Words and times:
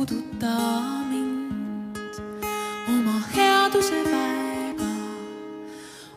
puuduta 0.00 0.46
mind 1.10 1.96
oma 2.88 3.20
headuse 3.36 3.98
väega, 4.04 4.86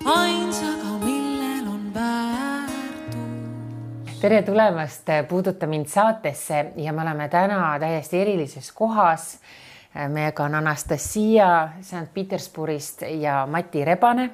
ainsaga, 0.05 0.91
millel 1.03 1.67
on 1.67 1.93
väärtus. 1.93 3.19
tere 4.21 4.41
tulemast 4.41 5.07
Puuduta 5.27 5.67
mind 5.67 5.85
saatesse 5.85 6.65
ja 6.75 6.93
me 6.93 7.01
oleme 7.01 7.27
täna 7.29 7.79
täiesti 7.79 8.21
erilises 8.21 8.71
kohas. 8.71 9.39
meiega 10.09 10.43
on 10.43 10.55
Anastasia 10.55 11.69
Sankt-Petersburgist 11.81 13.01
ja 13.01 13.47
Mati 13.51 13.85
Rebane, 13.85 14.29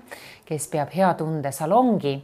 kes 0.45 0.67
peab 0.67 0.89
hea 0.95 1.13
tunde 1.13 1.51
salongi 1.51 2.23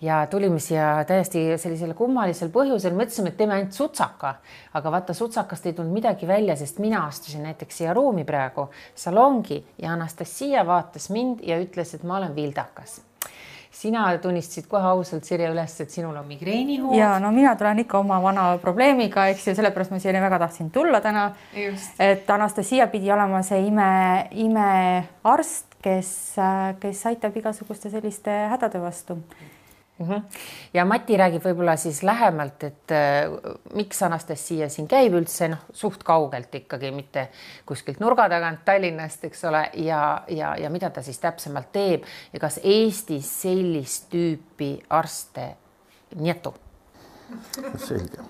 ja 0.00 0.26
tulime 0.30 0.58
siia 0.58 1.04
täiesti 1.06 1.44
sellisel 1.60 1.94
kummalisel 1.94 2.50
põhjusel, 2.54 2.96
mõtlesime, 2.98 3.32
et 3.32 3.38
teeme 3.38 3.56
ainult 3.58 3.76
sutsaka, 3.76 4.34
aga 4.74 4.92
vaata, 4.96 5.14
sutsakast 5.16 5.66
ei 5.66 5.72
tulnud 5.76 5.94
midagi 5.94 6.28
välja, 6.28 6.56
sest 6.56 6.78
mina 6.82 7.06
astusin 7.06 7.46
näiteks 7.46 7.82
siia 7.82 7.94
ruumi 7.94 8.24
praegu 8.24 8.68
salongi 8.94 9.62
ja 9.82 9.94
Anastasia 9.94 10.66
vaatas 10.66 11.10
mind 11.14 11.44
ja 11.46 11.58
ütles, 11.62 11.94
et 11.94 12.04
ma 12.04 12.18
olen 12.20 12.36
vildakas 12.36 13.00
sina 13.74 14.06
tunnistasid 14.22 14.68
kohe 14.70 14.86
ausalt, 14.86 15.26
Sirje, 15.26 15.48
üles, 15.50 15.72
et 15.82 15.90
sinul 15.90 16.14
on 16.16 16.26
migreenihood. 16.28 16.94
ja 16.96 17.16
no 17.22 17.32
mina 17.34 17.56
tulen 17.58 17.82
ikka 17.82 17.98
oma 17.98 18.20
vana 18.22 18.46
probleemiga, 18.62 19.26
eks 19.32 19.48
ju, 19.48 19.56
sellepärast 19.58 19.90
ma 19.90 19.98
siia 20.02 20.22
väga 20.22 20.38
tahtsin 20.44 20.70
tulla 20.70 21.00
täna. 21.04 21.24
et 21.98 22.30
Anastasia 22.30 22.86
pidi 22.92 23.10
olema 23.12 23.42
see 23.42 23.66
ime, 23.66 24.28
imearst, 24.46 25.74
kes, 25.82 26.14
kes 26.80 27.02
aitab 27.10 27.36
igasuguste 27.36 27.90
selliste 27.90 28.38
hädade 28.54 28.80
vastu 28.80 29.18
mm. 29.18 29.53
-hmm. 29.98 30.22
ja 30.74 30.84
Mati 30.84 31.16
räägib 31.16 31.44
võib-olla 31.44 31.76
siis 31.76 32.02
lähemalt, 32.02 32.62
et 32.64 32.92
äh, 32.92 33.30
miks 33.74 34.02
Anastasia 34.02 34.68
siin 34.68 34.88
käib 34.88 35.14
üldse 35.14 35.48
noh, 35.48 35.64
suht 35.72 36.02
kaugelt 36.04 36.54
ikkagi, 36.54 36.90
mitte 36.90 37.28
kuskilt 37.66 38.00
nurga 38.00 38.28
tagant 38.28 38.64
Tallinnast, 38.64 39.24
eks 39.24 39.44
ole, 39.44 39.68
ja, 39.74 40.22
ja, 40.28 40.56
ja 40.56 40.70
mida 40.70 40.90
ta 40.90 41.02
siis 41.02 41.18
täpsemalt 41.18 41.72
teeb 41.72 42.04
ja 42.32 42.40
kas 42.40 42.60
Eestis 42.62 43.30
sellist 43.42 44.10
tüüpi 44.10 44.78
arste 44.90 45.54
nietu? 46.14 46.54
selge. 47.76 48.22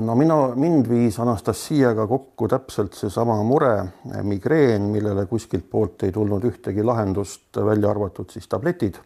no 0.00 0.14
mina, 0.14 0.36
mind 0.54 0.88
viis 0.88 1.18
Anastasiaga 1.20 2.06
kokku 2.06 2.48
täpselt 2.48 2.94
seesama 2.94 3.36
mure, 3.42 3.84
migreen, 4.22 4.82
millele 4.82 5.26
kuskilt 5.26 5.66
poolt 5.70 6.02
ei 6.02 6.12
tulnud 6.12 6.44
ühtegi 6.44 6.82
lahendust, 6.82 7.50
välja 7.56 7.90
arvatud 7.90 8.30
siis 8.30 8.48
tabletid 8.48 9.02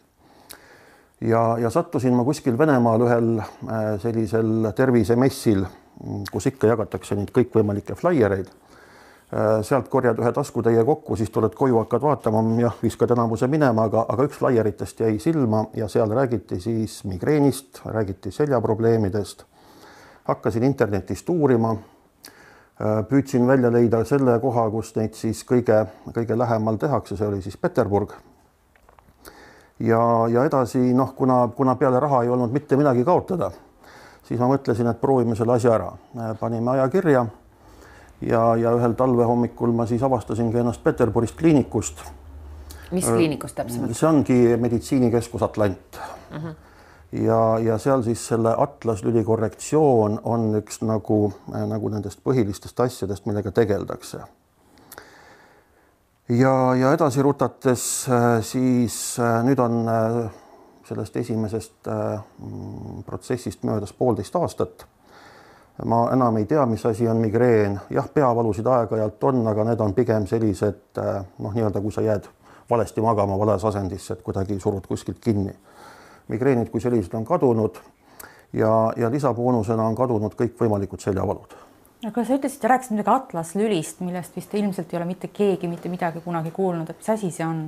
ja, 1.21 1.57
ja 1.57 1.69
sattusin 1.69 2.13
ma 2.13 2.23
kuskil 2.23 2.57
Venemaal 2.57 3.03
ühel 3.03 3.35
äh, 3.39 3.99
sellisel 3.99 4.71
tervisemessil, 4.75 5.65
kus 6.31 6.49
ikka 6.51 6.71
jagatakse 6.71 7.17
neid 7.19 7.33
kõikvõimalikke 7.35 7.97
flaiereid. 7.99 8.47
Äh, 9.29 9.59
sealt 9.65 9.89
korjad 9.91 10.19
ühe 10.21 10.31
taskutäie 10.33 10.83
kokku, 10.85 11.17
siis 11.19 11.29
tuled 11.33 11.53
koju, 11.55 11.77
hakkad 11.83 12.05
vaatama, 12.05 12.43
jah, 12.61 12.79
viskad 12.83 13.11
enamuse 13.15 13.47
minema, 13.51 13.89
aga, 13.89 14.05
aga 14.09 14.25
üks 14.29 14.39
flaieritest 14.41 15.03
jäi 15.05 15.19
silma 15.21 15.65
ja 15.77 15.87
seal 15.91 16.11
räägiti 16.15 16.59
siis 16.63 17.03
migreenist, 17.05 17.83
räägiti 17.85 18.31
seljaprobleemidest. 18.31 19.45
hakkasin 20.29 20.63
internetist 20.63 21.29
uurima. 21.29 21.75
Äh, 22.79 23.03
püüdsin 23.09 23.47
välja 23.47 23.71
leida 23.71 24.05
selle 24.05 24.39
koha, 24.39 24.69
kus 24.71 24.95
neid 24.95 25.13
siis 25.13 25.43
kõige, 25.43 25.85
kõige 26.15 26.37
lähemal 26.37 26.77
tehakse, 26.77 27.17
see 27.17 27.27
oli 27.27 27.41
siis 27.41 27.57
Peterburg 27.57 28.13
ja, 29.79 30.27
ja 30.31 30.45
edasi 30.45 30.93
noh, 30.93 31.13
kuna, 31.15 31.47
kuna 31.55 31.75
peale 31.75 31.99
raha 31.99 32.23
ei 32.23 32.29
olnud 32.29 32.51
mitte 32.51 32.77
midagi 32.77 33.03
kaotada, 33.07 33.51
siis 34.27 34.39
ma 34.39 34.49
mõtlesin, 34.51 34.89
et 34.91 35.01
proovime 35.01 35.35
selle 35.35 35.55
asja 35.55 35.75
ära. 35.75 35.91
panime 36.39 36.71
aja 36.71 36.87
kirja 36.89 37.25
ja, 38.21 38.55
ja 38.55 38.73
ühel 38.75 38.95
talvehommikul 38.99 39.73
ma 39.75 39.85
siis 39.89 40.03
avastasingi 40.03 40.59
ennast 40.59 40.83
Peterburist 40.83 41.37
kliinikust. 41.37 42.03
mis 42.91 43.05
kliinikust 43.05 43.55
täpsemalt? 43.55 43.95
see 43.95 44.09
ongi 44.09 44.39
meditsiinikeskus 44.57 45.43
Atlant 45.43 45.99
uh. 45.99 46.43
-huh. 46.43 46.55
ja, 47.11 47.59
ja 47.59 47.77
seal 47.77 48.03
siis 48.03 48.27
selle 48.27 48.55
atlaslüli 48.57 49.23
korrektsioon 49.23 50.19
on 50.23 50.51
üks 50.61 50.81
nagu, 50.81 51.33
nagu 51.47 51.89
nendest 51.89 52.19
põhilistest 52.23 52.83
asjadest, 52.83 53.25
millega 53.25 53.51
tegeldakse 53.51 54.19
ja, 56.29 56.75
ja 56.75 56.93
edasi 56.93 57.21
rutates 57.21 58.09
äh, 58.09 58.41
siis 58.41 59.19
äh, 59.19 59.41
nüüd 59.43 59.59
on 59.59 59.81
äh, 59.89 60.21
sellest 60.85 61.17
esimesest 61.17 61.89
mm, 61.89 63.03
protsessist 63.05 63.63
möödas 63.63 63.93
poolteist 63.93 64.35
aastat. 64.35 64.87
ma 65.85 66.09
enam 66.11 66.37
ei 66.37 66.45
tea, 66.45 66.65
mis 66.65 66.85
asi 66.85 67.07
on 67.07 67.17
migreen, 67.17 67.77
jah, 67.89 68.09
peavalusid 68.13 68.67
aeg-ajalt 68.67 69.23
on, 69.23 69.45
aga 69.47 69.63
need 69.63 69.79
on 69.79 69.93
pigem 69.95 70.25
sellised 70.27 70.99
noh, 70.99 71.53
nii-öelda 71.53 71.79
kui 71.79 71.93
sa 71.95 72.03
jääd 72.03 72.27
valesti 72.69 73.01
magama 73.01 73.37
vales 73.39 73.63
asendisse, 73.65 74.13
et 74.13 74.21
kuidagi 74.21 74.59
surud 74.59 74.87
kuskilt 74.87 75.21
kinni. 75.23 75.55
migreenid 76.27 76.69
kui 76.69 76.81
sellised 76.81 77.13
on 77.15 77.25
kadunud 77.25 77.79
ja, 78.53 78.91
ja 78.97 79.11
lisaboonusena 79.11 79.87
on 79.87 79.95
kadunud 79.95 80.35
kõikvõimalikud 80.35 80.99
seljavalud 80.99 81.68
aga 82.07 82.23
sa 82.23 82.37
ütlesid, 82.37 82.63
rääkisid 82.71 82.95
midagi 82.95 83.11
atlaslülist, 83.11 83.99
millest 84.05 84.35
vist 84.37 84.53
ilmselt 84.55 84.93
ei 84.93 84.99
ole 85.01 85.09
mitte 85.09 85.27
keegi 85.33 85.67
mitte 85.67 85.91
midagi 85.91 86.21
kunagi 86.23 86.51
kuulnud, 86.55 86.89
et 86.89 87.01
mis 87.01 87.11
asi 87.15 87.31
see 87.35 87.45
on? 87.45 87.65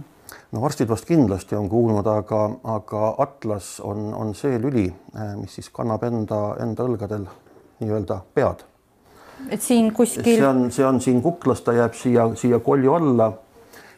no 0.55 0.63
arstid 0.63 0.87
vast 0.87 1.07
kindlasti 1.09 1.57
on 1.59 1.67
kuulnud, 1.69 2.07
aga, 2.07 2.41
aga 2.77 3.13
atlas 3.19 3.79
on, 3.83 4.13
on 4.15 4.33
see 4.37 4.59
lüli, 4.61 4.87
eh, 4.87 5.33
mis 5.35 5.59
siis 5.59 5.67
kannab 5.73 6.05
enda, 6.07 6.41
enda 6.63 6.87
õlgadel 6.87 7.27
nii-öelda 7.81 8.21
pead. 8.33 8.63
et 9.49 9.61
siin 9.61 9.91
kuskil. 9.93 10.23
see 10.23 10.47
on, 10.47 10.69
see 10.71 10.85
on 10.87 11.01
siin 11.03 11.21
kuklas, 11.21 11.65
ta 11.65 11.75
jääb 11.75 11.97
siia, 11.99 12.29
siia 12.39 12.59
kolju 12.63 12.93
alla 12.95 13.33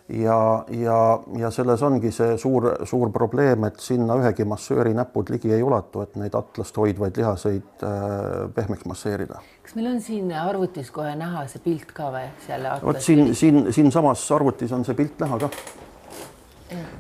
ja, 0.08 0.64
ja, 0.70 1.20
ja 1.36 1.50
selles 1.50 1.82
ongi 1.82 2.10
see 2.12 2.36
suur, 2.40 2.70
suur 2.88 3.10
probleem, 3.12 3.66
et 3.68 3.80
sinna 3.82 4.16
ühegi 4.20 4.46
massööri 4.48 4.94
näpud 4.96 5.32
ligi 5.32 5.52
ei 5.52 5.62
ulatu, 5.62 6.02
et 6.04 6.16
neid 6.20 6.36
atlast 6.38 6.76
hoidvaid 6.80 7.18
lihaseid 7.20 7.84
äh, 7.84 8.46
pehmeks 8.54 8.86
masseerida. 8.88 9.42
kas 9.62 9.76
meil 9.76 9.90
on 9.92 10.00
siin 10.00 10.32
arvutis 10.32 10.90
kohe 10.94 11.12
näha 11.16 11.44
see 11.52 11.60
pilt 11.64 11.92
ka 11.92 12.08
või 12.14 12.24
seal? 12.46 12.70
vot 12.82 13.02
siin, 13.04 13.34
siin, 13.34 13.68
siinsamas 13.72 14.24
arvutis 14.32 14.72
on 14.72 14.86
see 14.88 14.96
pilt 14.96 15.20
näha 15.20 15.38
ka. 15.44 15.52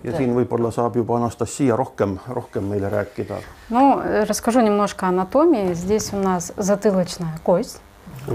ja 0.04 0.16
siin 0.16 0.36
võib-olla 0.36 0.72
saab 0.74 1.00
juba 1.00 1.16
Anastasia 1.16 1.76
rohkem, 1.76 2.18
rohkem 2.28 2.68
meile 2.68 2.92
rääkida. 2.92 3.40
no 3.70 4.02
расскажу 4.28 4.60
немножко 4.60 5.06
анатомии. 5.06 5.72
Здесь 5.74 6.12
у 6.12 6.16
нас 6.16 6.52
затылочная 6.56 7.38
кость 7.42 7.80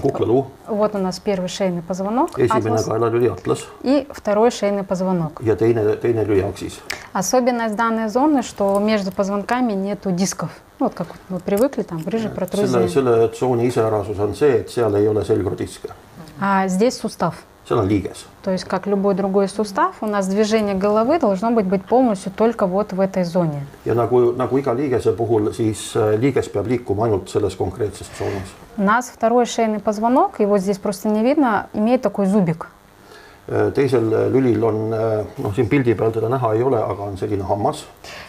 Кукла 0.03 0.47
Вот 0.66 0.94
у 0.94 0.99
нас 0.99 1.19
первый 1.19 1.49
шейный 1.49 1.83
позвонок. 1.83 2.39
Esimene 2.39 3.28
atlas. 3.34 3.61
И 3.83 4.06
второй 4.11 4.50
шейный 4.50 4.84
позвонок. 4.84 5.41
Ja 5.43 5.55
teine, 5.56 5.97
teine 5.97 6.25
lüliaksis. 6.25 6.81
Особенность 7.12 7.75
данной 7.75 8.09
зоны, 8.09 8.43
что 8.43 8.78
между 8.78 9.11
позвонками 9.12 9.72
нету 9.72 10.11
дисков. 10.11 10.50
Ну, 10.78 10.87
вот 10.87 10.94
как 10.94 11.09
мы 11.28 11.41
привыкли, 11.41 11.83
там 11.83 11.99
грыжи, 11.99 12.28
протрузии. 12.28 12.87
Selle, 12.87 12.89
selle 12.89 13.28
tsooni 13.28 13.66
iseärasus 13.66 14.19
on 14.19 14.34
see, 14.34 14.61
et 14.61 14.71
seal 14.71 14.94
ei 14.94 15.09
ole 15.09 15.25
selgrodiske. 15.25 15.91
А 16.41 16.69
здесь 16.69 16.99
сустав. 16.99 17.34
Seal 17.69 17.79
on 17.79 17.89
liiges. 17.89 18.25
То 18.43 18.51
есть, 18.51 18.65
как 18.65 18.87
любой 18.87 19.15
другой 19.15 19.49
сустав, 19.49 19.97
у 20.01 20.06
нас 20.06 20.27
движение 20.27 20.75
головы 20.75 21.19
должно 21.19 21.51
быть, 21.51 21.67
быть 21.67 21.84
полностью 21.84 22.33
только 22.33 22.67
вот 22.67 22.93
в 22.93 23.01
этой 23.01 23.25
зоне. 23.25 23.67
ja 23.84 23.95
nagu, 23.95 24.33
nagu 24.33 24.56
iga 24.59 24.73
liigese 24.73 25.12
puhul, 25.12 25.53
siis 25.53 25.95
liiges 25.95 26.49
peab 26.49 26.67
liikuma 26.67 27.07
ainult 27.07 27.28
selles 27.28 27.55
konkreetses 27.55 28.09
tsoonis. 28.17 28.49
У 28.77 28.83
нас 28.83 29.11
второй 29.15 29.45
шейный 29.45 29.81
позвонок, 29.81 30.41
его 30.41 30.59
здесь 30.59 30.78
просто 30.78 31.09
не 31.09 31.23
видно, 31.23 31.69
имеет 31.75 32.03
такой 32.03 32.27
зубик. 32.27 32.69
teisel 33.49 34.05
lülil 34.33 34.65
on, 34.65 34.78
noh, 35.41 35.55
siin 35.57 35.69
pildi 35.69 35.95
peal 35.97 36.12
teda 36.12 36.28
näha 36.28 36.53
ei 36.55 36.62
ole, 36.62 36.78
aga 36.84 37.03
on 37.09 37.17
selline 37.17 37.45
hammas. 37.49 37.87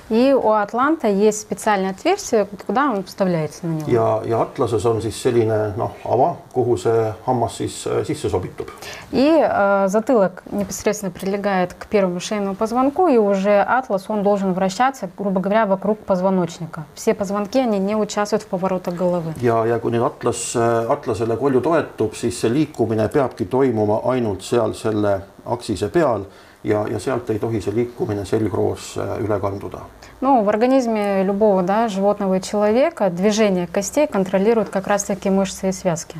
И 0.09 0.33
у 0.33 0.51
Атланта 0.51 1.07
есть 1.07 1.41
специальное 1.41 1.91
отверстие, 1.91 2.47
куда 2.65 2.89
он 2.89 3.03
вставляется 3.03 3.67
на 3.67 3.73
него. 3.73 3.89
ja, 3.89 4.21
ja 4.25 4.41
Atlases 4.41 4.85
on 4.85 5.01
siis 5.01 5.21
selline 5.21 5.73
noh, 5.77 5.91
ava, 6.03 6.37
kuhu 6.53 6.77
see 6.77 7.13
hammas 7.25 7.57
siis 7.57 7.87
sisse 8.07 8.29
sobitub. 8.29 8.69
И 9.11 9.39
э, 9.39 9.87
затылок 9.87 10.43
непосредственно 10.51 11.11
прилегает 11.11 11.73
к 11.73 11.85
первому 11.87 12.19
шейному 12.19 12.55
позвонку, 12.55 13.07
и 13.07 13.17
уже 13.17 13.61
Атлас, 13.61 14.05
он 14.09 14.23
должен 14.23 14.53
вращаться, 14.53 15.09
грубо 15.17 15.39
говоря, 15.41 15.65
вокруг 15.65 15.99
позвоночника. 15.99 16.85
Все 16.95 17.13
позвонки, 17.13 17.59
они 17.59 17.79
не 17.79 17.95
участвуют 17.95 18.43
в 18.43 18.47
поворотах 18.47 18.95
головы. 18.95 19.33
ja, 19.41 19.65
ja 19.65 19.79
kui 19.79 19.91
nüüd 19.91 20.03
Atlas, 20.03 20.55
Atlasele 20.55 21.37
kolju 21.37 21.61
toetub, 21.61 22.15
siis 22.15 22.39
see 22.41 22.49
liikumine 22.49 23.07
peabki 23.09 23.45
toimuma 23.45 24.01
ainult 24.11 24.41
seal 24.41 24.73
selle 24.73 25.21
aksise 25.45 25.89
peal 25.89 26.25
ja, 26.63 26.85
ja 26.87 26.99
sealt 26.99 27.29
ei 27.29 27.39
tohi 27.39 27.61
see 27.61 27.75
liikumine 27.75 28.25
selgroos 28.25 28.95
üle 29.23 29.39
kanduda. 29.39 29.85
Ну, 30.21 30.43
в 30.43 30.49
организме 30.49 31.23
любого 31.23 31.63
да, 31.63 31.87
животного 31.87 32.35
и 32.35 32.41
человека 32.41 33.09
движение 33.09 33.67
костей 33.67 34.07
контролируют 34.07 34.69
как 34.69 34.87
раз-таки 34.87 35.29
мышцы 35.29 35.69
и 35.69 35.71
связки. 35.71 36.17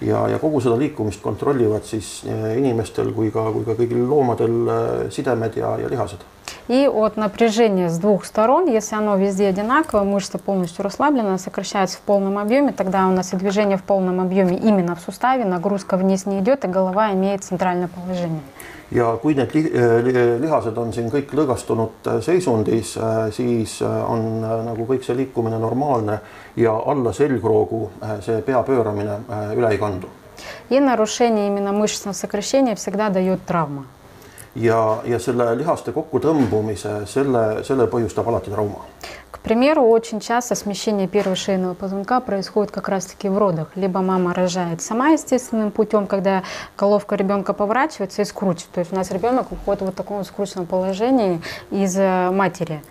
ja, 0.00 0.28
ja 0.28 0.38
kogu 0.38 0.60
seda 0.62 0.76
liikumist 0.78 1.22
kontrollivad 1.22 1.86
siis 1.86 2.22
inimestel 2.56 3.10
kui 3.14 3.32
ka, 3.34 3.48
kui 3.54 3.64
ka 3.66 3.74
kõigil 3.78 4.04
loomadel 4.06 4.58
sidemed 5.14 5.58
ja, 5.58 5.76
ja 5.82 5.90
lihased 5.90 6.22
И 6.68 6.86
от 6.86 7.16
напряжения 7.16 7.88
с 7.88 7.98
двух 7.98 8.26
сторон, 8.26 8.66
если 8.66 8.94
оно 8.94 9.16
везде 9.16 9.48
одинаково, 9.48 10.04
мышца 10.04 10.38
полностью 10.38 10.84
расслаблена, 10.84 11.38
сокращается 11.38 11.96
в 11.96 12.00
полном 12.00 12.38
объеме, 12.38 12.72
тогда 12.72 13.06
у 13.06 13.10
нас 13.10 13.32
и 13.32 13.36
движение 13.36 13.78
в 13.78 13.82
полном 13.82 14.20
объеме 14.20 14.56
именно 14.56 14.94
в 14.94 15.00
суставе, 15.00 15.46
нагрузка 15.46 15.96
вниз 15.96 16.26
не 16.26 16.40
идет, 16.40 16.64
и 16.64 16.68
голова 16.68 17.12
имеет 17.12 17.42
центральное 17.42 17.88
положение. 17.88 18.42
ja 18.93 19.17
kui 19.21 19.33
need 19.37 19.53
li 19.55 19.63
eh, 19.69 20.39
lihased 20.41 20.77
on 20.77 20.93
siin 20.93 21.09
kõik 21.11 21.33
lõõgastunud 21.37 22.09
eh, 22.11 22.19
seisundis, 22.21 22.95
eh, 22.97 23.21
siis 23.33 23.79
on 23.83 24.41
nagu 24.41 24.87
kõik 24.89 25.05
see 25.05 25.17
liikumine 25.17 25.59
normaalne 25.59 26.19
ja 26.59 26.75
alla 26.93 27.13
selgroogu 27.13 27.83
see 28.21 28.41
pea 28.45 28.61
pööramine 28.63 29.23
üle 29.55 29.71
ei 29.71 29.81
kandu. 29.81 30.09
И 30.69 30.79
нарушение 30.79 31.47
именно 31.47 31.71
мышечного 31.71 32.13
сокращения 32.13 32.75
всегда 32.75 33.09
дает 33.09 33.45
травма. 33.45 33.85
ja, 34.55 35.01
ja 35.05 35.19
selle 35.19 35.57
lihaste 35.57 35.91
kokkutõmbumise, 35.91 37.03
selle, 37.09 37.63
selle 37.63 37.87
põhjustab 37.89 38.27
alati 38.29 38.51
trauma. 38.53 38.85
Примеру, 39.42 39.82
очень 39.82 40.20
часто 40.20 40.54
смещение 40.54 41.08
первого 41.08 41.36
шейного 41.36 41.74
позвонка 41.74 42.20
происходит 42.20 42.70
как 42.70 42.88
раз-таки 42.88 43.28
в 43.28 43.38
родах. 43.38 43.68
Либо 43.76 44.00
мама 44.00 44.34
рожает 44.34 44.82
сама 44.82 45.10
естественным 45.10 45.70
путем, 45.70 46.06
когда 46.06 46.42
головка 46.76 47.14
ребенка 47.14 47.52
поворачивается 47.52 48.22
и 48.22 48.24
скручивает. 48.24 48.72
То 48.72 48.80
есть 48.80 48.92
у 48.92 48.96
нас 48.96 49.10
ребенок 49.10 49.52
уходит 49.52 49.82
в 49.82 49.86
вот 49.86 49.94
таком 49.94 50.24
скрученном 50.24 50.66
положении 50.66 51.40
из 51.70 51.96
матери. 51.96 52.82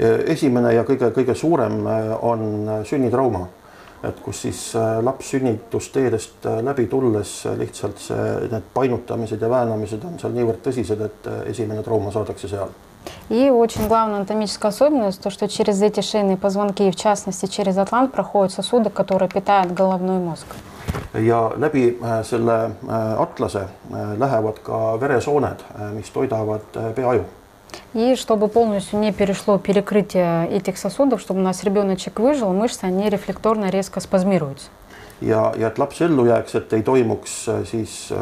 Esimene 0.00 0.70
ja 0.72 0.80
kõige, 0.88 1.10
kõige 1.12 1.34
suurem 1.36 1.82
on 2.24 2.84
sünnitrauma 2.88 3.50
et 4.02 4.20
kus 4.24 4.44
siis 4.46 4.60
äh, 4.76 4.98
laps 5.04 5.34
sünnitusteedest 5.34 6.46
äh, 6.48 6.60
läbi 6.64 6.86
tulles 6.88 7.34
äh, 7.46 7.56
lihtsalt 7.58 8.00
see, 8.00 8.28
need 8.48 8.70
painutamised 8.74 9.42
ja 9.42 9.50
väänamised 9.50 10.04
on 10.08 10.16
seal 10.20 10.32
niivõrd 10.36 10.62
tõsised, 10.64 11.04
et 11.04 11.28
esimene 11.52 11.84
trauma 11.84 12.12
saadakse 12.14 12.48
seal. 12.48 12.72
И 13.28 13.48
очень 13.50 13.86
главная 13.88 14.16
анатомическая 14.16 14.70
особенность, 14.70 15.22
то, 15.22 15.30
что 15.30 15.48
через 15.48 15.80
эти 15.82 16.00
шейные 16.00 16.36
позвонки, 16.36 16.90
в 16.90 16.96
частности 16.96 17.46
через 17.46 17.78
атлант, 17.78 18.12
проходят 18.12 18.52
сосуды, 18.52 18.90
которые 18.90 19.28
питают 19.28 19.72
головной 19.72 20.18
мозг. 20.18 20.46
ja 21.14 21.52
läbi 21.56 21.98
selle 22.22 22.70
atlase 23.18 23.68
lähevad 24.18 24.58
ka 24.62 25.00
veresooned, 25.00 25.58
mis 25.94 26.10
toidavad 26.10 26.62
peaaju 26.94 27.24
И 27.94 28.16
чтобы 28.16 28.48
полностью 28.48 28.98
не 28.98 29.12
перешло 29.12 29.58
перекрытие 29.58 30.48
этих 30.48 30.78
сосудов, 30.78 31.20
чтобы 31.20 31.40
у 31.40 31.42
нас 31.42 31.62
ребеночек 31.64 32.18
выжил, 32.18 32.52
мышцы, 32.52 32.84
они 32.84 33.08
рефлекторно 33.08 33.70
резко 33.70 34.00
спазмируются. 34.00 34.70
ja, 35.20 35.52
ja 35.56 35.68
et 35.68 35.78
laps 35.78 36.00
ellu 36.00 36.26
jääks, 36.26 36.54
et 36.54 36.72
ei 36.72 36.82
toimuks 36.82 37.48
siis 37.64 38.12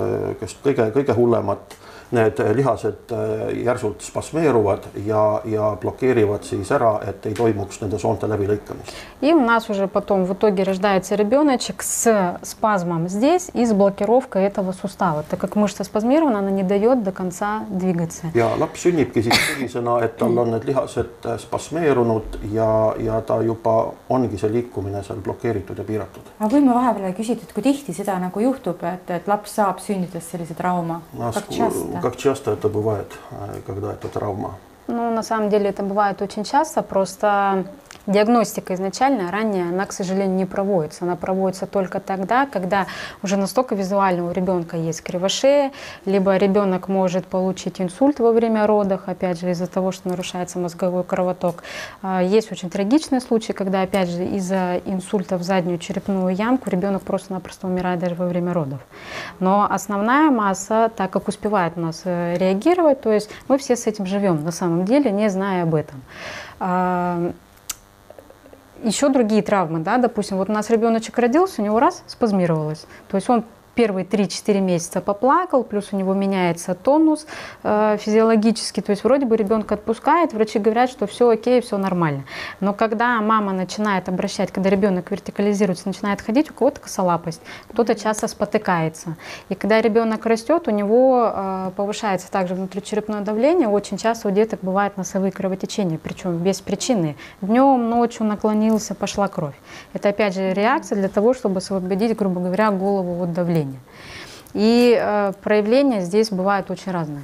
kas 0.41 0.57
kõige, 0.65 0.91
kõige 0.93 1.15
hullemat 1.15 1.77
need 2.13 2.40
lihased 2.56 3.12
äh, 3.12 3.63
järsult 3.63 4.01
spasmeeruvad 4.01 4.80
ja, 5.06 5.42
ja 5.45 5.78
блокируют 5.81 6.44
siis 6.45 6.72
ära, 6.72 7.00
et 7.10 7.25
ei 7.25 7.34
toimuks 7.34 7.81
nende 7.81 8.00
soonte 8.00 8.30
läbilõikamist. 8.30 8.94
И 9.22 9.34
у 9.34 9.40
нас 9.40 9.69
уже 9.69 9.88
потом 9.88 10.25
в 10.25 10.34
итоге 10.34 10.63
рождается 10.63 11.16
ребеночек 11.16 11.81
с 11.81 12.38
спазмом 12.44 13.07
здесь 13.07 13.50
и 13.54 13.66
с 13.66 13.74
блокировкой 13.74 14.44
этого 14.44 14.74
сустава, 14.74 15.24
так 15.28 15.40
как 15.40 15.56
мышца 15.56 15.84
спазмирована, 15.84 16.40
она 16.40 16.51
не 16.51 16.63
дает 16.63 17.04
до 17.04 17.12
конца 17.12 17.66
двигаться. 17.69 18.28
ja 18.34 18.50
laps 18.60 18.84
sünnibki 18.84 19.24
siis 19.24 19.36
sellisena, 19.48 20.04
et 20.04 20.18
tal 20.18 20.38
on 20.38 20.51
need 20.51 20.66
lihased 20.66 21.25
äh, 21.25 21.38
spasmeerunud 21.40 22.40
ja, 22.51 22.94
ja 23.00 23.22
ta 23.22 23.42
juba 23.42 23.94
ongi 24.10 24.38
see 24.38 24.51
liikumine 24.51 25.04
seal 25.04 25.22
blokeeritud 25.24 25.78
ja 25.78 25.84
piiratud. 25.84 26.30
aga 26.40 26.50
kui 26.50 26.62
ma 26.62 26.75
vahepeal 26.75 27.13
küsitud, 27.18 27.54
kui 27.54 27.63
tihti 27.63 27.94
seda 27.94 28.19
nagu 28.19 28.40
juhtub, 28.40 28.84
et, 28.84 29.10
et 29.10 29.28
laps 29.28 29.56
saab 29.56 29.80
sündides 29.80 30.30
sellise 30.30 30.54
trauma? 30.54 31.01
Как 32.03 32.17
часто 32.17 32.53
это 32.53 32.69
бывает, 32.69 33.12
э, 33.31 33.61
когда 33.67 33.93
это 33.93 34.09
травма? 34.09 34.55
Ну, 34.87 35.11
на 35.11 35.23
самом 35.23 35.50
деле 35.50 35.69
это 35.69 35.83
бывает 35.83 36.23
очень 36.23 36.45
часто, 36.45 36.83
просто 36.83 37.65
Диагностика 38.08 38.72
изначально 38.72 39.31
ранняя, 39.31 39.69
она, 39.69 39.84
к 39.84 39.93
сожалению, 39.93 40.34
не 40.34 40.46
проводится. 40.46 41.05
Она 41.05 41.14
проводится 41.14 41.66
только 41.66 42.00
тогда, 42.00 42.46
когда 42.46 42.87
уже 43.22 43.37
настолько 43.37 43.75
визуально 43.75 44.25
у 44.25 44.32
ребенка 44.32 44.78
есть 44.78 45.02
кривошея, 45.02 45.72
либо 46.06 46.34
ребенок 46.38 46.88
может 46.88 47.26
получить 47.26 47.82
инсульт 47.82 48.19
во 48.19 48.32
время 48.32 48.66
родов, 48.66 49.02
опять 49.05 49.38
же, 49.38 49.50
из-за 49.50 49.66
того, 49.66 49.93
что 49.93 50.08
нарушается 50.08 50.58
мозговой 50.58 51.05
кровоток. 51.05 51.62
А, 52.00 52.22
есть 52.22 52.50
очень 52.50 52.70
трагичные 52.70 53.20
случаи, 53.20 53.52
когда, 53.52 53.82
опять 53.82 54.08
же, 54.08 54.25
из-за 54.25 54.81
инсульта 54.87 55.37
в 55.37 55.43
заднюю 55.43 55.76
черепную 55.76 56.34
ямку 56.34 56.70
ребенок 56.70 57.02
просто-напросто 57.02 57.66
умирает 57.66 58.00
даже 58.00 58.14
во 58.14 58.26
время 58.26 58.55
родов. 58.55 58.81
Но 59.38 59.66
основная 59.70 60.31
масса, 60.31 60.90
так 60.96 61.10
как 61.10 61.28
успевает 61.28 61.75
у 61.76 61.81
нас 61.81 62.00
э, 62.06 62.38
реагировать, 62.38 63.02
то 63.02 63.12
есть 63.12 63.28
мы 63.49 63.58
все 63.58 63.76
с 63.76 63.87
этим 63.87 64.06
живем 64.06 64.43
на 64.44 64.50
самом 64.50 64.87
деле, 64.87 65.10
не 65.10 65.28
зная 65.28 65.64
об 65.64 65.75
этом. 65.75 66.02
Еще 68.83 69.09
другие 69.09 69.43
травмы, 69.43 69.81
да, 69.81 69.99
допустим, 69.99 70.37
вот 70.37 70.49
у 70.49 70.53
нас 70.53 70.71
ребеночек 70.71 71.19
родился, 71.19 71.63
у 71.63 71.65
него 71.65 71.81
раз 71.81 72.05
спазмировалось, 72.07 72.87
то 73.09 73.17
есть 73.17 73.29
он 73.29 73.45
первые 73.79 74.05
3-4 74.05 74.61
месяца 74.61 75.01
поплакал, 75.01 75.63
плюс 75.63 75.91
у 75.93 75.97
него 75.97 76.13
меняется 76.13 76.75
тонус 76.75 77.29
э, 77.63 77.97
физиологический, 78.01 78.83
то 78.83 78.91
есть 78.91 79.05
вроде 79.05 79.25
бы 79.25 79.37
ребенка 79.37 79.77
отпускает, 79.77 80.33
врачи 80.33 80.59
говорят, 80.59 80.91
что 80.91 81.07
все 81.07 81.29
окей, 81.29 81.61
все 81.61 81.79
нормально. 81.79 82.25
Но 82.59 82.75
когда 82.75 83.21
мама 83.21 83.53
начинает 83.53 84.09
обращать, 84.09 84.51
когда 84.51 84.69
ребенок 84.69 85.13
вертикализируется, 85.13 85.87
начинает 85.87 86.21
ходить, 86.21 86.51
у 86.51 86.55
кого-то 86.55 86.81
косолапость, 86.81 87.41
кто-то 87.69 87.95
часто 87.95 88.27
спотыкается. 88.27 89.15
И 89.49 89.55
когда 89.55 89.81
ребенок 89.81 90.27
растет, 90.27 90.67
у 90.67 90.73
него 90.73 91.31
э, 91.33 91.71
повышается 91.77 92.29
также 92.33 92.57
внутричерепное 92.57 93.21
давление, 93.21 93.69
очень 93.69 93.97
часто 93.97 94.27
у 94.27 94.33
деток 94.33 94.59
бывают 94.61 94.97
носовые 94.97 95.31
кровотечения, 95.31 96.01
причем 96.03 96.39
без 96.39 96.61
причины. 96.61 97.15
Днем, 97.43 97.89
ночью 97.89 98.27
наклонился, 98.27 98.97
пошла 98.97 99.29
кровь. 99.29 99.55
Это 99.93 100.09
опять 100.09 100.35
же 100.35 100.53
реакция 100.53 100.97
для 100.97 101.09
того, 101.09 101.33
чтобы 101.33 101.59
освободить, 101.59 102.17
грубо 102.17 102.41
говоря, 102.41 102.73
голову 102.73 103.23
от 103.23 103.33
давления 103.33 103.68
проявления. 103.68 103.80
И 104.54 104.98
э, 105.00 105.34
проявления 105.42 106.01
здесь 106.01 106.30
бывают 106.30 106.69
очень 106.72 106.92
разные. 106.92 107.24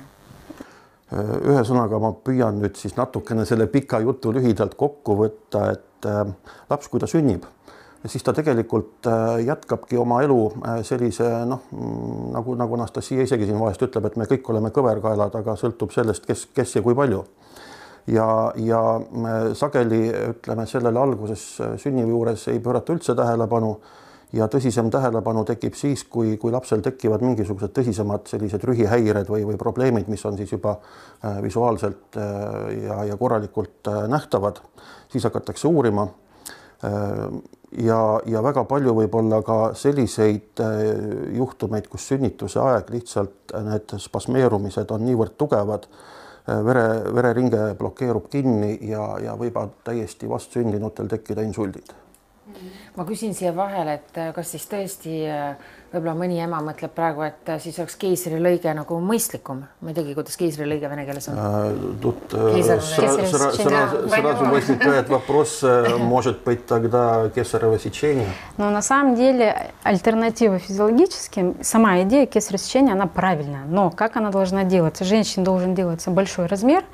Э, 1.11 1.39
ühesõnaga, 1.45 1.99
ma 1.99 2.11
püüan 2.13 2.59
nüüd 2.61 2.77
siis 2.77 2.95
natukene 2.97 3.45
selle 3.45 3.67
pika 3.67 3.99
jutu 4.01 4.33
lühidalt 4.33 4.75
kokku 4.77 5.15
võtta, 5.23 5.71
et 5.73 6.09
äh, 6.09 6.25
laps, 6.69 6.89
kui 6.89 7.01
ta 7.01 7.07
sünnib, 7.09 7.45
siis 8.05 8.25
ta 8.25 8.33
tegelikult 8.33 9.05
äh, 9.09 9.43
jätkabki 9.45 9.97
oma 9.97 10.23
elu 10.25 10.39
äh, 10.49 10.81
sellise 10.85 11.29
noh, 11.49 11.63
mm, 11.71 12.31
nagu, 12.33 12.57
nagu 12.57 12.77
Anastasia 12.79 13.25
isegi 13.25 13.49
siin 13.49 13.61
vahest 13.61 13.85
ütleb, 13.85 14.09
et 14.09 14.17
me 14.17 14.29
kõik 14.29 14.49
oleme 14.53 14.73
kõverkaelad, 14.73 15.37
aga 15.41 15.57
sõltub 15.57 15.93
sellest, 15.93 16.25
kes, 16.29 16.47
kes 16.53 16.77
ja 16.79 16.85
kui 16.85 16.97
palju. 16.97 17.23
ja, 18.09 18.25
ja 18.57 18.81
sageli 19.53 20.07
ütleme 20.31 20.65
sellele 20.65 20.97
alguses 20.97 21.43
sünniva 21.77 22.09
juures 22.09 22.47
ei 22.49 22.59
pöörata 22.59 22.93
üldse 22.93 23.13
tähelepanu 23.13 23.75
ja 24.34 24.48
tõsisem 24.50 24.90
tähelepanu 24.92 25.44
tekib 25.48 25.76
siis, 25.78 26.04
kui, 26.10 26.34
kui 26.40 26.52
lapsel 26.54 26.82
tekivad 26.84 27.22
mingisugused 27.24 27.72
tõsisemad 27.76 28.26
sellised 28.30 28.64
rühihäired 28.66 29.30
või, 29.30 29.44
või 29.48 29.58
probleemid, 29.60 30.10
mis 30.10 30.24
on 30.26 30.38
siis 30.38 30.52
juba 30.54 30.76
äh, 30.78 31.40
visuaalselt 31.44 32.18
äh, 32.18 32.26
ja, 32.86 33.00
ja 33.10 33.18
korralikult 33.20 33.90
äh, 33.90 34.04
nähtavad, 34.10 34.60
siis 35.12 35.26
hakatakse 35.30 35.68
uurima. 35.68 36.08
ja, 37.80 37.98
ja 38.28 38.42
väga 38.44 38.64
palju 38.68 38.92
võib 38.98 39.14
olla 39.16 39.38
ka 39.42 39.54
selliseid 39.78 40.60
juhtumeid, 41.32 41.86
kus 41.88 42.10
sünnituse 42.10 42.60
aeg 42.60 42.90
lihtsalt 42.92 43.54
need 43.64 43.96
spasmeerumised 44.04 44.92
on 44.92 45.06
niivõrd 45.06 45.38
tugevad, 45.40 45.88
vere, 46.44 46.86
vereringe 47.14 47.70
blokeerub 47.78 48.28
kinni 48.28 48.76
ja, 48.90 49.14
ja 49.30 49.38
võivad 49.40 49.78
täiesti 49.86 50.28
vastsündinutel 50.28 51.08
tekkida 51.08 51.46
insuldid 51.46 52.03
ma 52.96 53.06
küsin 53.08 53.34
siia 53.34 53.54
vahele, 53.56 53.98
et 54.00 54.20
kas 54.34 54.54
siis 54.54 54.66
tõesti 54.70 55.22
võib-olla 55.94 56.14
mõni 56.18 56.40
ema 56.42 56.60
mõtleb 56.64 56.92
praegu, 56.94 57.22
et 57.26 57.50
siis 57.62 57.78
oleks 57.78 57.96
keisrilõige 58.00 58.74
nagu 58.74 58.98
mõistlikum. 59.00 59.64
ma 59.80 59.90
ei 59.90 59.94
teagi, 59.94 60.14
kuidas 60.14 60.36
keisrilõige 60.40 60.88
vene 60.90 61.04
keeles 61.06 61.28
on. 61.28 61.36
Тут 62.02 62.34
сразу 63.58 64.44
возникает 64.50 65.08
вопрос, 65.08 65.64
может 65.98 66.42
быть 66.44 66.66
тогда 66.66 67.30
кесарево 67.34 67.78
сечение? 67.78 68.28
Но 68.56 68.70
на 68.70 68.82
самом 68.82 69.14
деле 69.14 69.70
альтернатива 69.82 70.58
физиологическим, 70.58 71.56
сама 71.62 72.02
идея 72.02 72.26
кесарево 72.26 72.58
сечения, 72.62 72.92
она 72.92 73.06
правильная. 73.06 73.64
Но 73.66 73.90
как 73.90 74.16
она 74.16 74.30
должна 74.30 74.64
делаться? 74.64 75.04
Женщине 75.04 75.44
должен 75.44 75.74
делаться 75.74 76.10
большой 76.10 76.46
размер, 76.46 76.84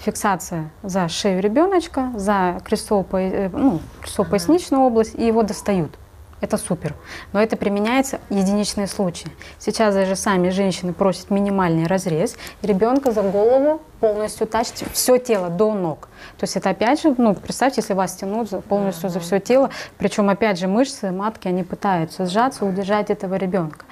фиксация 0.00 0.70
за 0.82 1.08
шею 1.08 1.40
ребеночка, 1.40 2.12
за 2.16 2.60
крестово-поясничную 2.64 3.50
ну, 3.52 3.80
крестово 4.02 4.86
область, 4.86 5.14
и 5.14 5.26
его 5.26 5.42
достают. 5.42 5.99
Это 6.40 6.56
супер. 6.56 6.94
Но 7.32 7.42
это 7.42 7.56
применяется 7.56 8.20
единичные 8.30 8.86
случаи. 8.86 9.30
Сейчас 9.58 9.94
даже 9.94 10.16
сами 10.16 10.50
женщины 10.50 10.92
просят 10.92 11.30
минимальный 11.30 11.86
разрез, 11.86 12.36
ребенка 12.62 13.12
за 13.12 13.22
голову 13.22 13.80
полностью 14.00 14.46
тащить 14.46 14.84
все 14.92 15.18
тело 15.18 15.48
до 15.48 15.74
ног. 15.74 16.08
То 16.38 16.44
есть 16.44 16.56
это 16.56 16.70
опять 16.70 17.02
же, 17.02 17.14
ну, 17.16 17.34
представьте, 17.34 17.80
если 17.80 17.94
вас 17.94 18.14
тянут 18.14 18.48
полностью 18.64 19.10
за 19.10 19.20
все 19.20 19.40
тело, 19.40 19.70
причем 19.98 20.28
опять 20.28 20.58
же 20.58 20.68
мышцы 20.68 21.10
матки, 21.10 21.48
они 21.48 21.62
пытаются 21.62 22.26
сжаться, 22.26 22.64
удержать 22.64 23.10
этого 23.10 23.34
ребенка. 23.36 23.84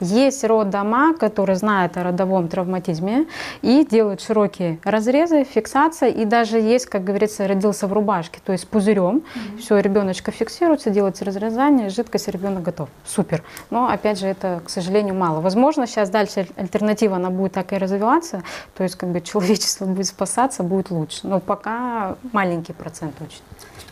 Есть 0.00 0.44
роддома, 0.44 1.14
которые 1.14 1.56
знают 1.56 1.96
о 1.96 2.02
родовом 2.02 2.48
травматизме 2.48 3.26
и 3.62 3.84
делают 3.84 4.20
широкие 4.20 4.78
разрезы, 4.84 5.44
фиксация, 5.44 6.10
и 6.10 6.24
даже 6.24 6.58
есть, 6.58 6.86
как 6.86 7.04
говорится, 7.04 7.46
родился 7.46 7.86
в 7.86 7.92
рубашке, 7.92 8.40
то 8.44 8.52
есть 8.52 8.68
пузырем, 8.68 9.22
mm-hmm. 9.22 9.58
все, 9.58 9.78
ребеночка 9.78 10.30
фиксируется, 10.30 10.90
делается 10.90 11.24
разрезание, 11.24 11.88
жидкость, 11.88 12.28
ребенок 12.28 12.62
готов. 12.62 12.88
Супер. 13.04 13.42
Но, 13.70 13.88
опять 13.88 14.18
же, 14.18 14.26
это, 14.26 14.60
к 14.64 14.70
сожалению, 14.70 15.14
мало. 15.14 15.40
Возможно, 15.40 15.86
сейчас 15.86 16.10
дальше 16.10 16.46
альтернатива, 16.56 17.16
она 17.16 17.30
будет 17.30 17.52
так 17.52 17.72
и 17.72 17.78
развиваться, 17.78 18.42
то 18.74 18.82
есть 18.82 18.96
как 18.96 19.10
бы 19.10 19.20
человечество 19.30 19.84
будет 19.86 20.06
спасаться, 20.06 20.62
будет 20.62 20.90
лучше. 20.90 21.20
Но 21.24 21.40
пока 21.40 21.75
ja 21.76 22.14
malingi 22.32 22.74
protsent 22.76 23.20
uč. 23.24 23.40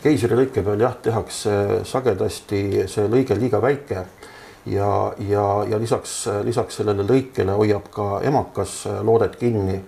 keisrilõike 0.03 0.63
peal 0.65 0.81
jah, 0.85 0.95
tehakse 1.01 1.83
sagedasti 1.87 2.61
see 2.91 3.07
lõige 3.11 3.37
liiga 3.39 3.61
väike 3.61 4.05
ja, 4.71 4.89
ja, 5.29 5.45
ja 5.69 5.79
lisaks, 5.81 6.17
lisaks 6.45 6.81
sellele 6.81 7.05
lõikele 7.07 7.55
hoiab 7.57 7.89
ka 7.93 8.09
emakas 8.25 8.83
loodet 9.05 9.37
kinni 9.41 9.79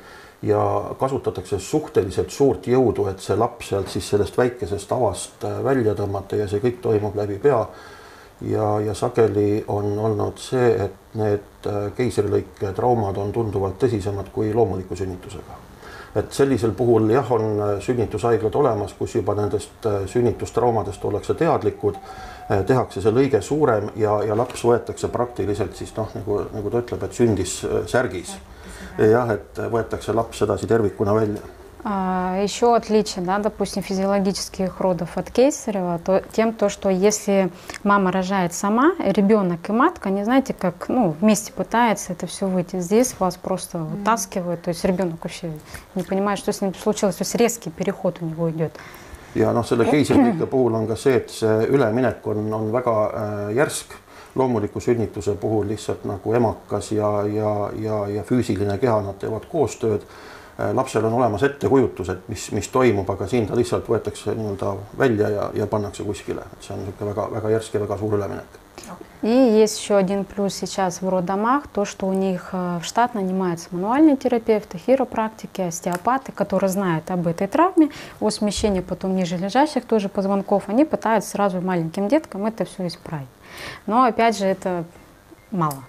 ja 0.45 0.61
kasutatakse 0.99 1.59
suhteliselt 1.59 2.33
suurt 2.33 2.67
jõudu, 2.69 3.07
et 3.09 3.21
see 3.23 3.37
laps 3.37 3.71
sealt 3.71 3.89
siis 3.89 4.09
sellest 4.13 4.37
väikesest 4.37 4.91
avast 4.93 5.45
välja 5.65 5.95
tõmmata 5.97 6.37
ja 6.37 6.49
see 6.49 6.61
kõik 6.61 6.81
toimub 6.83 7.17
läbi 7.17 7.39
pea 7.41 7.63
ja, 8.45 8.67
ja 8.85 8.93
sageli 8.97 9.63
on 9.73 9.95
olnud 9.97 10.41
see, 10.41 10.69
et 10.85 11.17
need 11.17 11.71
keisrilõike 11.97 12.73
traumad 12.77 13.17
on 13.17 13.33
tunduvalt 13.33 13.79
tõsisemad 13.81 14.29
kui 14.33 14.53
loomuliku 14.53 14.97
sünnitusega 14.97 15.65
et 16.15 16.31
sellisel 16.33 16.71
puhul 16.71 17.09
jah, 17.11 17.31
on 17.31 17.59
äh, 17.61 17.73
sünnitushaiglad 17.83 18.55
olemas, 18.55 18.93
kus 18.97 19.15
juba 19.15 19.35
nendest 19.37 19.85
äh, 19.85 20.05
sünnitustraumadest 20.05 21.05
ollakse 21.05 21.33
teadlikud, 21.37 21.99
äh, 22.51 22.63
tehakse 22.65 23.03
see 23.03 23.13
lõige 23.13 23.41
suurem 23.41 23.91
ja, 23.95 24.17
ja 24.25 24.37
laps 24.37 24.63
võetakse 24.65 25.11
praktiliselt 25.13 25.75
siis 25.77 25.93
noh, 25.97 26.09
nagu, 26.15 26.41
nagu 26.53 26.73
ta 26.73 26.83
ütleb, 26.85 27.03
et 27.03 27.21
sündis 27.21 27.59
särgis. 27.91 28.37
jah, 28.97 29.29
et 29.33 29.59
võetakse 29.71 30.13
laps 30.13 30.39
sedasi 30.41 30.67
tervikuna 30.67 31.13
välja 31.15 31.41
А, 31.89 32.41
еще 32.43 32.75
отличие, 32.75 33.23
да, 33.23 33.39
допустим, 33.39 33.81
физиологических 33.81 34.81
родов 34.81 35.15
от 35.15 35.31
кесарева, 35.31 36.01
то 36.03 36.21
тем, 36.33 36.51
то, 36.51 36.67
что 36.67 36.89
если 36.89 37.49
мама 37.83 38.11
рожает 38.11 38.53
сама, 38.53 38.93
ребенок 38.99 39.69
и 39.69 39.71
матка, 39.71 40.09
они, 40.09 40.25
знаете, 40.25 40.53
как 40.53 40.89
ну, 40.89 41.15
вместе 41.21 41.53
пытаются 41.53 42.11
это 42.11 42.27
все 42.27 42.47
выйти. 42.47 42.81
Здесь 42.81 43.15
вас 43.19 43.37
просто 43.37 43.77
mm. 43.77 43.85
вытаскивают, 43.85 44.63
то 44.63 44.69
есть 44.69 44.83
ребенок 44.83 45.23
вообще 45.23 45.49
не 45.95 46.03
понимает, 46.03 46.39
что 46.39 46.51
с 46.51 46.59
ним 46.59 46.75
случилось, 46.75 47.15
то 47.15 47.21
есть 47.21 47.35
резкий 47.35 47.69
переход 47.69 48.17
у 48.19 48.25
него 48.25 48.51
идет. 48.51 48.73
ja 49.35 49.51
noh, 49.53 49.61
selle 49.67 49.85
keisrilõike 49.85 50.47
puhul 50.49 50.73
on 50.73 50.87
ka 50.89 50.95
see, 50.97 51.17
et 51.19 51.29
see 51.29 51.67
üleminek 51.69 52.25
on, 52.25 52.47
on 52.53 52.71
väga 52.73 52.93
äh, 53.07 53.49
järsk 53.57 53.93
loomuliku 54.35 54.81
sünnituse 54.81 55.35
puhul 55.37 55.67
lihtsalt 55.69 56.07
nagu 56.09 56.33
emakas 56.33 56.91
ja, 56.91 57.11
ja, 57.29 57.51
ja, 57.77 57.99
ja 58.15 58.23
füüsiline 58.25 58.79
keha, 58.81 59.01
nad 59.05 59.19
teevad 59.21 59.45
koostööd 59.51 60.07
lapsel 60.57 61.05
on 61.05 61.13
olemas 61.13 61.43
ettekujutus, 61.43 62.09
et 62.09 62.29
mis, 62.29 62.51
mis 62.51 62.69
toimub, 62.73 63.09
aga 63.09 63.27
siin 63.29 63.47
ta 63.47 63.57
lihtsalt 63.57 63.89
võetakse 63.89 64.33
nii-öelda 64.37 64.71
välja 64.97 65.29
ja, 65.29 65.49
ja 65.53 65.67
pannakse 65.69 66.05
kuskile, 66.07 66.45
et 66.53 66.65
see 66.65 66.73
on 66.73 66.85
niisugune 66.85 67.11
väga-väga 67.11 67.51
järsk 67.57 67.77
ja 67.77 67.83
väga 67.85 67.99
suur 68.01 68.17
üleminek. 68.17 68.63
И 69.23 69.29
есть 69.29 69.79
еще 69.79 69.97
один 69.97 70.23
плюс 70.23 70.53
сейчас 70.53 71.01
в 71.01 71.09
роддомах, 71.09 71.67
то, 71.67 71.85
что 71.85 72.05
у 72.05 72.13
них 72.13 72.49
э, 72.51 72.79
в 72.81 72.85
штат 72.85 73.15
нанимаются 73.15 73.69
мануальные 73.71 74.15
терапевты, 74.15 74.77
хиропрактики, 74.77 75.61
остеопаты, 75.61 76.31
которые 76.31 76.69
знают 76.69 77.09
об 77.09 77.25
этой 77.25 77.47
травме, 77.47 77.89
о 78.19 78.29
смещении 78.29 78.81
потом 78.81 79.15
ниже 79.15 79.37
лежащих 79.37 79.85
тоже 79.85 80.07
позвонков. 80.07 80.65
Они 80.67 80.85
пытаются 80.85 81.31
сразу 81.31 81.61
маленьким 81.61 82.07
деткам 82.07 82.45
это 82.45 82.65
все 82.65 82.87
исправить. 82.87 83.27
Но 83.87 84.03
опять 84.03 84.37
же 84.37 84.45
это 84.45 84.85
мало. 85.49 85.83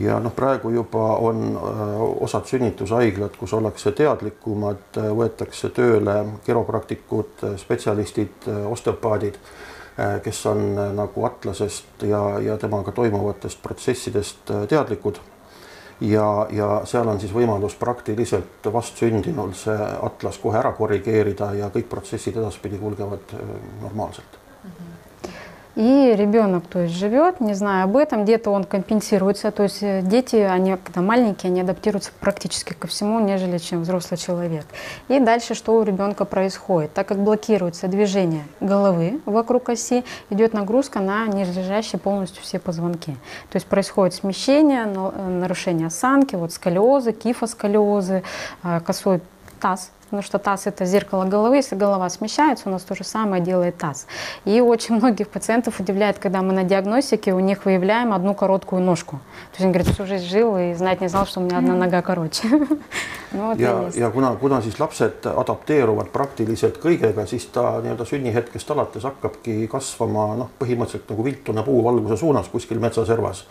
Ja 0.00 0.18
noh, 0.20 0.32
praegu 0.34 0.70
juba 0.70 1.04
on 1.16 1.56
äh, 1.56 2.02
osad 2.24 2.46
sünnitushaiglad, 2.46 3.36
kus 3.38 3.54
ollakse 3.56 3.92
teadlikumad, 3.96 4.98
äh, 4.98 5.08
võetakse 5.16 5.70
tööle 5.74 6.16
geropraktikud, 6.46 7.32
äh, 7.44 7.56
spetsialistid, 7.60 8.50
osteopaadid, 8.70 9.40
kes 9.96 10.42
on 10.50 10.74
nagu 10.92 11.22
atlasest 11.24 12.02
ja, 12.04 12.20
ja 12.44 12.58
temaga 12.60 12.92
toimuvatest 12.92 13.62
protsessidest 13.64 14.52
teadlikud. 14.68 15.22
ja, 16.00 16.46
ja 16.52 16.68
seal 16.84 17.08
on 17.08 17.20
siis 17.20 17.32
võimalus 17.32 17.78
praktiliselt 17.80 18.68
vastsündinul 18.72 19.54
see 19.56 19.90
atlas 20.02 20.36
kohe 20.38 20.58
ära 20.60 20.76
korrigeerida 20.76 21.54
ja 21.56 21.72
kõik 21.72 21.88
protsessid 21.88 22.36
edaspidi 22.36 22.76
kulgevad 22.76 23.32
normaalselt 23.80 24.36
И 25.76 26.14
ребенок, 26.16 26.64
то 26.66 26.80
есть, 26.80 26.94
живет, 26.94 27.38
не 27.38 27.52
зная 27.52 27.84
об 27.84 27.98
этом, 27.98 28.24
где-то 28.24 28.50
он 28.50 28.64
компенсируется. 28.64 29.50
То 29.50 29.64
есть 29.64 29.82
э, 29.82 30.00
дети, 30.02 30.36
они, 30.36 30.74
когда 30.82 31.02
маленькие, 31.02 31.50
они 31.50 31.60
адаптируются 31.60 32.12
практически 32.18 32.72
ко 32.72 32.86
всему, 32.86 33.20
нежели 33.20 33.58
чем 33.58 33.82
взрослый 33.82 34.16
человек. 34.16 34.64
И 35.08 35.20
дальше 35.20 35.54
что 35.54 35.76
у 35.76 35.82
ребенка 35.82 36.24
происходит? 36.24 36.94
Так 36.94 37.08
как 37.08 37.18
блокируется 37.18 37.88
движение 37.88 38.44
головы 38.60 39.20
вокруг 39.26 39.68
оси, 39.68 40.02
идет 40.30 40.54
нагрузка 40.54 41.00
на 41.00 41.26
нижележащие 41.26 42.00
полностью 42.00 42.42
все 42.42 42.58
позвонки. 42.58 43.12
То 43.50 43.56
есть 43.56 43.66
происходит 43.66 44.14
смещение, 44.14 44.86
э, 44.86 45.28
нарушение 45.28 45.88
осанки, 45.88 46.36
вот 46.36 46.54
сколиозы, 46.54 47.12
кифосколиозы, 47.12 48.22
э, 48.62 48.80
косой 48.80 49.20
таз 49.60 49.90
Потому 50.06 50.22
что 50.22 50.38
таз– 50.38 50.62
это 50.66 50.84
зеркало 50.84 51.24
головы. 51.24 51.56
Если 51.56 51.74
голова 51.74 52.08
смещается, 52.08 52.68
у 52.68 52.72
нас 52.72 52.82
то 52.82 52.94
же 52.94 53.04
самое 53.04 53.42
делает 53.42 53.76
таз. 53.76 54.06
И 54.44 54.60
очень 54.60 54.96
многих 54.96 55.28
пациентов 55.28 55.80
удивляет, 55.80 56.18
когда 56.18 56.42
мы 56.42 56.52
на 56.52 56.62
диагностике 56.62 57.32
у 57.34 57.40
них 57.40 57.64
выявляем 57.64 58.12
одну 58.12 58.34
короткую 58.34 58.82
ножку. 58.82 59.16
То 59.16 59.58
есть 59.58 59.64
они 59.64 59.72
говорят, 59.72 59.92
всю 59.92 60.06
жизнь 60.06 60.26
жил 60.26 60.56
и 60.56 60.74
знать 60.74 61.00
не 61.00 61.08
знал, 61.08 61.26
что 61.26 61.40
у 61.40 61.42
меня 61.42 61.58
одна 61.58 61.74
нога 61.74 62.02
короче. 62.02 62.46
no, 63.32 63.54
ja, 63.58 63.90
ja 63.94 64.10
kuna, 64.10 64.36
kuna 64.40 64.60
siis 64.62 64.78
lapsed 64.78 65.26
adapteeruvad 65.26 66.10
praktiliselt 66.14 66.78
kõigega, 66.82 67.26
siis 67.26 67.48
ta 67.52 67.76
nii-öelda 67.82 68.06
sünnihetkest 68.08 68.70
alates 68.70 69.06
hakkabki 69.06 69.66
kasvama 69.70 70.28
noh, 70.38 70.52
põhimõtteliselt 70.60 71.10
nagu 71.10 71.26
viltune 71.26 71.64
puu 71.66 71.82
valguse 71.84 72.20
suunas 72.22 72.48
kuskil 72.52 72.80
metsaservas 72.82 73.44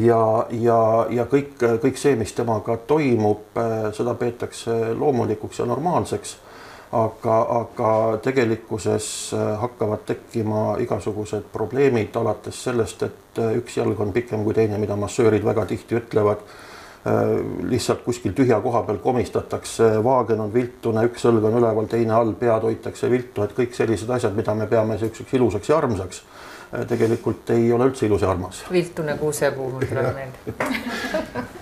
ja, 0.00 0.46
ja, 0.50 0.78
ja 1.10 1.26
kõik, 1.28 1.58
kõik 1.82 1.98
see, 2.00 2.14
mis 2.18 2.32
temaga 2.36 2.78
toimub, 2.88 3.50
äh, 3.60 3.90
seda 3.96 4.14
peetakse 4.18 4.94
loomulikuks 4.98 5.60
ja 5.60 5.68
normaalseks. 5.68 6.38
aga, 6.92 7.34
aga 7.54 8.18
tegelikkuses 8.18 9.34
äh, 9.34 9.60
hakkavad 9.60 10.00
tekkima 10.06 10.76
igasugused 10.82 11.44
probleemid 11.52 12.16
alates 12.16 12.64
sellest, 12.64 13.02
et 13.02 13.38
üks 13.38 13.76
jalg 13.76 14.00
on 14.00 14.10
pikem 14.12 14.42
kui 14.44 14.54
teine, 14.54 14.78
mida 14.78 14.96
massöörid 14.96 15.44
väga 15.44 15.66
tihti 15.66 16.00
ütlevad 16.00 16.42
lihtsalt 17.70 18.02
kuskil 18.04 18.34
tühja 18.36 18.58
koha 18.60 18.82
peal 18.84 18.98
komistatakse, 19.00 19.86
vaagen 20.04 20.40
on 20.44 20.50
viltune, 20.52 21.06
üks 21.08 21.22
õlg 21.30 21.46
on 21.48 21.54
üleval, 21.56 21.86
teine 21.88 22.12
all, 22.12 22.34
pead 22.36 22.66
hoitakse 22.66 23.08
viltu, 23.08 23.40
et 23.40 23.54
kõik 23.56 23.72
sellised 23.72 24.10
asjad, 24.10 24.34
mida 24.36 24.52
me 24.54 24.66
peame 24.68 24.98
niisuguseks 24.98 25.32
ilusaks 25.38 25.70
ja 25.70 25.78
armsaks 25.78 26.20
Äh, 26.20 26.49
tegelikult 26.88 27.50
ei 27.50 27.72
ole 27.72 27.90
üldse 27.90 28.06
ilus 28.06 28.22
ja 28.22 28.30
armas. 28.30 28.64
viltune 28.72 29.16
kuusepuu 29.18 29.70
mul 29.70 29.88
tuleb 29.88 30.14
meelde 30.18 31.48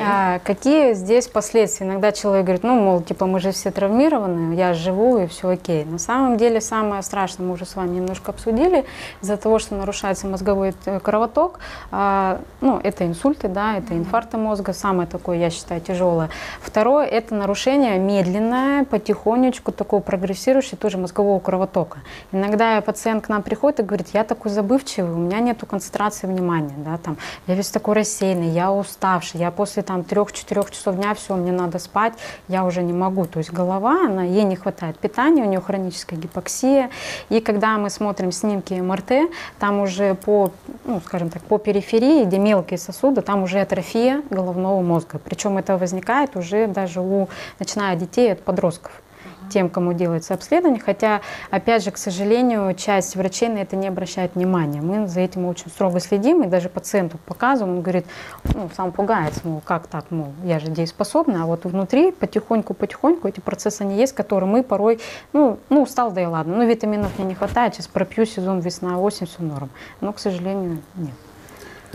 А, 0.00 0.38
какие 0.40 0.94
здесь 0.94 1.28
последствия? 1.28 1.86
Иногда 1.86 2.12
человек 2.12 2.44
говорит, 2.44 2.62
ну, 2.62 2.74
мол, 2.80 3.02
типа, 3.02 3.26
мы 3.26 3.40
же 3.40 3.52
все 3.52 3.70
травмированы, 3.70 4.54
я 4.54 4.74
живу 4.74 5.18
и 5.18 5.26
все 5.26 5.50
окей. 5.50 5.84
На 5.84 5.98
самом 5.98 6.36
деле 6.36 6.60
самое 6.60 7.02
страшное 7.02 7.46
мы 7.46 7.54
уже 7.54 7.66
с 7.66 7.76
вами 7.76 7.96
немножко 7.96 8.30
обсудили. 8.30 8.84
Из-за 9.22 9.36
того, 9.36 9.58
что 9.58 9.74
нарушается 9.74 10.26
мозговой 10.26 10.74
кровоток, 11.02 11.60
а, 11.90 12.40
ну, 12.60 12.80
это 12.82 13.06
инсульты, 13.06 13.48
да, 13.48 13.78
это 13.78 13.94
инфаркты 13.94 14.36
мозга, 14.36 14.72
самое 14.72 15.08
такое, 15.08 15.38
я 15.38 15.50
считаю, 15.50 15.80
тяжелое. 15.80 16.30
Второе, 16.60 17.06
это 17.06 17.34
нарушение 17.34 17.98
медленное, 17.98 18.84
потихонечку, 18.84 19.72
такого 19.72 20.00
прогрессирующее 20.00 20.78
тоже 20.78 20.98
мозгового 20.98 21.38
кровотока. 21.38 21.98
Иногда 22.32 22.80
пациент 22.80 23.26
к 23.26 23.28
нам 23.28 23.42
приходит 23.42 23.80
и 23.80 23.82
говорит, 23.82 24.08
я 24.12 24.24
такой 24.24 24.50
забывчивый, 24.50 25.12
у 25.12 25.18
меня 25.18 25.40
нету 25.40 25.66
концентрации 25.66 26.26
внимания, 26.26 26.74
да, 26.78 26.98
там, 26.98 27.16
я 27.46 27.54
весь 27.54 27.70
такой 27.70 27.94
рассеянный, 27.94 28.48
я 28.48 28.72
уставший, 28.72 29.40
я 29.40 29.50
после 29.50 29.65
там 29.82 30.04
трех-четырех 30.04 30.70
часов 30.70 30.96
дня 30.96 31.14
все, 31.14 31.34
мне 31.34 31.52
надо 31.52 31.78
спать, 31.78 32.14
я 32.48 32.64
уже 32.64 32.82
не 32.82 32.92
могу. 32.92 33.24
То 33.26 33.38
есть 33.38 33.52
голова, 33.52 34.06
она, 34.06 34.22
ей 34.22 34.44
не 34.44 34.56
хватает 34.56 34.98
питания, 34.98 35.42
у 35.42 35.46
нее 35.46 35.60
хроническая 35.60 36.18
гипоксия. 36.18 36.90
И 37.28 37.40
когда 37.40 37.78
мы 37.78 37.90
смотрим 37.90 38.32
снимки 38.32 38.74
МРТ, 38.74 39.30
там 39.58 39.80
уже 39.80 40.14
по, 40.14 40.50
ну, 40.84 41.00
скажем 41.04 41.30
так, 41.30 41.42
по 41.42 41.58
периферии, 41.58 42.24
где 42.24 42.38
мелкие 42.38 42.78
сосуды, 42.78 43.22
там 43.22 43.42
уже 43.42 43.60
атрофия 43.60 44.22
головного 44.30 44.80
мозга. 44.80 45.20
Причем 45.24 45.58
это 45.58 45.76
возникает 45.76 46.36
уже 46.36 46.66
даже 46.66 47.00
у, 47.00 47.28
начиная 47.58 47.94
от 47.94 47.98
детей, 47.98 48.32
от 48.32 48.42
подростков 48.42 49.02
тем, 49.48 49.68
кому 49.68 49.92
делается 49.92 50.34
обследование. 50.34 50.80
Хотя, 50.80 51.20
опять 51.50 51.84
же, 51.84 51.90
к 51.90 51.98
сожалению, 51.98 52.74
часть 52.74 53.16
врачей 53.16 53.48
на 53.48 53.58
это 53.58 53.76
не 53.76 53.88
обращает 53.88 54.34
внимания. 54.34 54.80
Мы 54.80 55.06
за 55.06 55.20
этим 55.20 55.46
очень 55.46 55.68
строго 55.68 56.00
следим, 56.00 56.42
и 56.42 56.46
даже 56.46 56.68
пациенту 56.68 57.18
показываем, 57.26 57.76
он 57.76 57.82
говорит, 57.82 58.06
ну, 58.54 58.68
сам 58.76 58.92
пугается, 58.92 59.40
мол, 59.44 59.62
как 59.64 59.86
так, 59.86 60.10
мол, 60.10 60.32
я 60.44 60.58
же 60.58 60.68
дееспособна, 60.68 61.44
а 61.44 61.46
вот 61.46 61.64
внутри 61.64 62.12
потихоньку-потихоньку 62.12 63.28
эти 63.28 63.40
процессы 63.40 63.82
они 63.82 63.96
есть, 63.96 64.14
которые 64.14 64.48
мы 64.48 64.62
порой, 64.62 65.00
ну, 65.32 65.58
ну 65.68 65.82
устал, 65.82 66.10
да 66.10 66.22
и 66.22 66.26
ладно, 66.26 66.56
ну, 66.56 66.66
витаминов 66.66 67.18
мне 67.18 67.28
не 67.28 67.34
хватает, 67.34 67.74
сейчас 67.74 67.86
пропью 67.86 68.26
сезон 68.26 68.60
весна-осень, 68.60 69.26
все 69.26 69.42
норм. 69.42 69.70
Но, 70.00 70.12
к 70.12 70.18
сожалению, 70.18 70.82
нет. 70.94 71.14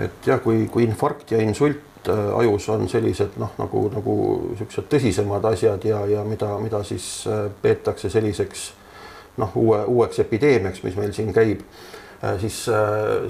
et 0.01 0.11
jah, 0.25 0.39
kui, 0.41 0.65
kui 0.71 0.85
infarkt 0.87 1.31
ja 1.31 1.41
insult 1.45 1.79
ajus 2.09 2.69
on 2.69 2.87
sellised 2.89 3.37
noh, 3.41 3.53
nagu, 3.59 3.85
nagu 3.93 4.15
niisugused 4.49 4.87
tõsisemad 4.89 5.45
asjad 5.51 5.85
ja, 5.85 6.03
ja 6.09 6.23
mida, 6.25 6.53
mida 6.61 6.83
siis 6.87 7.07
äh, 7.29 7.47
peetakse 7.61 8.09
selliseks 8.09 8.71
noh, 9.41 9.51
uue, 9.55 9.83
uueks 9.87 10.19
epideemiaks, 10.23 10.83
mis 10.83 10.97
meil 10.99 11.13
siin 11.15 11.31
käib, 11.33 11.61
siis 12.37 12.57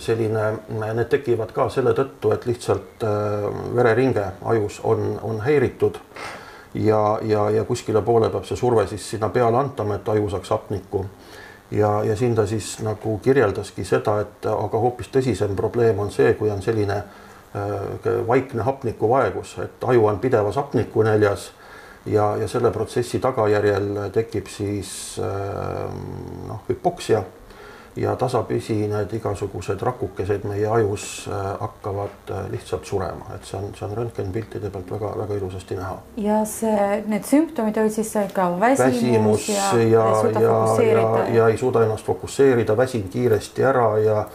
selline, 0.03 0.45
need 0.81 1.07
tekivad 1.07 1.53
ka 1.55 1.69
selle 1.71 1.93
tõttu, 1.95 2.33
et 2.33 2.43
lihtsalt 2.49 3.05
vereringe 3.77 4.25
ajus 4.51 4.81
on, 4.83 5.13
on 5.23 5.39
häiritud 5.45 5.99
ja, 6.73 7.19
ja, 7.23 7.49
ja 7.49 7.63
kuskile 7.63 8.01
poole 8.01 8.29
peab 8.33 8.49
see 8.49 8.59
surve 8.59 8.87
siis 8.87 9.05
sinna 9.13 9.29
peale 9.29 9.57
antama, 9.61 9.95
et 9.95 10.09
aju 10.09 10.29
saaks 10.33 10.51
hapnikku. 10.51 11.05
Ja, 11.71 12.01
ja 12.03 12.15
siin 12.19 12.35
ta 12.35 12.43
siis 12.47 12.79
nagu 12.83 13.17
kirjeldaski 13.23 13.85
seda, 13.87 14.17
et 14.25 14.45
aga 14.51 14.79
hoopis 14.79 15.07
tõsisem 15.13 15.55
probleem 15.55 15.99
on 16.03 16.11
see, 16.11 16.33
kui 16.35 16.51
on 16.51 16.59
selline 16.65 16.97
äh, 16.97 17.20
vaikne 18.27 18.63
hapnikuvaegus, 18.63 19.57
et 19.59 19.83
aju 19.83 20.05
on 20.07 20.19
pidevas 20.19 20.55
hapnikunäljas 20.55 21.51
ja, 22.05 22.35
ja 22.37 22.47
selle 22.47 22.71
protsessi 22.71 23.19
tagajärjel 23.19 24.09
tekib 24.13 24.47
siis 24.49 25.19
äh, 25.19 25.91
noh, 26.47 26.63
hüpoksia 26.69 27.23
ja 27.95 28.15
tasapisi 28.15 28.75
need 28.87 29.13
igasugused 29.13 29.81
rakukesed 29.83 30.45
meie 30.47 30.67
ajus 30.67 31.27
äh, 31.27 31.49
hakkavad 31.59 32.31
äh, 32.31 32.45
lihtsalt 32.51 32.85
surema, 32.87 33.35
et 33.35 33.45
see 33.45 33.59
on, 33.59 33.73
see 33.75 33.85
on 33.87 33.97
röntgenipiltide 33.97 34.71
pealt 34.71 34.93
väga-väga 34.95 35.39
ilusasti 35.41 35.75
näha. 35.75 35.97
ja 36.17 36.39
see, 36.47 37.01
need 37.11 37.27
sümptomid 37.27 37.77
olid 37.77 37.97
siis 37.97 38.13
ka 38.33 38.47
väsimus, 38.59 38.95
väsimus 38.95 39.49
ja, 39.49 39.67
ja, 39.81 40.05
ja, 40.39 40.39
ja, 40.39 40.85
ja, 40.87 41.27
ja 41.35 41.49
ei 41.51 41.57
suuda 41.57 41.83
ennast 41.83 42.07
fokusseerida, 42.07 42.77
väsin 42.77 43.09
kiiresti 43.09 43.67
ära 43.67 43.89
ja 43.99 44.25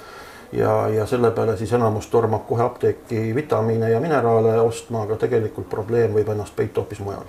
ja, 0.53 0.88
ja 0.88 1.07
selle 1.07 1.31
peale 1.31 1.57
siis 1.57 1.73
enamus 1.73 2.07
tormab 2.12 2.47
kohe 2.49 2.62
apteeki 2.65 3.33
vitamiine 3.35 3.91
ja 3.91 4.00
mineraale 4.00 4.61
ostma, 4.61 5.03
aga 5.03 5.19
tegelikult 5.26 5.69
probleem 5.71 6.15
võib 6.17 6.31
ennast 6.35 6.57
peita 6.57 6.81
hoopis 6.81 7.00
mujal. 7.00 7.26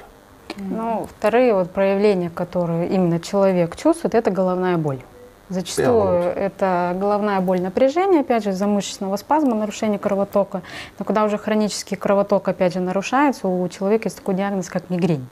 Ну, 0.57 1.07
вторые 1.17 1.53
вот 1.53 1.69
проявления, 1.71 2.29
которые 2.29 2.87
именно 2.87 3.19
человек 3.19 3.75
чувствует, 3.75 4.15
это 4.15 4.31
головная 4.31 4.77
боль. 4.77 4.99
Зачастую 5.49 6.33
это 6.35 6.93
головная 6.99 7.39
боль, 7.39 7.61
напряжение, 7.61 8.21
опять 8.21 8.43
же, 8.43 8.49
из-за 8.49 8.67
мышечного 8.67 9.15
спазма, 9.15 9.55
нарушение 9.55 9.97
кровотока. 9.97 10.61
Но 10.99 11.05
когда 11.05 11.23
уже 11.23 11.37
хронический 11.37 11.95
кровоток, 11.95 12.47
опять 12.49 12.73
же, 12.73 12.81
нарушается, 12.81 13.47
у 13.47 13.67
человека 13.69 14.07
есть 14.07 14.17
такой 14.17 14.35
диагноз, 14.35 14.67
как 14.67 14.89
мигрень. 14.89 15.25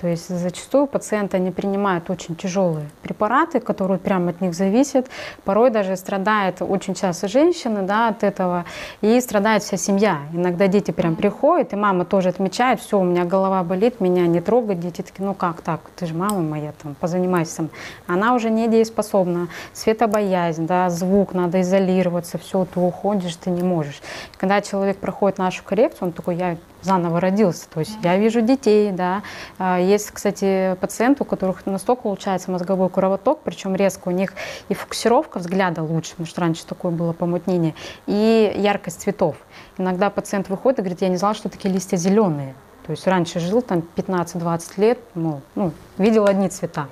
То 0.00 0.06
есть 0.06 0.28
зачастую 0.28 0.86
пациенты 0.86 1.38
не 1.38 1.50
принимают 1.50 2.08
очень 2.08 2.36
тяжелые 2.36 2.88
препараты, 3.02 3.58
которые 3.58 3.98
прямо 3.98 4.30
от 4.30 4.40
них 4.40 4.54
зависят. 4.54 5.08
Порой 5.44 5.70
даже 5.70 5.96
страдает 5.96 6.62
очень 6.62 6.94
часто 6.94 7.26
женщины 7.26 7.82
да, 7.82 8.08
от 8.08 8.22
этого, 8.22 8.64
и 9.00 9.20
страдает 9.20 9.62
вся 9.62 9.76
семья. 9.76 10.18
Иногда 10.32 10.68
дети 10.68 10.92
прям 10.92 11.16
приходят, 11.16 11.72
и 11.72 11.76
мама 11.76 12.04
тоже 12.04 12.28
отмечает, 12.28 12.80
все, 12.80 12.98
у 12.98 13.04
меня 13.04 13.24
голова 13.24 13.64
болит, 13.64 14.00
меня 14.00 14.26
не 14.26 14.40
трогать. 14.40 14.78
Дети 14.78 15.02
такие, 15.02 15.26
ну 15.26 15.34
как 15.34 15.62
так, 15.62 15.80
ты 15.96 16.06
же 16.06 16.14
мама 16.14 16.40
моя, 16.40 16.72
там, 16.80 16.94
позанимайся. 16.94 17.68
Она 18.06 18.34
уже 18.34 18.50
не 18.50 18.68
дееспособна, 18.68 19.48
светобоязнь, 19.72 20.66
да, 20.66 20.90
звук, 20.90 21.34
надо 21.34 21.60
изолироваться, 21.60 22.38
все, 22.38 22.64
ты 22.72 22.78
уходишь, 22.78 23.34
ты 23.34 23.50
не 23.50 23.62
можешь. 23.62 24.00
Когда 24.36 24.60
человек 24.60 24.98
проходит 24.98 25.38
нашу 25.38 25.64
коррекцию, 25.64 26.08
он 26.08 26.12
такой, 26.12 26.36
я 26.36 26.56
заново 26.82 27.20
родился. 27.20 27.68
То 27.68 27.80
есть 27.80 27.98
я 28.02 28.16
вижу 28.16 28.40
детей, 28.40 28.92
да. 28.92 29.22
А, 29.58 29.78
есть, 29.78 30.10
кстати, 30.10 30.76
пациенты, 30.80 31.22
у 31.22 31.26
которых 31.26 31.66
настолько 31.66 32.06
улучшается 32.06 32.50
мозговой 32.50 32.88
кровоток, 32.88 33.40
причем 33.44 33.74
резко 33.74 34.08
у 34.08 34.10
них 34.10 34.32
и 34.68 34.74
фокусировка 34.74 35.38
взгляда 35.38 35.82
лучше, 35.82 36.10
потому 36.12 36.26
что 36.26 36.40
раньше 36.40 36.66
такое 36.66 36.92
было 36.92 37.12
помутнение, 37.12 37.74
и 38.06 38.52
яркость 38.56 39.02
цветов. 39.02 39.36
Иногда 39.76 40.10
пациент 40.10 40.48
выходит 40.48 40.78
и 40.78 40.82
говорит, 40.82 41.02
я 41.02 41.08
не 41.08 41.16
знал, 41.16 41.34
что 41.34 41.48
такие 41.48 41.72
листья 41.72 41.96
зеленые. 41.96 42.54
То 42.86 42.92
есть 42.92 43.06
раньше 43.06 43.38
жил 43.38 43.60
там 43.60 43.82
15-20 43.96 44.62
лет, 44.78 44.98
ну, 45.14 45.42
ну, 45.54 45.72
видел 45.98 46.26
одни 46.26 46.48
цвета 46.48 46.88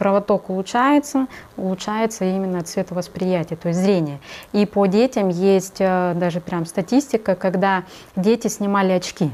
кровоток 0.00 0.48
улучшается, 0.48 1.26
улучшается 1.58 2.24
именно 2.24 2.62
цветовосприятие, 2.62 3.58
то 3.58 3.68
есть 3.68 3.80
зрение. 3.80 4.18
И 4.54 4.64
по 4.64 4.86
детям 4.86 5.28
есть 5.28 5.76
э, 5.78 6.14
даже 6.16 6.40
прям 6.40 6.64
статистика, 6.64 7.34
когда 7.34 7.84
дети 8.16 8.48
снимали 8.48 8.92
очки. 8.92 9.30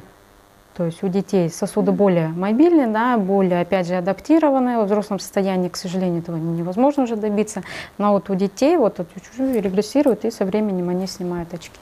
То 0.76 0.84
есть 0.84 1.04
у 1.04 1.08
детей 1.08 1.50
сосуды 1.50 1.92
более 1.92 2.28
мобильные, 2.30 2.88
да, 2.88 3.16
более, 3.16 3.60
опять 3.60 3.86
же, 3.86 3.94
адаптированные. 3.94 4.80
В 4.80 4.86
взрослом 4.86 5.20
состоянии, 5.20 5.68
к 5.68 5.76
сожалению, 5.76 6.20
этого 6.20 6.36
невозможно 6.36 7.04
уже 7.04 7.14
добиться. 7.14 7.62
Но 7.96 8.10
вот 8.10 8.28
у 8.28 8.34
детей 8.34 8.76
вот 8.76 8.96
чуть-чуть 8.96 9.64
регрессируют, 9.64 10.24
и 10.24 10.32
со 10.32 10.44
временем 10.44 10.88
они 10.88 11.06
снимают 11.06 11.54
очки. 11.54 11.78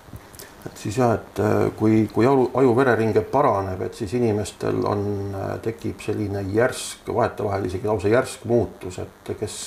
Et 0.66 0.80
siis 0.80 0.98
jah, 0.98 1.14
et 1.18 1.40
äh, 1.42 1.54
kui, 1.76 2.04
kui 2.12 2.26
aju, 2.26 2.48
ajuvereringe 2.60 3.24
paraneb, 3.32 3.82
et 3.84 3.96
siis 3.98 4.14
inimestel 4.16 4.84
on, 4.88 5.06
äh, 5.36 5.48
tekib 5.64 6.00
selline 6.04 6.44
järsk, 6.54 7.08
vahetevahel 7.14 7.68
isegi 7.68 7.88
lausa 7.90 8.12
järsk 8.12 8.46
muutus, 8.48 8.98
et 9.02 9.34
kes 9.40 9.58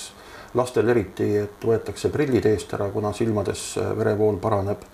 lastel 0.57 0.89
eriti, 0.89 1.29
et 1.43 1.67
võetakse 1.69 2.09
prillid 2.13 2.47
eest 2.49 2.73
ära, 2.77 2.89
kuna 2.93 3.13
silmades 3.13 3.69
äh, 3.77 3.93
verevool 3.97 4.41
paraneb. 4.41 4.89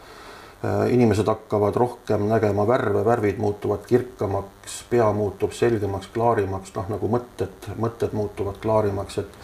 inimesed 0.63 1.27
hakkavad 1.27 1.75
rohkem 1.75 2.21
nägema 2.23 2.63
värve, 2.63 3.01
värvid 3.03 3.39
muutuvad 3.43 3.81
kirkamaks, 3.83 4.77
pea 4.87 5.09
muutub 5.11 5.51
selgemaks, 5.51 6.07
klaarimaks, 6.13 6.71
noh 6.77 6.87
nagu 6.87 7.09
mõtted, 7.11 7.67
mõtted 7.75 8.15
muutuvad 8.15 8.61
klaarimaks, 8.63 9.17
et 9.19 9.35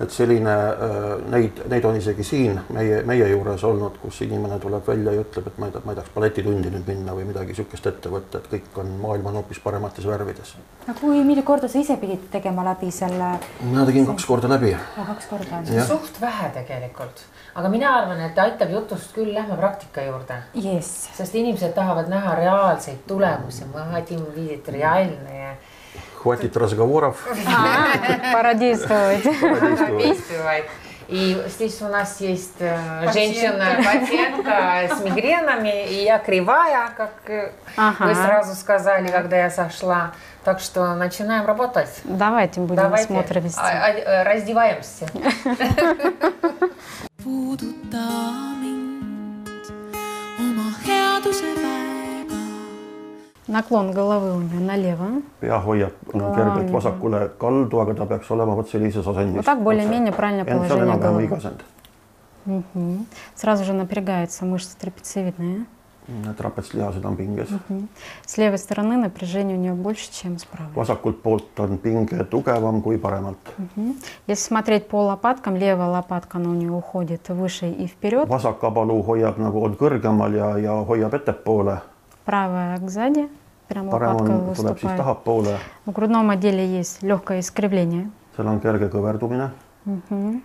et 0.00 0.12
selline, 0.12 0.52
äh, 0.52 1.04
neid, 1.32 1.60
neid 1.70 1.84
on 1.88 1.96
isegi 1.96 2.24
siin 2.26 2.58
meie, 2.74 3.00
meie 3.08 3.28
juures 3.30 3.62
olnud, 3.64 3.96
kus 4.02 4.20
inimene 4.26 4.58
tuleb 4.60 4.84
välja 4.86 5.14
ja 5.14 5.22
ütleb, 5.24 5.46
et 5.48 5.60
ma 5.60 5.68
ei 5.68 5.72
tea, 5.72 5.82
ma 5.84 5.94
ei 5.94 6.00
tahaks 6.00 6.12
balletitundi 6.14 6.72
nüüd 6.72 6.90
minna 6.90 7.14
või 7.16 7.24
midagi 7.30 7.54
niisugust 7.54 7.88
ette 7.88 8.12
võtta, 8.12 8.42
et 8.42 8.50
kõik 8.50 8.80
on, 8.82 8.90
maailm 9.00 9.30
on 9.30 9.38
hoopis 9.40 9.60
paremates 9.64 10.08
värvides. 10.08 10.52
no 10.86 10.96
kui 11.00 11.22
mitu 11.24 11.44
korda 11.48 11.70
sa 11.72 11.80
ise 11.80 11.96
pidid 12.02 12.28
tegema 12.32 12.64
läbi 12.66 12.90
selle? 12.92 13.30
mina 13.62 13.86
tegin 13.88 14.08
kaks 14.10 14.28
korda 14.28 14.50
läbi. 14.52 14.74
kaks 14.96 15.30
korda. 15.30 15.62
suht 15.88 16.20
vähe 16.20 16.50
tegelikult, 16.58 17.24
aga 17.54 17.72
mina 17.72 17.94
arvan, 18.02 18.20
et 18.28 18.38
aitab 18.44 18.74
jutust 18.76 19.16
küll, 19.16 19.32
lähme 19.34 19.56
praktika 19.56 20.04
juurde 20.04 20.42
yes.. 20.60 21.08
sest 21.16 21.40
inimesed 21.40 21.72
tahavad 21.78 22.12
näha 22.12 22.36
reaalseid 22.42 23.06
tulemusi, 23.08 23.64
ma 23.72 23.88
хотим 23.94 24.20
видеть 24.36 24.68
реальные 24.68 25.56
Хватит 26.17 26.57
разговоров. 26.57 27.17
Породействовать. 28.33 29.23
Породействовать. 29.41 30.65
И 31.07 31.41
здесь 31.47 31.81
у 31.81 31.87
нас 31.89 32.21
есть 32.21 32.59
женщина-пациентка 32.59 34.95
с 34.95 35.03
мигренами, 35.03 35.87
и 35.89 36.03
я 36.03 36.19
кривая, 36.19 36.91
как 36.95 37.11
ага. 37.75 38.05
вы 38.05 38.13
сразу 38.15 38.53
сказали, 38.55 39.09
когда 39.09 39.35
я 39.37 39.49
сошла. 39.49 40.13
Так 40.45 40.61
что 40.61 40.95
начинаем 40.95 41.45
работать. 41.45 41.89
Давайте 42.05 42.61
будем 42.61 42.83
Давайте. 42.83 43.03
осмотр 43.05 43.39
вести. 43.39 43.59
Раздеваемся. 44.23 45.07
puuduta 47.23 48.01
mind 48.61 48.70
Naklon 53.51 53.91
головы 53.91 54.33
у 54.33 54.39
меня 54.39 54.59
налево. 54.61 55.21
pea 55.41 55.59
hoiab 55.59 55.91
no, 56.13 56.33
kergelt 56.33 56.71
vasakule 56.71 57.31
kaldu, 57.37 57.81
aga 57.81 57.93
ta 57.93 58.05
peaks 58.05 58.31
olema 58.31 58.55
vot 58.55 58.69
sellises 58.69 59.05
asendis. 59.05 59.35
Вот 59.35 59.45
так 59.45 59.61
более-менее 59.61 60.13
правильное 60.13 60.45
положение 60.45 60.97
головы. 60.97 61.29
Угу. 62.45 63.05
Сразу 63.35 63.65
же 63.65 63.73
напрягается 63.73 64.45
мышца 64.45 64.77
трапециевидная. 64.79 65.65
trapetslihased 66.37 67.03
on 67.03 67.17
pinges. 67.17 67.49
С 68.25 68.37
левой 68.37 68.57
стороны 68.57 68.95
напряжение 68.95 69.57
у 69.57 69.59
нее 69.59 69.73
больше, 69.73 70.11
чем 70.13 70.39
с 70.39 70.45
правой. 70.45 70.71
vasakult 70.73 71.21
poolt 71.21 71.43
on 71.57 71.77
pinge 71.77 72.23
tugevam 72.29 72.81
kui 72.81 72.97
paremalt. 72.97 73.37
Если 74.27 74.43
смотреть 74.45 74.87
по 74.87 75.03
лопаткам, 75.03 75.57
левая 75.57 75.89
лопатка, 75.89 76.37
она 76.37 76.51
у 76.51 76.53
нее 76.53 76.71
уходит 76.71 77.27
выше 77.27 77.69
и 77.69 77.85
вперед. 77.85 78.29
vasak 78.29 78.63
abaluu 78.63 79.03
hoiab 79.03 79.37
nagu 79.37 79.59
on 79.59 79.75
kõrgemal 79.75 80.33
ja, 80.33 80.57
ja 80.57 80.71
hoiab 80.71 81.13
ettepoole. 81.13 81.81
Правая 82.23 82.79
сзади 82.87 83.29
прям 83.71 83.89
parem 83.89 84.15
on, 84.19 84.53
tuleb 84.55 84.79
siis 84.79 84.91
tahapoole. 84.97 85.57
В 85.85 85.91
грудном 85.91 86.29
отделе 86.29 86.65
есть 86.65 87.01
легкое 87.03 87.39
искривление. 87.39 88.09
seal 88.37 88.47
on 88.47 88.59
kerge 88.59 88.89
kõverdumine. 88.91 89.51
Угу. 89.85 90.41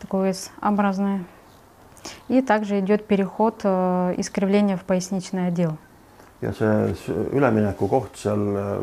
Такое 0.00 0.32
S-образное. 0.32 1.24
И 2.28 2.42
также 2.42 2.78
идет 2.80 3.06
переход 3.06 3.60
э, 3.64 4.14
искривления 4.16 4.76
в 4.76 4.84
поясничный 4.84 5.48
отдел. 5.48 5.78
ja 6.42 6.52
see 6.54 6.94
ülemineku 7.34 7.88
koht 7.88 8.14
seal 8.16 8.38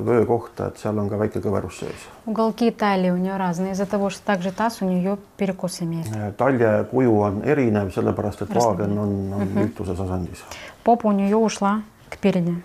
vöö 0.06 0.26
kohta, 0.28 0.68
et 0.68 0.78
seal 0.78 0.98
on 1.00 1.08
ka 1.10 1.16
väike 1.16 1.40
kõverus 1.40 1.80
sees. 1.80 2.02
Уголки 2.26 2.72
талии 2.72 3.12
у 3.12 3.18
нее 3.18 3.38
разные 3.38 3.72
из-за 3.72 3.86
того, 3.86 4.10
что 4.10 4.26
также 4.26 4.52
таз 4.52 4.82
у 4.82 4.86
нее 4.86 5.18
перекос 5.38 5.82
имеет. 5.82 6.36
talje 6.38 6.86
kuju 6.92 7.22
on 7.22 7.42
erinev, 7.46 7.94
sellepärast 7.96 8.42
et 8.42 8.56
vaagen 8.56 8.98
on, 9.00 9.34
on 9.34 9.48
lüütuses 9.56 10.00
asendis. 10.00 10.44
Попа 10.84 11.08
у 11.08 11.12
нее 11.14 11.38
ушла 11.38 11.82
спереди. 12.26 12.64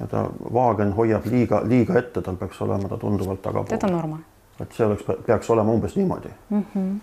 ja 0.00 0.06
ta 0.06 0.26
vaagen 0.52 0.92
hoiab 0.92 1.26
liiga, 1.26 1.62
liiga 1.64 1.98
ette, 1.98 2.22
tal 2.22 2.36
peaks 2.36 2.60
olema 2.60 2.88
ta 2.88 2.96
tunduvalt 2.96 3.42
tagapool. 3.42 3.76
Это 3.76 3.86
норма. 3.86 4.20
et 4.60 4.72
see 4.76 4.84
oleks, 4.84 5.04
peaks 5.26 5.50
olema 5.50 5.72
umbes 5.72 5.96
niimoodi. 5.96 6.28
Угу. 6.50 7.00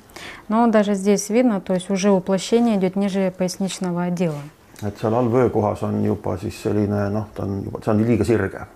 Но 0.50 0.68
даже 0.68 0.94
здесь 0.94 1.30
видно, 1.30 1.60
то 1.60 1.74
есть 1.74 1.90
уже 1.90 2.12
уплощение 2.12 2.78
идет 2.78 2.96
ниже 2.96 3.34
поясничного 3.38 4.04
отдела. 4.04 4.42
et 4.84 4.98
seal 5.02 5.14
all 5.14 5.30
vöökohas 5.30 5.84
on 5.84 6.06
juba 6.06 6.38
siis 6.38 6.62
selline 6.62 7.10
noh, 7.10 7.26
ta 7.34 7.44
on 7.44 7.64
juba, 7.66 7.80
see 7.82 7.92
on 7.92 8.04
liiga 8.06 8.24
sirge 8.24 8.68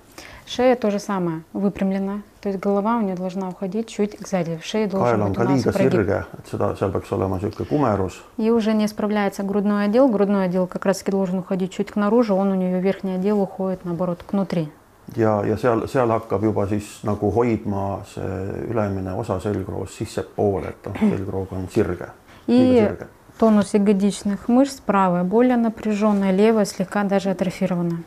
Шея 0.47 0.77
то 0.77 0.91
же 0.91 0.99
самое, 0.99 1.43
выпрямлена. 1.53 2.23
То 2.41 2.49
есть 2.49 2.61
голова 2.61 2.99
у 2.99 3.01
нее 3.01 3.17
должна 3.17 3.49
уходить 3.49 3.89
чуть 3.89 4.17
сзади. 4.25 4.59
В 4.63 4.65
шее 4.65 4.87
должен 4.87 5.21
kael 5.21 5.29
быть 5.29 5.39
у 5.39 5.43
нас 5.43 5.63
прогиб. 5.65 6.25
seda, 6.51 6.77
seal 6.79 6.93
peaks 6.93 7.11
olema 7.11 7.41
kumerus 7.41 8.13
И 8.37 8.51
уже 8.51 8.73
не 8.73 8.87
справляется 8.87 9.43
грудной 9.43 9.87
отдел. 9.87 10.09
Грудной 10.09 10.45
отдел 10.45 10.69
как 10.69 10.87
раз 10.87 10.99
таки 10.99 11.11
должен 11.11 11.39
уходить 11.39 11.73
чуть 11.73 11.97
наружу. 11.97 12.37
Он 12.37 12.53
у 12.53 12.55
нее, 12.55 12.81
верхний 12.81 13.17
отдел, 13.17 13.41
уходит 13.41 13.85
наоборот 13.85 14.25
внутри. 14.31 14.71
ja, 15.15 15.43
ja 15.47 15.57
seal, 15.57 15.87
seal 15.87 16.11
hakkab 16.11 16.43
juba 16.43 16.67
siis 16.67 16.87
nagu 17.07 17.31
hoidma 17.31 18.03
see 18.11 18.71
ülemine 18.71 19.15
osa 19.15 19.39
selgroos 19.41 19.95
sissepoole, 19.97 20.73
et 20.75 20.87
noh, 20.87 20.97
selgroog 20.99 21.53
on 21.53 21.69
sirge, 21.71 22.11
И 22.47 22.91
тонус 23.39 23.75
ягодичных 23.75 24.49
мышц 24.49 24.81
правая 24.81 25.25
более 25.25 25.57
напряженная, 25.57 26.31
левая 26.31 26.65
слегка 26.65 27.05
даже 27.05 27.31
атрофирована. 27.31 28.03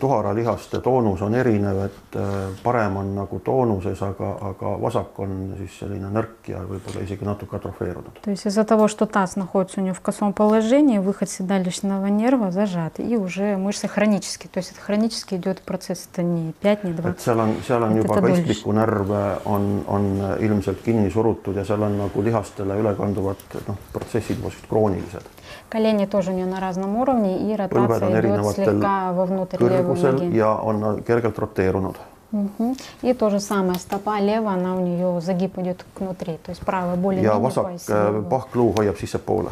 tuharalihaste 0.00 0.78
toonus 0.80 1.22
on 1.26 1.34
erinev, 1.34 1.80
et 1.88 2.16
äh, 2.16 2.28
parem 2.62 2.96
on 3.00 3.08
nagu 3.16 3.40
toonuses, 3.44 3.98
aga, 4.06 4.30
aga 4.52 4.74
vasak 4.82 5.18
on 5.18 5.34
siis 5.58 5.80
selline 5.82 6.12
nõrk 6.14 6.52
ja 6.52 6.62
võib-olla 6.62 7.02
isegi 7.02 7.26
natuke 7.26 7.58
atrofeerunud. 7.58 8.20
То 8.22 8.30
есть 8.30 8.46
из-за 8.46 8.64
того, 8.64 8.86
что 8.88 9.06
таз 9.06 9.36
находится 9.36 9.80
у 9.80 9.82
нее 9.82 9.94
в 9.94 10.00
косом 10.00 10.32
положении, 10.32 10.98
выход 10.98 11.28
седалищного 11.28 12.06
нерва 12.06 12.52
зажат. 12.52 13.00
И 13.00 13.16
уже 13.16 13.56
мышцы 13.56 13.88
хронические. 13.88 14.50
То 14.52 14.58
есть 14.58 14.72
это 14.72 14.80
хронически 14.80 15.34
идет 15.34 15.62
процесс. 15.62 16.08
Это 16.12 16.22
не 16.22 16.52
5, 16.60 16.84
не 16.84 16.90
et 16.90 16.96
20. 16.96 17.20
seal 17.20 17.38
on, 17.38 17.62
seal 17.66 17.82
on 17.82 17.92
Et 17.92 18.02
juba 18.02 18.14
teda 18.14 18.20
ka 18.20 18.26
tollis. 18.28 18.38
istmikunärv 18.38 19.10
on, 19.44 19.84
on 19.88 20.36
ilmselt 20.40 20.82
kinni 20.84 21.10
surutud 21.10 21.56
ja 21.56 21.64
seal 21.64 21.82
on 21.82 21.98
nagu 21.98 22.22
lihastele 22.22 22.78
ülekanduvad 22.78 23.42
noh, 23.66 23.76
protsessid 23.92 24.38
juba 24.38 24.50
sellised 24.50 24.68
kroonilised. 24.68 25.26
Колени 25.69 26.05
тоже 26.05 26.31
у 26.31 26.33
нее 26.33 26.45
на 26.45 26.59
разном 26.59 26.97
уровне. 26.97 27.51
И 27.51 27.55
ротация 27.55 28.21
идет 28.21 28.45
слегка 28.53 29.13
вовнутрь 29.13 29.57
левой 29.63 29.99
ноги. 29.99 30.35
ja 30.35 30.59
on 30.63 31.03
kergelt 31.03 31.37
roteerunud. 31.37 31.95
Мгм. 32.31 32.75
И 33.01 33.13
то 33.13 33.29
же 33.29 33.39
самое, 33.39 33.79
стопа 33.79 34.19
левая, 34.19 34.55
она 34.55 34.75
у 34.75 34.79
нее 34.81 35.21
загиб 35.21 35.57
идет 35.57 35.85
внутри, 35.97 36.37
то 36.43 36.49
есть 36.49 36.61
правая 36.61 36.95
более 36.95 37.23
ja 37.23 37.39
vasak 37.39 38.29
pahkluu 38.29 38.73
hoiab 38.75 38.97
sissepoole. 38.99 39.49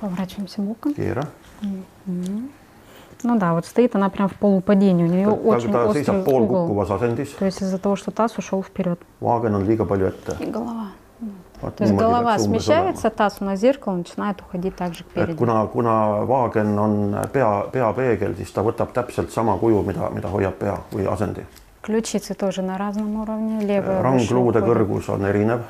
Поворачиваемся 0.00 0.60
боком. 0.62 0.92
keera. 0.92 1.26
Ну 3.24 3.38
да, 3.38 3.54
вот 3.54 3.66
стоит 3.66 3.94
она 3.94 4.10
прям 4.10 4.28
в 4.28 4.34
полупадении, 4.34 5.04
у 5.04 5.06
нее 5.06 5.28
очень 5.28 5.70
ta 5.70 5.86
острый 5.86 6.22
угол. 6.40 6.84
То 7.38 7.44
есть 7.44 7.62
из-за 7.62 7.78
того, 7.78 7.96
что 7.96 8.10
таз 8.10 8.36
ушел 8.38 8.62
вперед. 8.62 9.00
И 9.20 10.44
голова. 10.46 10.86
Vaat 11.62 12.38
смещается, 12.38 13.10
таз 13.10 13.36
у 13.40 13.44
нас 13.44 13.60
зеркало 13.60 13.94
начинает 13.94 14.40
уходить 14.40 14.74
также 14.74 15.04
вперед. 15.04 15.36
kuna, 15.36 15.66
kuna 15.66 16.26
vaagen 16.26 16.78
on 16.78 17.16
pea, 17.32 17.66
peapeegel, 17.72 18.34
siis 18.34 18.50
ta 18.50 18.62
võtab 18.62 18.92
täpselt 18.92 19.30
sama 19.30 19.56
kuju, 19.58 19.82
mida, 19.86 20.10
mida 20.10 20.28
hoiab 20.28 20.58
pea 20.58 20.80
või 20.90 21.06
asendi. 21.06 21.46
Ключицы 21.82 22.34
тоже 22.34 22.62
на 22.62 22.78
разном 22.78 23.20
уровне. 23.20 23.60
Левая 23.60 24.02
выше 24.02 24.34
rangluude 24.34 24.58
уходит. 24.58 24.68
kõrgus 24.68 25.08
on 25.08 25.24
erinev, 25.24 25.62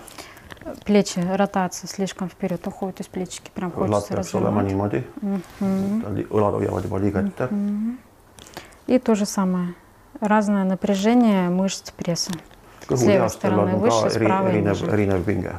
Плечи, 0.85 1.19
ротация 1.19 1.89
слишком 1.89 2.29
вперед 2.29 2.67
уходит, 2.67 2.97
то 2.97 3.01
есть 3.01 3.11
плечики 3.11 3.51
прям 3.55 3.73
хочется 3.73 4.17
развернуть. 4.17 4.67
niimoodi, 4.67 5.05
õlad 6.31 6.55
hoiavad 6.55 6.85
juba 6.85 6.99
liiga 6.99 7.21
ette. 7.21 7.49
И 8.87 8.99
то 8.99 9.15
же 9.15 9.27
самое. 9.27 9.75
Разное 10.21 10.65
напряжение 10.65 11.49
мышц 11.49 11.91
пресса. 11.91 12.33
С 12.89 13.03
левой 13.03 13.31
стороны 13.31 13.77
выше, 13.77 14.11
с 14.11 14.15
правой 14.15 14.61
ниже. 14.61 14.87
erinev 14.87 15.25
pinge. 15.25 15.53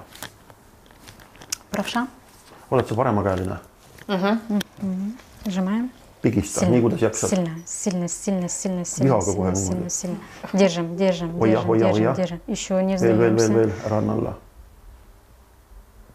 Правша. 1.72 2.08
oled 2.70 2.88
sa 2.88 2.96
paremakäeline? 2.96 3.60
Сжимаем. 5.46 5.92
pigista, 6.24 6.66
nii 6.66 6.82
kuidas 6.82 7.02
jaksad. 7.02 7.30
Сильно, 7.30 7.52
сильно, 7.66 8.08
сильно, 8.08 8.50
сильно, 8.50 8.86
сильно, 8.86 9.22
сильно, 9.22 9.56
сильно, 9.56 9.90
сильно. 9.90 10.18
Держим, 10.54 10.96
держим, 10.96 11.40
держим, 11.40 11.78
держим, 11.78 12.14
держим. 12.14 12.40
Еще 12.48 12.84
не 12.84 12.96
veel, 12.96 13.18
veel, 13.18 13.36
veel, 13.36 13.40
сдаемся. 13.40 13.90
veel, 13.90 14.10
alla. 14.10 14.34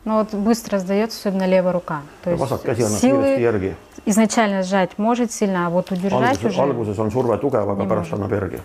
Но 0.05 0.19
вот 0.19 0.33
быстро 0.33 0.79
сдается, 0.79 1.19
особенно 1.19 1.47
левая 1.47 1.73
рука. 1.73 2.03
То 2.23 2.31
есть 2.31 3.01
силы. 3.01 3.77
Изначально 4.11 4.63
сжать 4.63 4.99
может 4.99 5.33
сильно, 5.33 5.67
а 5.67 5.71
вот 5.71 5.91
удержать 5.91 6.39
alguses, 6.39 6.49
уже. 6.49 6.61
alguses 6.61 6.99
on 6.99 7.11
surve 7.11 7.39
tugev, 7.39 7.69
aga 7.71 7.85
pärast 7.85 8.13
annab 8.13 8.33
järgi. 8.33 8.61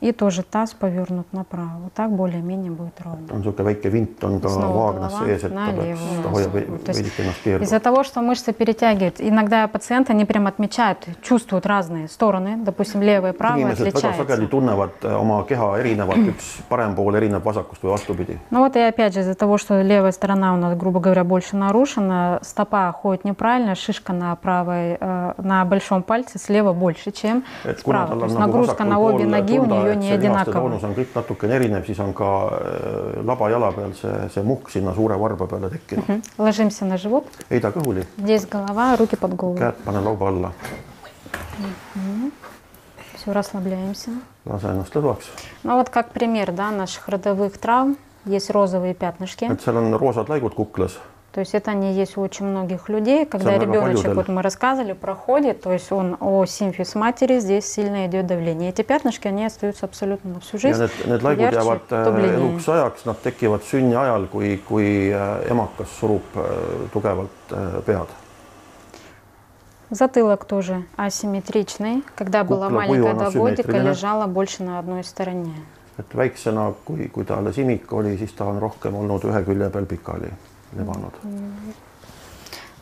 И 0.00 0.12
тоже 0.12 0.42
таз 0.42 0.74
повернут 0.74 1.32
направо. 1.32 1.78
Вот 1.84 1.92
так 1.92 2.10
более-менее 2.10 2.70
будет 2.70 3.00
ровно. 3.00 3.26
on 3.30 3.40
niisugune 3.40 3.64
väike 3.64 3.88
vint 3.90 4.24
on 4.24 4.40
ka 4.40 4.48
vaagnas 4.48 5.12
sees, 5.18 5.44
et 5.44 5.54
ta 5.54 5.72
peaks, 5.72 6.00
hoiab 6.32 6.52
veidike 6.52 7.22
ennast 7.22 7.62
Из-за 7.62 7.80
того, 7.80 8.04
что 8.04 8.22
мышцы 8.22 8.52
перетягивают, 8.52 9.16
иногда 9.18 9.68
пациенты, 9.68 10.12
они 10.12 10.24
прям 10.24 10.46
отмечают, 10.46 11.06
чувствуют 11.22 11.66
разные 11.66 12.08
стороны, 12.08 12.56
допустим, 12.56 13.02
левая 13.02 13.32
и 13.32 13.36
правая 13.36 13.62
inimesed 13.62 13.84
väga 13.84 14.00
sageli 14.00 14.22
отличаются. 14.22 14.50
tunnevad 14.50 14.90
äh, 15.02 15.14
oma 15.14 15.44
keha 15.44 15.78
erinevalt, 15.78 16.28
üks 16.32 16.62
parem 16.68 16.94
pool 16.94 17.14
erineb 17.14 17.44
vasakust 17.44 17.82
või 17.82 17.90
vastupidi. 17.90 18.38
Ну 18.50 18.60
вот 18.60 18.76
и 18.76 18.80
опять 18.80 19.14
же 19.14 19.20
из-за 19.20 19.34
того, 19.34 19.58
что 19.58 19.82
левая 19.82 20.12
сторона 20.12 20.54
у 20.54 20.56
нас, 20.56 20.76
грубо 20.76 21.00
говоря, 21.00 21.24
больше 21.24 21.56
нарушена, 21.56 22.40
стопа 22.42 22.92
ходит 22.92 23.24
неправильно, 23.24 23.74
шишка 23.74 24.12
на 24.12 24.34
правой, 24.36 24.53
э, 24.66 25.32
на 25.42 25.64
большом 25.64 26.02
пальце 26.02 26.38
слева 26.38 26.72
больше, 26.72 27.10
чем 27.10 27.44
et 27.64 27.78
справа. 27.80 28.18
То 28.18 28.24
есть 28.26 28.38
нагрузка 28.38 28.84
на 28.84 29.00
обе 29.00 29.24
ноги 29.24 29.58
у 29.58 29.64
нее 29.64 29.96
не 29.96 30.12
одинаковая. 30.12 30.60
toonus 30.62 30.82
on 30.84 30.94
kõik 30.94 31.08
natukene 31.14 31.54
erinev, 31.56 31.84
siis 31.86 31.98
on 31.98 32.12
ka 32.14 32.48
äh, 32.52 33.24
laba 33.24 33.50
jala 33.50 33.72
peal 33.72 33.92
see, 33.94 34.28
see 34.34 34.42
muhk 34.42 34.70
sinna 34.70 34.94
suure 34.94 35.16
varba 35.18 35.46
peale 35.46 35.70
tekkinud. 35.70 36.04
Мгм. 36.08 36.22
Ложимся 36.38 36.84
на 36.84 36.96
живот, 36.98 37.26
kõhuli, 37.50 38.04
здесь 38.18 38.46
голова, 38.46 38.96
руки 38.96 39.16
под 39.16 39.34
голову. 39.34 39.58
käed 39.58 39.74
pane 39.84 40.00
lauba 40.00 40.28
alla, 40.28 40.52
Все, 43.14 43.32
расслабляемся. 43.32 44.10
lase 44.46 44.68
ennast 44.68 44.94
lõdvaks, 44.94 45.24
Ну 45.62 45.76
вот 45.76 45.88
как 45.88 46.10
пример 46.10 46.52
да, 46.52 46.70
наших 46.70 47.08
родовых 47.08 47.56
травм, 47.58 47.96
есть 48.26 48.50
розовые 48.50 48.94
пятнышки. 48.94 49.44
et 49.44 49.60
seal 49.60 49.76
on 49.76 49.98
roosad 49.98 50.28
laigud 50.28 50.54
kuklas 50.54 50.98
То 51.34 51.40
есть 51.40 51.52
это 51.52 51.72
они 51.72 51.92
есть 51.94 52.16
у 52.16 52.20
очень 52.20 52.46
многих 52.46 52.88
людей. 52.88 53.26
Когда 53.26 53.54
Самое 53.54 53.60
ребеночек, 53.62 54.14
вот 54.14 54.28
мы 54.28 54.40
рассказывали, 54.40 54.92
проходит, 54.92 55.62
то 55.62 55.72
есть 55.72 55.90
он 55.90 56.16
о 56.20 56.46
симфиз 56.46 56.94
матери, 56.94 57.40
здесь 57.40 57.66
сильно 57.66 58.06
идет 58.06 58.28
давление. 58.28 58.70
Эти 58.70 58.82
пятнышки, 58.82 59.26
они 59.26 59.44
остаются 59.44 59.86
абсолютно 59.86 60.34
на 60.34 60.40
всю 60.40 60.58
ja 60.58 60.60
жизнь. 60.60 60.82
need, 60.84 61.06
need 61.08 61.22
laigud 61.22 61.52
jäävad 61.52 61.90
eluks 61.90 62.68
ajaks, 62.68 63.04
nad 63.04 63.18
tekivad 63.18 63.64
sünni 63.64 63.96
ajal, 63.96 64.28
kui, 64.30 64.58
kui 64.58 65.10
äh, 65.10 65.50
emakas 65.50 65.90
surub 65.98 66.22
äh, 66.36 66.46
tugevalt 66.92 67.50
pead. 67.84 68.06
Затылок 69.90 70.44
тоже 70.44 70.84
асимметричный. 70.96 72.04
Когда 72.14 72.44
была 72.44 72.68
Кукла 72.68 72.78
маленькая 72.78 73.14
kuju 73.14 73.26
on 73.26 73.32
до 73.32 73.38
годика, 73.38 73.76
лежала 73.78 74.26
больше 74.28 74.62
на 74.62 74.78
одной 74.78 75.02
стороне. 75.02 75.54
et 75.98 76.16
väiksena, 76.16 76.72
kui, 76.84 77.08
kui 77.08 77.24
ta 77.24 77.34
alles 77.34 77.58
imik 77.58 77.92
oli, 77.92 78.18
siis 78.18 78.32
ta 78.32 78.44
on 78.44 78.58
rohkem 78.58 78.94
olnud 78.94 79.24
ühe 79.24 79.44
külje 79.44 79.70
peal 79.70 79.86
pikali 79.86 80.30
lebanud. 80.73 81.13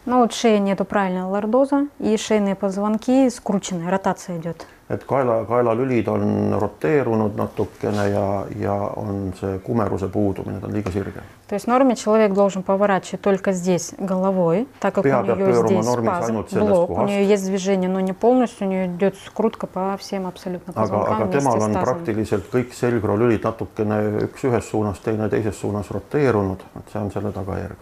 Ну 0.06 0.22
вот 0.22 0.34
шея 0.34 0.60
нету 0.60 0.86
правильного 0.86 1.32
лордоза 1.32 1.88
и 2.00 2.16
шейные 2.16 2.56
позвонки 2.56 3.30
скручены, 3.30 3.90
ротация 3.90 4.38
идет. 4.38 4.66
et 4.90 5.04
kaela, 5.04 5.46
kaelalülid 5.46 6.08
on 6.08 6.56
roteerunud 6.60 7.36
natukene 7.36 8.10
ja, 8.10 8.46
ja 8.60 8.76
on 8.96 9.34
see 9.40 9.60
kumeruse 9.60 10.08
puudumine, 10.08 10.62
ta 10.62 10.68
on 10.68 10.74
liiga 10.74 10.92
sirge. 10.92 11.24
То 11.53 11.57
есть 11.57 11.67
в 11.67 11.69
норме 11.69 11.97
человек 11.97 12.33
должен 12.33 12.63
поворачивать 12.63 13.21
только 13.21 13.53
здесь 13.53 13.93
головой, 13.99 14.67
так 14.81 14.95
как 14.95 15.05
Pea 15.05 15.21
у 15.21 15.37
нее 15.37 15.53
здесь 15.53 15.85
спазм, 15.85 16.47
блок, 16.51 16.89
у 16.89 17.05
нее 17.05 17.27
есть 17.27 17.45
движение, 17.45 17.91
но 17.91 18.01
не 18.01 18.15
полностью, 18.15 18.67
у 18.67 18.71
нее 18.71 18.87
идет 18.87 19.17
скрутка 19.27 19.67
по 19.67 19.95
всем 19.99 20.27
абсолютно 20.27 20.71
aga, 20.71 20.81
позвонкам 20.81 21.13
aga 21.13 21.27
вместе 21.27 21.51
temal 21.51 21.61
on 21.61 21.77
praktiliselt 21.85 22.49
kõik 22.49 22.73
selgroolülid 22.73 23.45
natukene 23.45 23.99
üks 24.31 24.49
ühes 24.49 24.65
suunas, 24.65 24.97
teine 25.05 25.29
teises 25.29 25.61
suunas 25.61 25.93
roteerunud, 25.93 26.65
et 26.73 26.89
see 26.89 27.03
on 27.03 27.13
selle 27.13 27.33
tagajärg. 27.37 27.77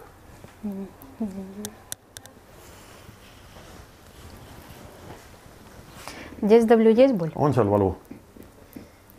Здесь 6.41 6.65
давлю, 6.65 6.89
есть 6.91 7.13
боль? 7.13 7.31
on 7.35 7.53
seal 7.55 7.69
valu? 7.69 7.95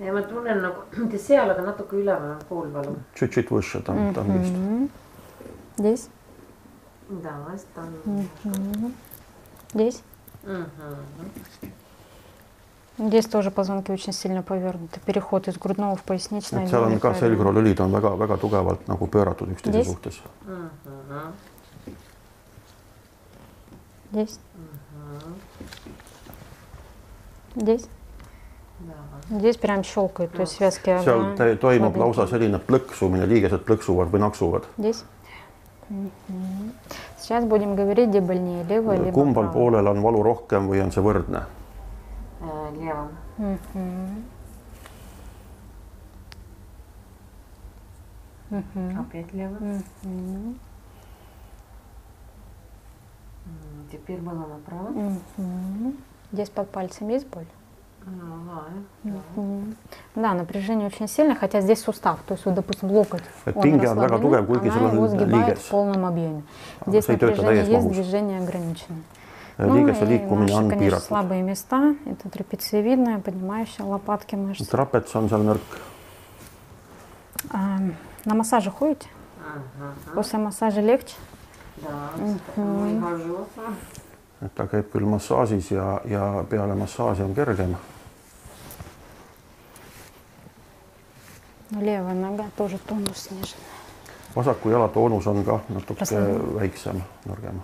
ja 0.02 0.14
ma 0.14 0.22
tunnen 0.22 0.62
nagu 0.62 0.84
mitte 0.98 1.18
seal, 1.18 1.50
aga 1.50 1.62
natuke 1.62 1.98
üleval 1.98 2.36
on 2.36 2.44
poolvalu. 2.50 2.96
tšüt-tšüt 3.16 3.50
võše, 3.50 3.82
ta 3.84 3.94
on, 3.94 4.14
ta 4.14 4.22
on 4.22 4.34
vist. 4.40 4.54
Здесь? 5.78 6.10
Да, 7.10 7.40
vast 7.48 7.68
on. 7.78 8.94
Здесь? 9.74 10.02
Здесь 12.98 13.26
тоже 13.28 13.52
позвонки 13.52 13.92
очень 13.92 14.12
сильно 14.12 14.42
повернуты. 14.42 15.00
Переход 15.06 15.48
из 15.48 15.58
грудного 15.58 15.96
в 15.96 16.04
поясничное. 16.04 16.66
et 16.66 16.70
seal 16.70 16.84
on 16.84 16.88
отдел 16.88 17.00
ka 17.00 17.10
неправильный. 17.14 17.38
selgroolülid 17.38 17.80
on 17.80 17.92
väga-väga 17.92 18.38
tugevalt 18.38 18.88
nagu 18.88 19.08
pööratud 19.08 19.50
üksteise 19.50 19.84
Здесь? 19.84 19.88
suhtes. 19.88 20.22
Здесь? 24.12 24.40
Здесь? 27.56 27.86
Здесь 29.31 29.57
прям 29.57 29.83
щелкает, 29.85 30.33
то 30.33 30.41
есть 30.43 30.57
связки. 30.57 30.91
seal 30.91 31.59
toimub 31.59 31.97
lausa 31.97 32.27
selline 32.27 32.59
plõksumine, 32.59 33.27
liigesed 33.27 33.65
plõksuvad 33.65 34.11
või 34.11 34.21
naksuvad. 34.21 34.65
Сейчас 37.19 37.45
будем 37.45 37.77
говорить, 37.77 38.09
где 38.09 38.21
больнее, 38.21 38.65
лево, 38.65 38.97
либо 38.97 39.13
kumbal 39.13 39.45
право. 39.45 39.53
poolel 39.53 39.87
on 39.89 40.03
valu 40.03 40.23
rohkem 40.23 40.69
või 40.69 40.83
on 40.83 40.91
see 40.91 41.01
võrdne? 41.03 41.45
Мгм. 43.39 44.25
Опять. 49.01 49.33
М, 49.35 50.55
Теперь 53.91 54.21
было 54.21 54.47
направо. 54.47 54.93
Здесь 56.33 56.51
под 56.51 56.71
пальцем 56.71 57.09
есть 57.09 57.27
боль? 57.29 57.47
Ну, 59.35 59.65
да. 60.15 60.35
Напряжение 60.35 60.87
очень 60.87 61.09
сильное, 61.09 61.35
хотя 61.35 61.61
здесь 61.61 61.83
сустав, 61.83 62.21
то 62.27 62.35
есть 62.35 62.45
вот, 62.45 62.55
допустим, 62.55 62.91
локоть. 62.91 63.23
Et 63.47 63.57
он 63.57 63.63
väga 63.63 63.95
расслаблен, 63.95 64.21
tugev, 64.21 64.47
kuigi 64.47 64.69
она 64.69 64.93
его 64.93 65.09
сгибает 65.09 65.59
в 65.59 65.69
полном 65.69 66.05
объеме. 66.07 66.43
Здесь 66.87 67.09
напряжение 67.09 67.65
есть, 67.65 67.89
движение 67.89 68.39
ограничено. 68.41 68.97
liigese 69.59 70.05
и 70.05 70.07
liikumine 70.07 70.41
наши, 70.41 70.55
on 70.55 70.71
конечно, 70.71 71.01
слабые 71.01 71.43
места, 71.43 71.95
это 72.07 72.29
трапециевидная, 72.29 73.19
поднимающая 73.21 73.85
лопатки 73.85 74.35
мышцы. 74.35 74.65
seal 74.65 75.43
nõrk. 75.43 75.61
А, 77.51 77.79
на 78.25 78.35
массаже 78.35 78.71
ходите? 78.71 79.09
Ага. 79.39 80.15
После 80.15 80.39
массажа 80.39 80.81
легче? 80.81 81.15
Да, 81.83 82.11
et 84.43 84.55
ta 84.59 84.67
käib 84.67 84.89
küll 84.91 85.07
massaažis 85.07 85.71
ja, 85.71 86.01
ja 86.11 86.45
peale 86.51 86.75
massaaži 86.75 87.23
on 87.23 87.35
kergem. 87.35 87.77
Но 91.73 91.81
левая 91.81 92.15
нога 92.15 92.45
тоже 92.57 92.79
тонус 92.87 93.17
снижен. 93.29 93.57
vasaku 94.35 94.71
jala 94.71 94.89
toonus 94.89 95.27
on 95.27 95.45
ka 95.45 95.61
natuke 95.69 96.01
Rasvane. 96.01 96.39
väiksem, 96.61 97.03
nõrgem. 97.27 97.61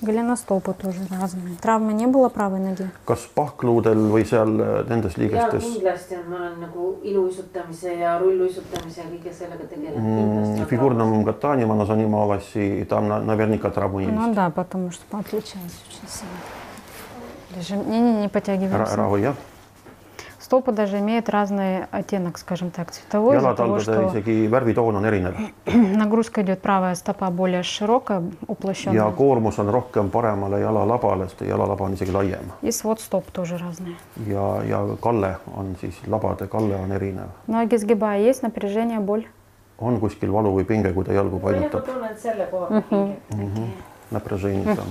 Голеностопы 0.00 0.74
тоже 0.74 1.00
разные. 1.10 1.56
Травмы 1.60 1.92
не 1.92 2.06
было 2.06 2.28
правой 2.28 2.60
ноги? 2.60 2.86
kas 3.04 3.26
pahkluudel 3.34 3.98
või 4.14 4.22
seal 4.24 4.46
äh, 4.60 4.84
nendes 4.88 5.16
ja 5.16 5.22
liigestes 5.24 5.64
kindlasti 5.64 6.14
on, 6.14 6.28
ma 6.30 6.36
olen 6.36 6.60
nagu 6.62 7.00
iluuisutamise 7.02 7.94
ja 7.98 8.16
rulluisutamise 8.22 9.00
ja 9.02 9.06
kõige 9.10 9.32
sellega 9.34 9.66
tegelenud 9.66 9.98
м, 9.98 10.18
kindlasti. 10.18 10.64
в 10.64 10.68
фигурном 10.70 11.24
катании 11.24 11.64
мы 11.64 11.84
занималась, 11.84 12.54
и 12.54 12.84
там 12.84 13.08
на- 13.08 13.20
наверняка 13.20 13.70
травмы 13.70 14.06
Ну 14.06 14.22
есть. 14.26 14.34
да, 14.36 14.50
потому 14.50 14.92
что 14.92 15.02
отличается 15.18 15.78
очень 15.88 16.06
сильно. 16.08 16.38
Даже 17.56 17.76
не-не-не 17.76 18.28
потягиваемся. 18.28 18.94
ära 18.94 19.08
hoia, 19.10 19.34
Стопы 20.48 20.72
даже 20.72 20.98
имеют 21.00 21.28
разный 21.28 21.84
оттенок, 21.90 22.38
скажем 22.38 22.70
так, 22.70 22.90
цветовой. 22.90 23.36
из-за 23.36 23.54
того, 23.54 23.80
что 23.80 24.08
isegi 24.08 24.48
värvitoon 24.48 24.96
on 24.96 25.04
erinev 25.04 25.34
нагрузка 25.66 26.40
идет 26.40 26.62
правая 26.62 26.94
стопа 26.94 27.28
более 27.28 27.62
широкая, 27.62 28.20
ja 28.20 28.24
уплощенная. 28.46 29.10
koormus 29.10 29.58
on 29.58 29.68
rohkem 29.68 30.08
paremale 30.08 30.60
jalalabale, 30.60 31.28
sest 31.28 31.42
jalalaba 31.42 31.84
on 31.84 31.92
isegi 31.92 32.12
laiem 32.12 32.50
И 32.62 32.70
свод 32.70 33.00
стоп 33.00 33.30
тоже 33.30 33.58
разный. 33.58 33.96
ja, 34.26 34.62
ja 34.64 34.96
kalle 35.02 35.36
on 35.54 35.76
siis, 35.82 35.94
labade 36.06 36.48
kalle 36.48 36.76
on 36.76 36.92
erinev. 36.92 37.28
Ноги 37.46 37.76
сгибая, 37.76 38.18
есть 38.18 38.42
напряжение, 38.42 39.00
боль. 39.00 39.26
on 39.78 40.00
kuskil 40.00 40.32
valu 40.32 40.54
või 40.56 40.64
pinge, 40.64 40.94
kui 40.94 41.04
ta 41.04 41.12
jalgu 41.12 41.38
ma 41.42 41.50
nagu 41.50 41.60
painutab 41.60 41.84
tunnen 41.84 42.16
selle 42.16 42.48
koha 42.50 42.68
pealt 42.68 42.88
pinget. 42.88 43.68
напряжение 44.10 44.74
там. 44.74 44.86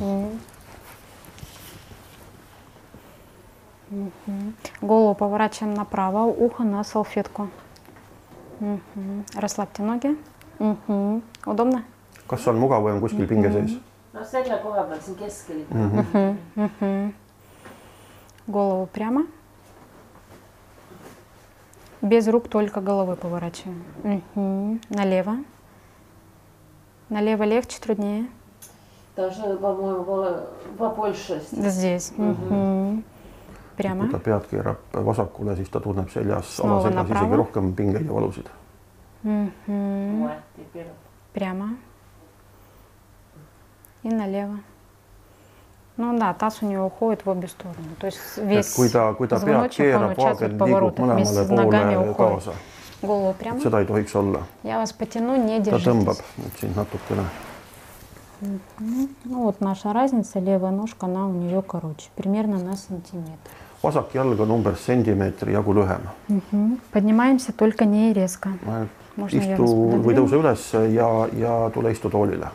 Голову 4.81 5.15
поворачиваем 5.15 5.73
направо, 5.73 6.23
ухо 6.25 6.63
на 6.63 6.83
салфетку. 6.83 7.49
Мгм. 8.59 9.25
Расслабьте 9.35 9.83
ноги. 9.83 10.17
Мгм. 10.59 11.21
Удобно? 11.45 11.83
kas 12.27 12.47
on 12.47 12.59
mugav 12.59 12.83
või 12.83 12.91
on 12.95 12.99
kuskil 12.99 13.27
pinge 13.27 13.51
sees? 13.53 13.77
no 14.13 14.23
selle 14.27 14.57
koha 14.63 14.83
peal 14.89 14.99
siin 15.01 15.15
keskel. 15.15 17.13
Голову 18.47 18.87
прямо. 18.87 19.25
Без 22.01 22.27
рук, 22.27 22.47
только 22.47 22.81
головой 22.81 23.15
поворачиваем. 23.15 23.83
Мгм. 24.03 24.81
Налево. 24.89 25.37
Налево 27.09 27.43
легче, 27.43 27.79
труднее. 27.79 28.27
даже 29.15 29.57
по-моему 29.57 30.03
было 30.03 30.47
побольше 30.77 31.41
Здесь. 31.51 32.13
Мгм. 32.17 33.03
Прямо. 33.77 34.03
kui 34.03 34.09
ta 34.11 34.19
pead 34.19 34.47
keerab 34.49 34.77
vasakule, 35.05 35.55
siis 35.55 35.69
ta 35.69 35.79
tunneb 35.79 36.09
seljas 36.09 36.59
alaseljas 36.59 37.09
isegi 37.09 37.35
rohkem 37.35 37.73
pingeid 37.75 38.05
ja 38.05 38.13
valusid. 38.13 38.47
Вот, 39.23 40.31
теперь 40.55 40.87
Прямо. 41.33 41.69
И 44.03 44.09
налево. 44.09 44.57
Ну 45.97 46.17
да, 46.19 46.33
таз 46.33 46.59
у 46.61 46.65
него 46.67 46.85
уходит 46.85 47.25
в 47.25 47.29
обе 47.29 47.47
стороны. 47.47 47.89
То 47.99 48.05
есть 48.07 48.19
весь 48.37 48.73
kui 48.75 48.89
ta, 48.89 49.13
kui 49.15 49.27
ta 49.27 49.35
pead 49.37 49.41
позвоночник, 49.41 49.79
он 49.79 50.01
keerab, 50.03 50.17
участвует 50.17 50.51
в 50.51 50.55
liigub 50.55 50.57
поворотах 50.59 51.05
вместе 51.15 51.39
mõlemale 51.39 51.45
с 51.45 51.49
ногами 51.49 51.95
poole 51.95 52.09
уходит. 52.11 52.43
kaasa. 52.43 52.53
Голову 53.01 53.33
прямо. 53.33 53.59
seda 53.59 53.79
ei 53.79 53.85
tohiks 53.85 54.15
olla, 54.15 54.41
Я 54.63 54.77
вас 54.77 54.93
потяну, 54.93 55.35
не 55.37 55.57
ta 55.59 55.63
держитесь. 55.65 55.87
tõmbab 55.87 56.17
nüüd 56.37 56.59
sind 56.59 56.75
natukene. 56.75 57.25
Ну 58.39 59.43
вот 59.43 59.61
наша 59.61 59.93
разница, 59.93 60.39
левая 60.39 60.71
ножка, 60.71 61.07
она 61.07 61.27
у 61.27 61.33
нее 61.33 61.63
короче, 61.63 62.09
примерно 62.15 62.59
на 62.59 62.75
сантиметр. 62.77 63.49
Vasak 63.83 64.13
jalg 64.13 64.39
on 64.39 64.51
umbes 64.51 64.85
sentimeetri 64.85 65.53
jagu 65.53 65.73
lühem. 65.73 66.01
Мгм. 66.29 66.79
Поднимаемся 66.91 67.51
только 67.53 67.85
не 67.85 68.13
резко. 68.13 68.49
Istu 69.17 69.65
või 70.05 70.13
tõuse 70.13 70.37
üles 70.37 70.73
ja, 70.93 71.27
ja 71.33 71.69
tule 71.73 71.91
istu 71.91 72.09
toolile. 72.09 72.51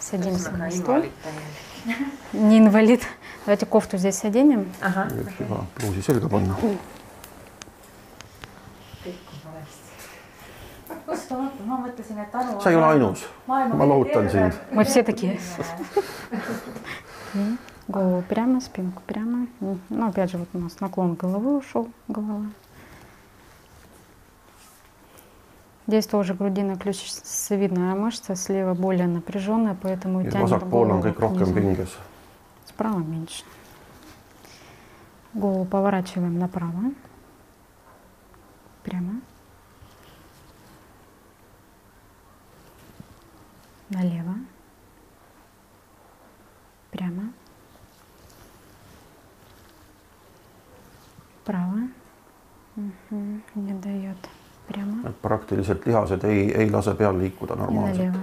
Садимся 0.00 0.50
на 0.52 0.70
стол. 0.70 1.04
Не 2.32 2.58
инвалид. 2.58 3.06
Давайте 3.46 3.66
кофту 3.66 3.96
здесь 3.96 4.24
оденем. 4.24 4.66
võiks 4.82 5.38
juba 5.38 5.64
pluusi 5.74 6.02
selga 6.02 6.28
panna. 6.28 6.56
ma 11.66 11.76
mõtlesin, 11.82 12.18
et 12.18 12.34
Anu 12.34 12.60
sa 12.60 12.70
ei 12.70 12.76
ole 12.76 12.86
ainus, 12.86 13.24
ma 13.46 13.86
lohutan 13.86 14.30
sind. 14.30 14.52
Мы 14.72 14.84
все 14.84 15.02
такие. 15.02 15.38
М. 17.34 17.58
Голову 17.88 18.22
прямо, 18.28 18.60
спинку 18.60 19.02
прямо. 19.06 19.46
Ну, 19.60 20.08
опять 20.08 20.30
же, 20.30 20.38
вот 20.38 20.48
у 20.54 20.58
нас 20.58 20.80
наклон 20.80 21.14
головы 21.14 21.58
ушел, 21.58 21.88
голова. 22.08 22.46
Здесь 25.86 26.06
тоже 26.08 26.34
грудино-ключицевидная 26.34 27.94
мышца, 27.94 28.34
слева 28.34 28.74
более 28.74 29.06
напряженная, 29.06 29.76
поэтому 29.80 30.20
ja 30.20 30.30
тянет 30.30 30.68
голову. 30.68 31.00
Справа 32.66 32.98
меньше. 32.98 33.44
Голову 35.32 35.64
поворачиваем 35.64 36.40
направо. 36.40 36.90
Прямо. 38.82 39.20
Налево. 43.90 44.34
Прямо. 46.90 47.32
Право. 51.46 51.78
Мгм, 52.76 53.42
Не 53.54 53.72
дает. 53.72 54.16
Прямо. 54.68 55.08
et 55.08 55.16
praktiliselt 55.22 55.86
lihased 55.86 56.24
ei, 56.24 56.54
ei 56.54 56.70
lase 56.70 56.94
peal 56.94 57.18
liikuda 57.18 57.54
normaalselt. 57.54 58.16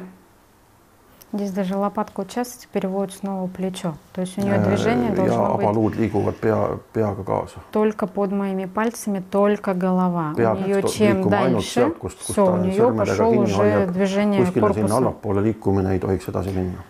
Здесь 1.34 1.52
даже 1.52 1.76
лопатка 1.76 2.20
участницы 2.20 2.68
переводит 2.72 3.16
снова 3.16 3.48
плечо. 3.48 3.96
То 4.14 4.22
есть 4.22 4.38
у 4.38 4.42
нее 4.42 4.60
движение 4.60 5.12
ja 5.12 5.16
должно 5.16 5.58
быть 5.58 5.96
liiguvad 5.96 6.36
pea, 6.40 6.80
peaga 6.94 7.24
kaasa. 7.24 7.60
только 7.72 8.06
под 8.08 8.32
моими 8.34 8.66
пальцами, 8.66 9.24
только 9.32 9.74
голова. 9.74 10.34
Pea 10.38 10.54
у 10.54 10.58
нее 10.60 10.84
чем 10.84 11.30
дальше, 11.30 11.80
sealt, 11.80 11.98
kust, 12.00 12.20
kust 12.20 12.34
все, 12.34 12.54
у 12.54 12.58
нее 12.58 12.94
пошел 12.94 13.40
уже 13.40 13.88
движение 13.88 14.42
kuskile 14.42 14.74
sinna 14.74 14.88
корпуса. 14.90 14.98
allapoole 14.98 15.42
liikumine 15.42 15.94
ei 15.94 16.00
tohiks 16.00 16.28
edasi 16.30 16.52
minna. 16.52 16.84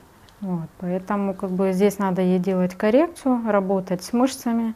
Вот, 0.44 0.70
поэтому 0.80 1.34
как 1.34 1.52
бы 1.52 1.72
здесь 1.72 2.00
надо 2.00 2.22
ей 2.22 2.40
делать 2.40 2.76
коррекцию, 2.76 3.40
работать 3.48 4.04
с 4.04 4.12
мышцами. 4.12 4.74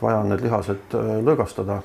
vaja 0.00 0.22
need 0.22 0.40
lihased 0.40 0.78
lõõgastada, 0.92 1.82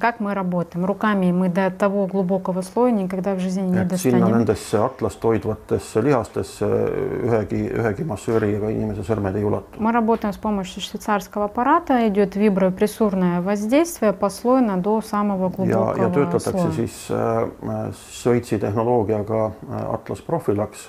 как 0.00 0.20
мы 0.20 0.32
работаем? 0.32 0.86
Руками 0.86 1.32
мы 1.32 1.48
до 1.50 1.70
того 1.70 2.06
глубокого 2.06 2.62
слоя 2.62 2.92
никогда 2.92 3.34
в 3.34 3.40
жизни 3.40 3.62
не 3.62 3.78
et 3.78 3.92
sinna 3.96 4.20
достанем. 4.20 4.38
nendesse 4.38 4.78
atlast 4.78 5.22
hoidvatesse 5.22 6.00
lihastesse 6.00 6.64
ühegi, 6.64 7.68
ühegi 7.68 8.04
massööri 8.04 8.54
ega 8.56 8.70
inimese 8.70 9.02
sõrmed 9.02 9.36
ei 9.36 9.44
ulatu. 9.44 9.78
Мы 9.78 9.92
работаем 9.92 10.32
с 10.32 10.38
помощью 10.38 10.80
швейцарского 10.80 11.44
аппарата, 11.46 12.08
идет 12.08 12.36
вибропрессурное 12.36 13.42
воздействие 13.42 14.12
послойно 14.12 14.78
до 14.78 15.02
самого 15.02 15.50
ja, 15.50 15.56
глубокого 15.56 16.02
ja 16.02 16.10
töötatakse 16.10 16.50
слоя. 16.50 16.72
siis 16.72 17.10
äh, 17.10 17.92
Šveitsi 18.12 18.58
tehnoloogiaga 18.58 19.46
äh, 19.46 19.94
Atlas 19.94 20.22
Profilaks, 20.22 20.88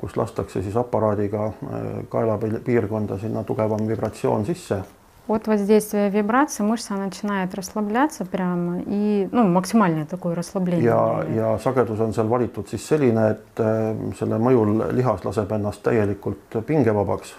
kus 0.00 0.16
lastakse 0.16 0.62
siis 0.62 0.76
aparaadiga 0.76 1.46
äh, 1.46 1.88
kaela 2.08 2.38
piirkonda 2.38 3.18
sinna 3.18 3.44
tugevam 3.44 3.88
vibratsioon 3.88 4.46
sisse 4.46 4.82
От 5.28 5.48
воздействия 5.48 6.08
вибрации 6.08 6.62
мышца 6.62 6.94
начинает 6.94 7.52
расслабляться 7.52 8.24
прямо 8.24 8.78
и 8.86 9.28
ну, 9.32 9.42
максимальное 9.48 10.06
такое 10.06 10.36
расслабление. 10.36 10.84
ja, 10.84 11.24
ja 11.34 11.58
sagedus 11.58 11.98
on 11.98 12.14
seal 12.14 12.30
valitud 12.30 12.68
siis 12.68 12.86
selline, 12.86 13.30
et 13.32 13.58
äh, 13.58 13.96
selle 14.18 14.38
mõjul 14.38 14.94
lihas 14.94 15.24
laseb 15.24 15.50
ennast 15.52 15.82
täielikult 15.82 16.62
pingevabaks 16.66 17.34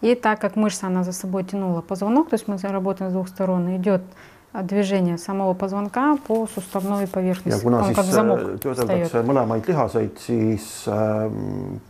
И 0.00 0.14
так 0.14 0.40
как 0.40 0.56
мышца, 0.56 0.86
она 0.86 1.04
за 1.04 1.12
собой 1.12 1.44
тянула 1.44 1.82
позвонок, 1.82 2.30
то 2.30 2.34
есть 2.34 2.48
мы 2.48 2.56
работаем 2.62 3.10
с 3.10 3.12
двух 3.12 3.28
сторон, 3.28 3.76
идет 3.76 4.00
движение 4.62 5.18
самого 5.18 5.54
позвонка 5.54 6.16
по 6.26 6.46
суставной 6.46 7.04
ja 7.04 7.08
поверхности. 7.08 7.62
kuna 7.62 7.78
Он 7.80 7.84
siis 7.84 7.96
как 7.96 8.04
замок 8.06 8.38
äh, 8.38 8.42
встает. 8.42 8.60
töödeldakse 8.62 9.22
mõlemaid 9.22 9.68
lihaseid, 9.68 10.18
siis 10.18 10.84
äh, 10.86 11.30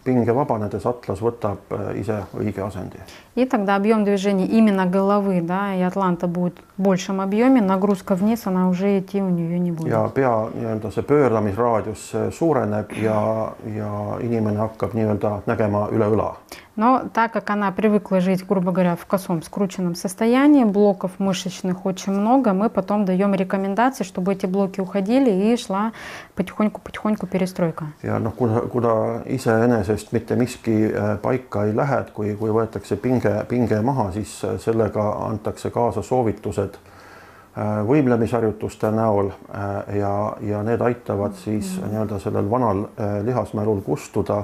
pinge 0.04 0.34
vabanedes 0.34 0.84
atlas 0.86 1.20
võtab 1.20 1.58
äh, 1.70 2.00
ise 2.00 2.24
õige 2.34 2.62
asendi. 2.66 2.98
И 3.35 3.45
тогда 3.45 3.75
объем 3.75 4.03
движения 4.03 4.45
именно 4.45 4.85
головы, 4.85 5.41
да, 5.41 5.73
и 5.73 5.81
атланта 5.81 6.27
будет 6.27 6.53
в 6.77 6.81
большем 6.81 7.19
объеме, 7.19 7.61
нагрузка 7.61 8.15
вниз, 8.15 8.45
она 8.45 8.69
уже 8.69 8.99
идти 8.99 9.21
у 9.21 9.29
нее 9.29 9.59
не 9.59 9.71
будет. 9.71 9.91
ja 9.91 10.09
pea 10.09 10.49
nii-öelda 10.53 10.91
see 10.91 11.03
pööramisraadius 11.03 12.15
suureneb 12.31 12.91
ja, 13.01 13.53
ja 13.65 14.17
inimene 14.21 14.57
hakkab 14.57 14.93
nii-öelda 14.93 15.41
nägema 15.45 15.87
üle 15.91 16.09
õla. 16.13 16.33
Но 16.75 17.03
так 17.13 17.31
как 17.31 17.51
она 17.51 17.71
привыкла 17.71 18.19
жить, 18.19 18.43
грубо 18.47 18.71
говоря, 18.71 18.95
в 18.95 19.05
косом 19.05 19.43
скрученном 19.43 19.93
состоянии, 19.93 20.63
блоков 20.63 21.11
мышечных 21.19 21.85
очень 21.85 22.13
много, 22.13 22.53
мы 22.53 22.69
потом 22.69 23.05
даем 23.05 23.35
рекомендации, 23.35 24.03
чтобы 24.03 24.33
эти 24.33 24.47
блоки 24.47 24.79
уходили 24.79 25.29
и 25.29 25.57
шла 25.57 25.91
потихоньку-потихоньку 26.35 27.27
перестройка. 27.27 27.85
ja 28.01 28.19
noh, 28.19 28.31
kuna, 28.31 28.61
kuna 28.61 29.21
iseenesest 29.25 30.11
mitte 30.11 30.35
miski 30.35 30.89
äh, 30.91 31.17
paika 31.21 31.65
ei 31.65 31.75
lähe, 31.75 31.99
et 32.01 32.09
kui, 32.11 32.33
kui 32.35 32.49
võetakse 32.49 32.95
pinge, 33.23 33.45
pinge 33.47 33.81
maha, 33.81 34.11
siis 34.11 34.41
sellega 34.59 35.03
antakse 35.27 35.69
kaasa 35.71 36.01
soovitused 36.01 36.75
äh, 36.75 37.83
võimlemisharjutuste 37.87 38.91
näol 38.91 39.31
äh, 39.31 39.95
ja, 39.99 40.15
ja 40.41 40.63
need 40.63 40.81
aitavad 40.81 41.35
siis 41.43 41.77
nii-öelda 41.79 42.19
sellel 42.19 42.49
vanal 42.49 42.85
äh, 42.85 43.21
lihasmälul 43.25 43.81
kustuda 43.81 44.43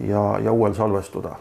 ja, 0.00 0.38
ja 0.42 0.52
uuel 0.52 0.74
salvestuda. 0.74 1.36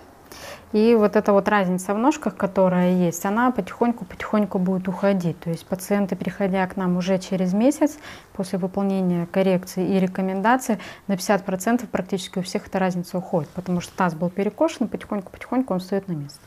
И 0.71 0.93
вот 0.93 1.15
эта 1.15 1.34
вот 1.34 1.47
разница 1.47 1.95
в 1.95 1.97
ножках, 1.97 2.36
которая 2.36 2.91
есть, 2.91 3.25
она 3.25 3.49
потихоньку-потихоньку 3.49 4.60
будет 4.60 4.88
уходить. 4.88 5.39
То 5.39 5.49
есть 5.49 5.65
пациенты, 5.65 6.15
приходя 6.15 6.67
к 6.67 6.77
нам 6.77 6.95
уже 6.95 7.17
через 7.17 7.53
месяц 7.53 7.97
после 8.34 8.60
выполнения 8.60 9.25
коррекции 9.32 9.95
и 9.95 9.99
рекомендаций, 9.99 10.77
на 11.08 11.13
50% 11.13 11.88
практически 11.88 12.38
у 12.38 12.43
всех 12.43 12.67
эта 12.67 12.77
разница 12.77 13.17
уходит, 13.17 13.49
потому 13.49 13.82
что 13.82 13.97
таз 13.97 14.13
был 14.13 14.29
перекошен, 14.29 14.86
и 14.86 14.89
потихоньку-потихоньку 14.89 15.73
он 15.73 15.79
встает 15.79 16.08
на 16.08 16.13
место. 16.13 16.39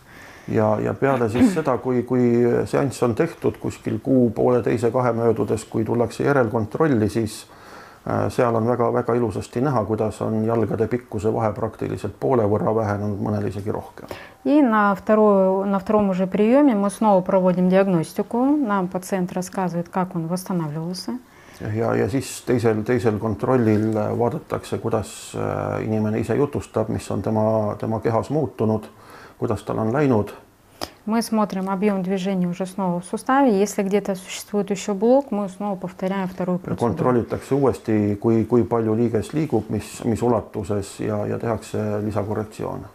ja, 0.48 0.78
ja 0.82 0.94
peale 0.94 1.30
siis 1.30 1.54
seda, 1.54 1.78
kui, 1.78 2.04
kui 2.04 2.32
seanss 2.66 3.04
on 3.04 3.16
tehtud 3.16 3.60
kuskil 3.62 4.00
kuu-pooleteise-kahe 4.04 5.14
möödudes, 5.18 5.66
kui 5.66 5.86
tullakse 5.86 6.24
järelkontrolli, 6.24 7.10
siis 7.10 7.46
äh, 8.08 8.28
seal 8.34 8.56
on 8.56 8.68
väga-väga 8.68 9.16
ilusasti 9.20 9.62
näha, 9.62 9.84
kuidas 9.86 10.22
on 10.22 10.44
jalgade 10.46 10.88
pikkuse 10.88 11.34
vahe 11.34 11.52
praktiliselt 11.54 12.16
poole 12.20 12.48
võrra 12.48 12.76
vähenenud, 12.76 13.22
mõnel 13.22 13.50
isegi 13.52 13.72
rohkem. 13.72 14.08
И 14.46 14.62
на, 14.62 14.96
вторую, 14.96 15.66
на 15.66 15.80
втором 15.80 16.10
уже 16.10 16.26
приеме 16.26 16.74
мы 16.74 16.90
снова 16.90 17.22
проводим 17.22 17.70
диагностику. 17.70 18.46
Нам 18.46 18.88
пациент 18.88 19.34
рассказывает, 19.34 19.90
как 19.90 20.16
он 20.16 20.28
восстанавливался. 20.28 21.20
ja, 21.76 21.96
ja 21.96 22.10
siis 22.10 22.44
teisel, 22.46 22.84
teisel 22.86 23.18
kontrollil 23.20 23.90
äh, 23.98 24.12
vaadatakse, 24.20 24.78
kuidas 24.78 25.34
äh, 25.36 25.84
inimene 25.84 26.20
ise 26.20 26.36
jutustab, 26.36 26.90
mis 26.90 27.12
on 27.12 27.22
tema, 27.22 27.76
tema 27.80 28.00
kehas 28.00 28.30
muutunud, 28.30 28.86
kuidas 29.43 29.67
tal 29.67 29.83
on 29.83 29.91
läinud 29.91 30.31
Мы 31.05 31.21
смотрим 31.21 31.69
объем 31.69 32.05
движения 32.05 32.47
уже 32.47 32.65
снова 32.65 33.01
в 33.01 33.05
суставе. 33.05 33.59
Если 33.59 33.83
где-то 33.83 34.15
существует 34.15 34.71
еще 34.71 34.95
блок, 34.95 35.33
мы 35.33 35.49
снова 35.49 35.75
повторяем 35.75 36.29
вторую 36.29 36.61
процедуру. 36.61 36.93
kontrollitakse 36.93 37.55
uuesti, 37.55 38.15
kui, 38.15 38.45
kui 38.45 38.63
palju 38.63 38.95
liiges 38.95 39.33
liigub, 39.33 39.69
mis, 39.69 39.83
mis 40.05 40.23
ulatuses 40.23 41.01
ja, 41.01 41.27
ja 41.27 41.39
tehakse 41.39 42.01
lisakorrektsioone. 42.05 42.87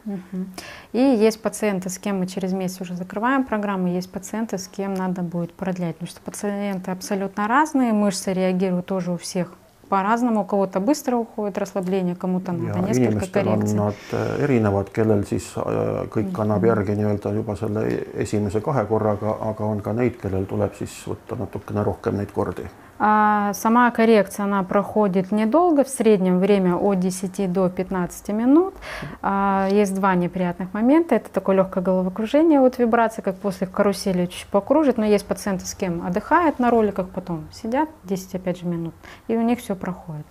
И 0.94 1.00
есть 1.00 1.42
пациенты, 1.42 1.90
с 1.90 2.00
кем 2.00 2.20
мы 2.20 2.28
через 2.28 2.54
месяц 2.54 2.80
уже 2.80 2.96
закрываем 2.96 3.44
программу, 3.44 3.90
есть 3.90 4.10
пациенты, 4.10 4.58
с 4.58 4.70
кем 4.70 4.94
надо 4.94 5.22
будет 5.22 5.52
продлять. 5.52 5.96
Потому 5.96 6.10
что 6.10 6.22
пациенты 6.22 6.92
абсолютно 6.92 7.48
разные, 7.50 7.92
мышцы 7.92 8.32
реагируют 8.32 8.86
тоже 8.86 9.12
у 9.12 9.18
всех 9.18 9.52
по-разному, 9.93 10.41
у 10.41 10.45
кого-то 10.45 10.81
быстро 10.81 11.17
уходит 11.17 11.59
расслабление, 11.59 12.15
кому-то 12.17 12.53
надо 12.53 12.79
ja 12.79 12.87
несколько 12.87 13.27
inimestel 13.27 13.47
on 13.47 13.61
коррекций. 13.61 13.77
nad 13.77 13.95
äh, 14.13 14.45
erinevad, 14.45 14.91
kellel 14.91 15.25
siis 15.27 15.53
äh, 15.57 16.07
kõik 16.09 16.39
annab 16.41 16.65
järgi 16.65 16.97
nii-öelda 16.97 17.33
juba 17.35 17.57
selle 17.57 17.83
esimese 18.17 18.61
kahe 18.61 18.87
korraga, 18.89 19.37
aga 19.51 19.65
on 19.65 19.83
ka 19.83 19.93
neid, 19.93 20.17
kellel 20.23 20.47
tuleb 20.49 20.73
siis 20.79 20.95
võtta 21.07 21.37
natukene 21.37 21.85
rohkem 21.85 22.17
neid 22.17 22.33
kordi. 22.33 22.65
А 23.00 23.54
сама 23.54 23.90
коррекция, 23.92 24.46
она 24.46 24.64
проходит 24.64 25.32
недолго, 25.32 25.84
в 25.84 25.90
среднем 25.90 26.40
время 26.40 26.76
от 26.76 27.00
10 27.00 27.52
до 27.52 27.70
15 27.70 28.30
минут. 28.30 28.74
А, 29.22 29.68
есть 29.72 29.94
два 29.94 30.16
неприятных 30.16 30.74
момента. 30.74 31.16
Это 31.16 31.30
такое 31.32 31.56
легкое 31.58 31.84
головокружение 31.84 32.60
от 32.60 32.78
вибрации, 32.78 33.22
как 33.22 33.36
после 33.38 33.68
карусели 33.68 34.26
чуть 34.26 34.48
покружит. 34.48 34.98
Но 34.98 35.06
есть 35.06 35.26
пациенты, 35.26 35.66
с 35.66 35.74
кем 35.74 36.06
отдыхают 36.06 36.60
на 36.60 36.70
роликах, 36.70 37.10
потом 37.10 37.48
сидят 37.52 37.90
10 38.04 38.36
опять 38.36 38.60
же 38.60 38.66
минут, 38.66 38.94
и 39.28 39.36
у 39.36 39.42
них 39.42 39.60
все 39.60 39.76
проходит. 39.76 40.26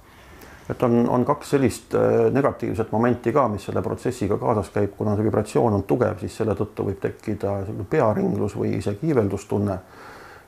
et 0.68 0.82
on, 0.82 1.08
on 1.08 1.24
kaks 1.24 1.50
sellist 1.50 1.94
äh, 1.94 2.32
negatiivset 2.32 2.90
momenti 2.90 3.32
ka, 3.32 3.48
mis 3.48 3.64
selle 3.64 3.82
protsessiga 3.82 4.38
kaasas 4.38 4.72
käib, 4.74 4.96
kuna 4.98 5.14
see 5.16 5.26
vibratsioon 5.26 5.78
on 5.78 5.84
tugev, 5.86 6.18
siis 6.20 6.34
selle 6.40 6.56
tõttu 6.58 6.88
võib 6.88 6.98
tekkida 7.02 7.60
pearinglus 7.90 8.56
või 8.58 8.76
isegi 8.80 9.12
iiveldustunne. 9.12 9.78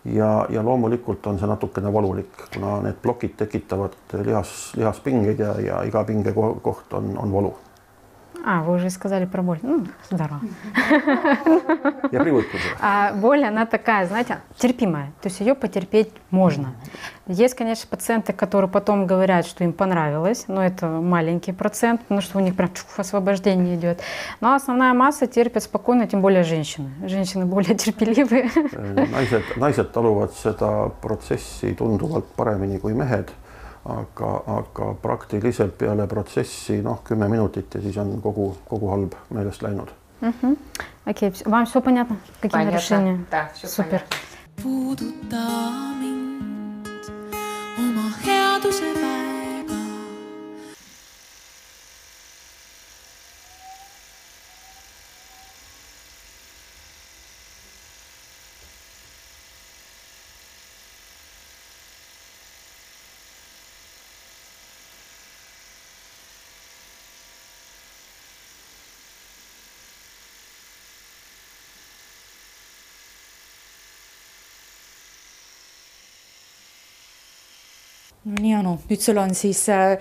Ja, 0.04 0.46
ja 0.50 0.62
loomulikult 0.62 1.26
on 1.26 1.38
see 1.38 1.48
natukene 1.48 1.92
valulik, 1.92 2.44
kuna 2.54 2.80
need 2.82 3.00
plokid 3.02 3.36
tekitavad 3.36 3.96
lihas, 4.24 4.72
lihaspingeid 4.76 5.38
ja, 5.38 5.54
ja 5.60 5.82
iga 5.84 6.04
pinge 6.04 6.32
ko- 6.32 6.58
koht 6.62 6.92
on, 6.92 7.16
on 7.18 7.32
valu 7.32 7.54
А, 8.50 8.62
вы 8.62 8.76
уже 8.76 8.88
сказали 8.88 9.26
про 9.26 9.42
боль. 9.42 9.58
Ну, 9.60 9.86
здорово. 10.08 10.40
ja 12.10 12.22
privõtlusele. 12.24 12.78
А 12.80 13.12
боль, 13.12 13.44
она 13.44 13.66
такая, 13.66 14.06
знаете, 14.06 14.38
терпимая. 14.56 15.12
То 15.20 15.28
есть 15.28 15.40
ее 15.40 15.54
потерпеть 15.54 16.08
можно. 16.30 16.72
Есть, 17.26 17.54
конечно, 17.54 17.86
пациенты, 17.90 18.32
которые 18.32 18.70
потом 18.70 19.06
говорят, 19.06 19.44
что 19.46 19.64
им 19.64 19.74
понравилось, 19.74 20.46
но 20.48 20.64
это 20.64 20.86
маленький 20.86 21.52
процент, 21.52 22.00
потому 22.00 22.22
что 22.22 22.38
у 22.38 22.40
них 22.40 22.56
прям 22.56 22.72
чух, 22.72 22.86
освобождение 22.96 23.76
идет. 23.76 24.00
Но 24.40 24.54
основная 24.54 24.94
масса 24.94 25.26
терпит 25.26 25.64
спокойно, 25.64 26.06
тем 26.06 26.22
более 26.22 26.42
женщины. 26.42 26.88
Женщины 27.06 27.44
более 27.44 27.74
терпеливые. 27.74 28.50
naised, 29.12 29.44
naised 29.56 29.92
taluvad 29.92 30.32
seda 30.32 30.88
protsessi 31.02 31.74
tunduvalt 31.76 32.24
paremini 32.36 32.80
kui 32.80 32.94
mehed, 32.94 33.28
aga, 33.87 34.41
aga 34.47 34.93
praktiliselt 35.01 35.77
peale 35.77 36.07
protsessi 36.07 36.81
noh, 36.81 36.99
kümme 37.03 37.27
minutit 37.27 37.75
ja 37.75 37.81
siis 37.81 37.97
on 37.97 38.21
kogu, 38.21 38.55
kogu 38.69 38.89
halb 38.89 39.13
meelest 39.29 39.61
läinud. 39.61 39.89
Окей, 41.05 41.29
всё- 41.31 41.49
вам 41.49 41.65
все 41.65 41.81
понятно? 41.81 42.15
Какие 42.41 42.51
Понятно. 42.51 42.71
нарушения? 42.71 43.25
Да, 43.31 43.49
всё 43.53 43.67
Супер. 43.67 44.01
понятно. 44.01 44.17
puuduta 44.63 45.43
mind 45.99 46.16
no 78.62 78.74
nii, 78.74 78.76
Anu, 78.76 78.88
nüüd 78.90 79.00
sul 79.02 79.18
on 79.18 79.34
siis 79.34 79.68
äh, 79.68 79.98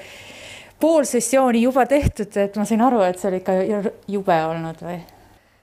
pool 0.80 1.06
sessiooni 1.06 1.62
juba 1.62 1.86
tehtud, 1.86 2.38
et 2.38 2.56
ma 2.58 2.66
sain 2.66 2.82
aru, 2.82 3.02
et 3.06 3.20
see 3.20 3.30
oli 3.32 3.42
ikka 3.42 3.56
ju- 3.66 3.94
jube 4.18 4.38
olnud 4.46 4.82
või? 4.82 5.00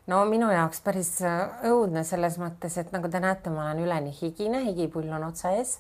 no 0.07 0.25
minu 0.29 0.51
jaoks 0.53 0.81
päris 0.85 1.17
äh, 1.25 1.49
õudne 1.71 2.05
selles 2.05 2.39
mõttes, 2.39 2.79
et 2.81 2.93
nagu 2.93 3.09
te 3.09 3.21
näete, 3.21 3.51
ma 3.51 3.71
olen 3.71 3.85
üleni 3.87 4.15
higine, 4.21 4.65
higipull 4.67 5.09
on 5.13 5.25
otsa 5.31 5.55
ees 5.59 5.79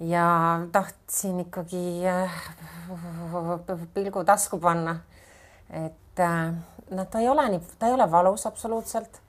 ja 0.00 0.60
tahtsin 0.72 1.40
ikkagi 1.46 2.06
äh, 2.06 2.40
pilgu 3.94 4.24
tasku 4.24 4.58
panna. 4.58 5.00
et 5.70 6.20
äh, 6.20 6.54
no 6.90 7.04
ta 7.04 7.20
ei 7.20 7.28
ole 7.28 7.48
nii, 7.48 7.60
ta 7.78 7.86
ei 7.86 7.94
ole 7.94 8.10
valus 8.10 8.46
absoluutselt, 8.46 9.20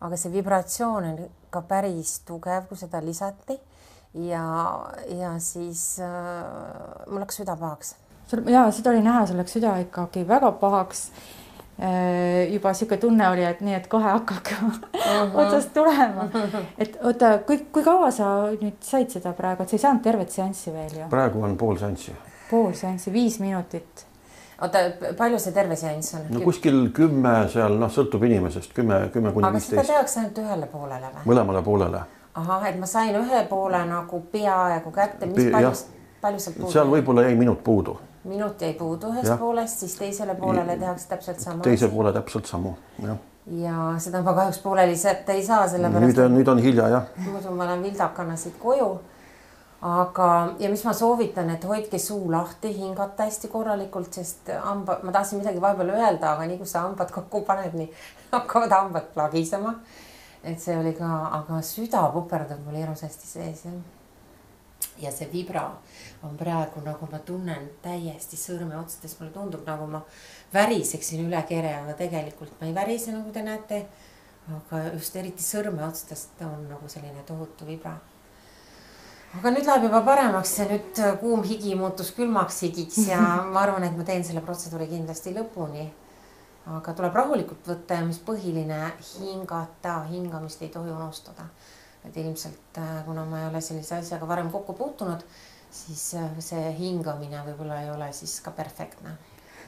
aga 0.00 0.16
see 0.16 0.32
vibratsioon 0.32 1.04
on 1.04 1.18
ikka 1.26 1.62
päris 1.68 2.20
tugev, 2.26 2.66
kui 2.68 2.78
seda 2.78 3.02
lisati 3.04 3.58
ja, 4.14 4.46
ja 5.08 5.34
siis 5.38 5.98
äh, 6.00 7.06
mul 7.08 7.20
läks 7.24 7.40
süda 7.40 7.56
pahaks 7.56 7.96
ja 8.46 8.70
seda 8.72 8.90
oli 8.90 9.02
näha, 9.02 9.26
sul 9.26 9.40
läks 9.40 9.56
süda 9.56 9.76
ikkagi 9.82 10.26
väga 10.28 10.52
pahaks. 10.60 11.06
Äh, 11.82 12.52
juba 12.52 12.74
sihuke 12.76 12.98
tunne 13.00 13.24
oli, 13.32 13.44
et 13.48 13.62
nii, 13.64 13.74
et 13.74 13.86
kohe 13.90 14.04
hakkab 14.04 14.42
ka 14.44 14.56
uh 14.60 14.74
-huh. 15.00 15.36
otsast 15.40 15.72
tulema. 15.74 16.28
et 16.78 16.98
oota, 17.02 17.38
kui, 17.38 17.58
kui 17.72 17.82
kaua 17.82 18.10
sa 18.10 18.52
nüüd 18.52 18.76
said 18.80 19.10
seda 19.10 19.32
praegu, 19.32 19.62
et 19.62 19.68
sa 19.68 19.76
ei 19.76 19.80
saanud 19.80 20.02
tervet 20.02 20.30
seanssi 20.30 20.72
veel 20.72 20.92
ju? 21.00 21.08
praegu 21.10 21.42
on 21.42 21.56
pool 21.56 21.76
seanssi. 21.76 22.12
pool 22.50 22.72
seanssi, 22.72 23.12
viis 23.12 23.40
minutit. 23.40 24.06
oota, 24.60 24.78
palju 25.16 25.38
see 25.38 25.52
terve 25.52 25.76
seanss 25.76 26.14
on? 26.14 26.20
no 26.30 26.40
kuskil 26.40 26.90
kümme 26.92 27.48
seal, 27.48 27.78
noh, 27.78 27.90
sõltub 27.90 28.22
inimesest, 28.24 28.72
kümme, 28.72 29.08
kümme 29.12 29.32
kuni 29.32 29.52
viisteist. 29.52 29.72
aga 29.72 29.82
seda 29.82 29.94
tehakse 29.94 30.20
ainult 30.20 30.38
ühele 30.38 30.66
poolele 30.66 31.06
või? 31.06 31.24
mõlemale 31.24 31.62
poolele. 31.62 32.00
Ahah, 32.34 32.68
et 32.68 32.78
ma 32.78 32.86
sain 32.86 33.16
ühe 33.16 33.44
poole 33.48 33.84
nagu 33.88 34.22
peaaegu 34.32 34.90
kätte, 34.90 35.26
mis 35.26 35.50
palju, 35.52 35.74
palju 36.20 36.40
sealt 36.40 36.56
puudu? 36.56 36.72
seal 36.72 36.90
võib-olla 36.90 37.28
jäi 37.28 37.36
minut 37.36 37.64
puudu 37.64 37.98
minut 38.24 38.60
jäi 38.60 38.72
puudu 38.74 39.10
ühest 39.10 39.28
ja. 39.28 39.36
poolest, 39.36 39.78
siis 39.78 39.94
teisele 39.98 40.34
poolele 40.34 40.76
tehakse 40.76 41.08
täpselt 41.08 41.40
sama. 41.40 41.62
teise 41.62 41.88
poole 41.88 42.12
täpselt 42.12 42.46
samu, 42.46 42.74
jah. 43.02 43.16
ja 43.58 43.94
seda 43.98 44.22
ma 44.22 44.34
kahjuks 44.36 44.60
pooleli 44.62 44.96
sätta 44.96 45.34
ei 45.34 45.42
saa, 45.46 45.66
sellepärast. 45.68 46.06
nüüd 46.06 46.20
on, 46.24 46.36
nüüd 46.38 46.52
on 46.52 46.62
hilja 46.62 46.88
jah. 46.92 47.08
muidu 47.26 47.54
ma 47.56 47.66
lähen 47.66 47.82
vildakana 47.82 48.36
siit 48.38 48.54
koju. 48.62 48.92
aga, 49.82 50.28
ja 50.62 50.70
mis 50.70 50.84
ma 50.86 50.94
soovitan, 50.94 51.50
et 51.50 51.64
hoidke 51.66 51.98
suu 51.98 52.30
lahti, 52.30 52.70
hingata 52.76 53.26
hästi 53.26 53.50
korralikult, 53.50 54.14
sest 54.14 54.52
hamba, 54.62 55.00
ma 55.02 55.12
tahtsin 55.12 55.42
midagi 55.42 55.60
vahepeal 55.60 55.90
öelda, 55.96 56.36
aga 56.36 56.46
nii 56.46 56.60
kui 56.62 56.70
sa 56.70 56.86
hambad 56.86 57.10
kokku 57.10 57.42
paned, 57.48 57.74
nii 57.74 57.90
hakkavad 58.36 58.78
hambad 58.78 59.10
plagisema. 59.16 59.74
Et 60.42 60.60
see 60.60 60.76
oli 60.76 60.92
ka, 60.98 61.08
aga 61.38 61.60
süda 61.62 62.02
puperdab 62.14 62.62
mul 62.66 62.78
hirmsasti 62.80 63.28
sees 63.28 63.64
jah. 63.66 63.76
ja 64.98 65.10
see 65.14 65.28
vibra 65.30 65.68
on 66.26 66.36
praegu 66.38 66.82
nagu 66.84 67.08
ma 67.10 67.18
tunnen 67.18 67.68
täiesti 67.82 68.36
sõrmeotstest, 68.36 69.20
mulle 69.20 69.32
tundub 69.34 69.66
nagu 69.66 69.86
ma 69.90 70.02
väriseksin 70.54 71.22
üle 71.26 71.42
kere, 71.48 71.74
aga 71.82 71.94
tegelikult 71.98 72.58
ma 72.60 72.66
ei 72.66 72.74
värise, 72.74 73.14
nagu 73.14 73.30
te 73.32 73.42
näete. 73.42 73.86
aga 74.56 74.80
just 74.96 75.16
eriti 75.16 75.42
sõrmeotstest 75.42 76.42
on 76.42 76.66
nagu 76.68 76.88
selline 76.88 77.22
tohutu 77.26 77.66
vibra. 77.66 77.94
aga 79.38 79.50
nüüd 79.54 79.66
läheb 79.66 79.86
juba 79.86 80.02
paremaks, 80.02 80.56
see 80.58 80.68
nüüd 80.74 81.02
kuum 81.20 81.46
higi 81.46 81.74
muutus 81.78 82.10
külmaks 82.18 82.62
higiks 82.66 83.06
ja 83.06 83.20
ma 83.54 83.62
arvan, 83.62 83.86
et 83.86 83.96
ma 83.96 84.04
teen 84.04 84.24
selle 84.24 84.42
protseduuri 84.42 84.90
kindlasti 84.90 85.38
lõpuni. 85.38 85.90
Aga 86.66 86.92
tuleb 86.94 87.14
rahulikult 87.14 87.66
võtta 87.66 87.98
ja 87.98 88.04
mis 88.06 88.20
põhiline, 88.22 88.92
hingata, 89.18 90.02
hingamist 90.10 90.62
ei 90.62 90.68
tohi 90.68 90.90
unustada. 90.90 91.48
et 92.04 92.16
ilmselt 92.16 92.78
kuna 93.06 93.24
ma 93.24 93.40
ei 93.40 93.48
ole 93.48 93.60
sellise 93.60 93.94
asjaga 93.96 94.26
varem 94.28 94.50
kokku 94.50 94.72
puutunud 94.72 95.22
siis 95.70 96.14
äh, 96.14 96.30
see 96.38 96.72
hingamine 96.78 97.42
võib-olla 97.46 97.82
ei 97.82 97.90
ole 97.90 98.12
siis 98.12 98.40
ka 98.44 98.50
perfektne 98.50 99.16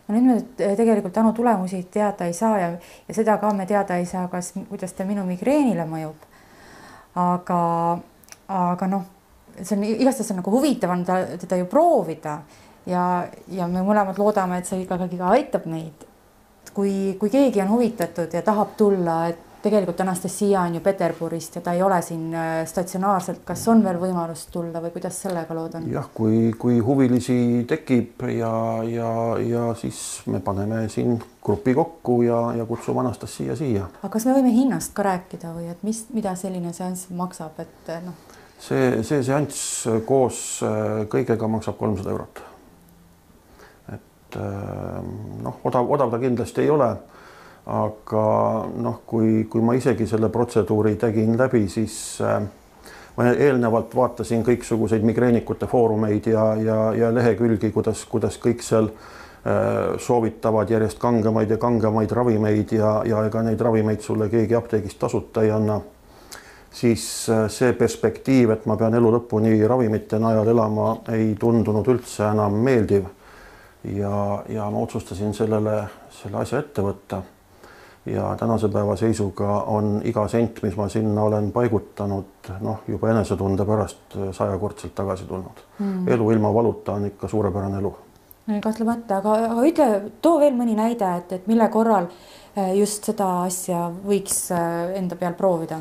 no 0.08 0.14
nüüd 0.14 0.26
me 0.58 0.76
tegelikult 0.76 1.16
Anu 1.18 1.32
tulemusi 1.32 1.82
teada 1.92 2.28
ei 2.28 2.34
saa 2.36 2.58
ja, 2.60 2.70
ja 3.08 3.16
seda 3.16 3.38
ka 3.40 3.52
me 3.56 3.66
teada 3.66 3.96
ei 3.96 4.06
saa, 4.06 4.28
kas, 4.28 4.52
kuidas 4.68 4.92
ta 4.92 5.06
minu 5.08 5.24
migreenile 5.28 5.86
mõjub. 5.88 6.28
aga, 7.14 7.60
aga 8.48 8.86
noh, 8.90 9.04
see 9.62 9.78
on 9.78 9.84
igastahes 9.86 10.32
on 10.34 10.42
nagu 10.42 10.52
huvitav 10.52 10.92
on 10.92 11.04
ta, 11.06 11.20
teda 11.40 11.56
ju 11.62 11.68
proovida 11.70 12.40
ja, 12.90 13.04
ja 13.48 13.68
me 13.70 13.84
mõlemad 13.86 14.18
loodame, 14.18 14.58
et 14.58 14.68
see 14.68 14.82
ikkagi 14.82 15.20
aitab 15.22 15.68
meid. 15.70 16.04
Kui, 16.74 17.16
kui 17.20 17.30
keegi 17.30 17.60
on 17.60 17.74
huvitatud 17.74 18.32
ja 18.32 18.42
tahab 18.42 18.76
tulla, 18.76 19.26
et 19.28 19.42
tegelikult 19.64 20.00
Anastasia 20.00 20.60
on 20.60 20.74
ju 20.74 20.80
Peterburist 20.80 21.56
ja 21.56 21.60
ta 21.64 21.72
ei 21.72 21.82
ole 21.82 22.02
siin 22.02 22.34
äh, 22.34 22.66
statsionaarselt, 22.68 23.40
kas 23.48 23.62
on 23.72 23.80
veel 23.84 23.96
võimalust 24.00 24.50
tulla 24.52 24.82
või 24.84 24.92
kuidas 24.92 25.20
sellega 25.24 25.56
lood 25.56 25.78
on? 25.78 25.88
jah, 25.92 26.08
kui, 26.14 26.52
kui 26.60 26.78
huvilisi 26.84 27.64
tekib 27.68 28.26
ja, 28.34 28.52
ja, 28.88 29.10
ja 29.40 29.64
siis 29.80 29.98
me 30.28 30.42
paneme 30.44 30.84
siin 30.92 31.16
grupi 31.44 31.74
kokku 31.74 32.20
ja, 32.26 32.40
ja 32.58 32.68
kutsume 32.68 33.00
Anastasia 33.04 33.56
siia. 33.56 33.88
aga 34.02 34.12
kas 34.12 34.28
me 34.28 34.36
võime 34.36 34.52
hinnast 34.52 34.92
ka 34.96 35.06
rääkida 35.08 35.54
või 35.56 35.70
et 35.72 35.84
mis, 35.86 36.04
mida 36.12 36.36
selline 36.36 36.72
seanss 36.76 37.08
maksab, 37.16 37.60
et 37.64 37.92
äh, 37.94 38.04
noh? 38.04 38.40
see, 38.60 38.90
see 39.02 39.22
seanss 39.24 39.86
koos 40.08 40.44
äh, 40.64 41.06
kõigega 41.12 41.48
maksab 41.48 41.80
kolmsada 41.80 42.12
eurot. 42.12 42.44
Et 44.34 45.42
noh, 45.44 45.60
odav, 45.64 45.90
odav 45.90 46.10
ta 46.10 46.18
kindlasti 46.22 46.66
ei 46.66 46.70
ole 46.74 46.90
aga 47.64 48.24
noh, 48.76 49.00
kui, 49.08 49.46
kui 49.48 49.64
ma 49.64 49.74
isegi 49.76 50.06
selle 50.08 50.28
protseduuri 50.32 50.98
tegin 51.00 51.38
läbi, 51.40 51.64
siis 51.72 51.96
äh, 52.20 52.42
ma 53.16 53.30
eelnevalt 53.32 53.94
vaatasin 53.96 54.44
kõiksuguseid 54.44 55.04
migreenikute 55.06 55.68
foorumeid 55.70 56.28
ja, 56.28 56.50
ja, 56.60 56.78
ja 56.98 57.12
lehekülgi, 57.14 57.72
kuidas, 57.72 58.04
kuidas 58.10 58.36
kõik 58.42 58.60
seal 58.64 58.90
äh, 58.90 59.96
soovitavad 59.96 60.70
järjest 60.76 61.00
kangemaid 61.00 61.56
ja 61.56 61.58
kangemaid 61.62 62.12
ravimeid 62.12 62.76
ja, 62.76 62.98
ja 63.08 63.24
ega 63.30 63.42
neid 63.46 63.64
ravimeid 63.64 64.04
sulle 64.04 64.28
keegi 64.32 64.60
apteegist 64.60 65.00
tasuta 65.00 65.46
ei 65.46 65.54
anna. 65.54 65.80
siis 66.74 67.30
see 67.54 67.72
perspektiiv, 67.78 68.50
et 68.50 68.64
ma 68.66 68.74
pean 68.76 68.94
elu 68.98 69.10
lõpuni 69.14 69.56
ravimite 69.62 70.18
najal 70.18 70.48
elama, 70.50 70.96
ei 71.14 71.36
tundunud 71.38 71.86
üldse 71.86 72.26
enam 72.26 72.56
meeldiv. 72.66 73.06
Ja, 73.84 74.44
ja 74.48 74.70
ma 74.70 74.78
otsustasin 74.78 75.34
sellele, 75.34 75.84
selle 76.10 76.40
asja 76.40 76.58
ette 76.58 76.82
võtta 76.82 77.22
ja 78.06 78.36
tänase 78.36 78.68
päeva 78.68 78.96
seisuga 78.96 79.60
on 79.72 80.00
iga 80.04 80.26
sent, 80.28 80.60
mis 80.62 80.76
ma 80.76 80.88
sinna 80.88 81.22
olen 81.22 81.50
paigutanud, 81.52 82.50
noh, 82.60 82.82
juba 82.88 83.10
enesetunde 83.10 83.64
pärast 83.64 84.18
sajakordselt 84.32 84.94
tagasi 84.94 85.24
tulnud 85.28 85.64
mm.. 85.78 86.08
elu 86.08 86.30
ilma 86.30 86.54
valuta 86.54 86.98
on 86.98 87.06
ikka 87.06 87.28
suurepärane 87.28 87.78
elu. 87.78 87.94
kahtlemata, 88.62 89.22
aga, 89.22 89.34
aga 89.48 89.66
ütle, 89.70 89.88
too 90.22 90.38
veel 90.40 90.56
mõni 90.56 90.76
näide, 90.76 91.16
et, 91.18 91.32
et 91.32 91.46
mille 91.48 91.68
korral 91.72 92.10
eh, 92.56 92.74
just 92.78 93.08
seda 93.08 93.30
asja 93.46 93.88
võiks 94.04 94.46
eh, 94.52 94.98
enda 95.00 95.16
peal 95.16 95.36
proovida? 95.38 95.80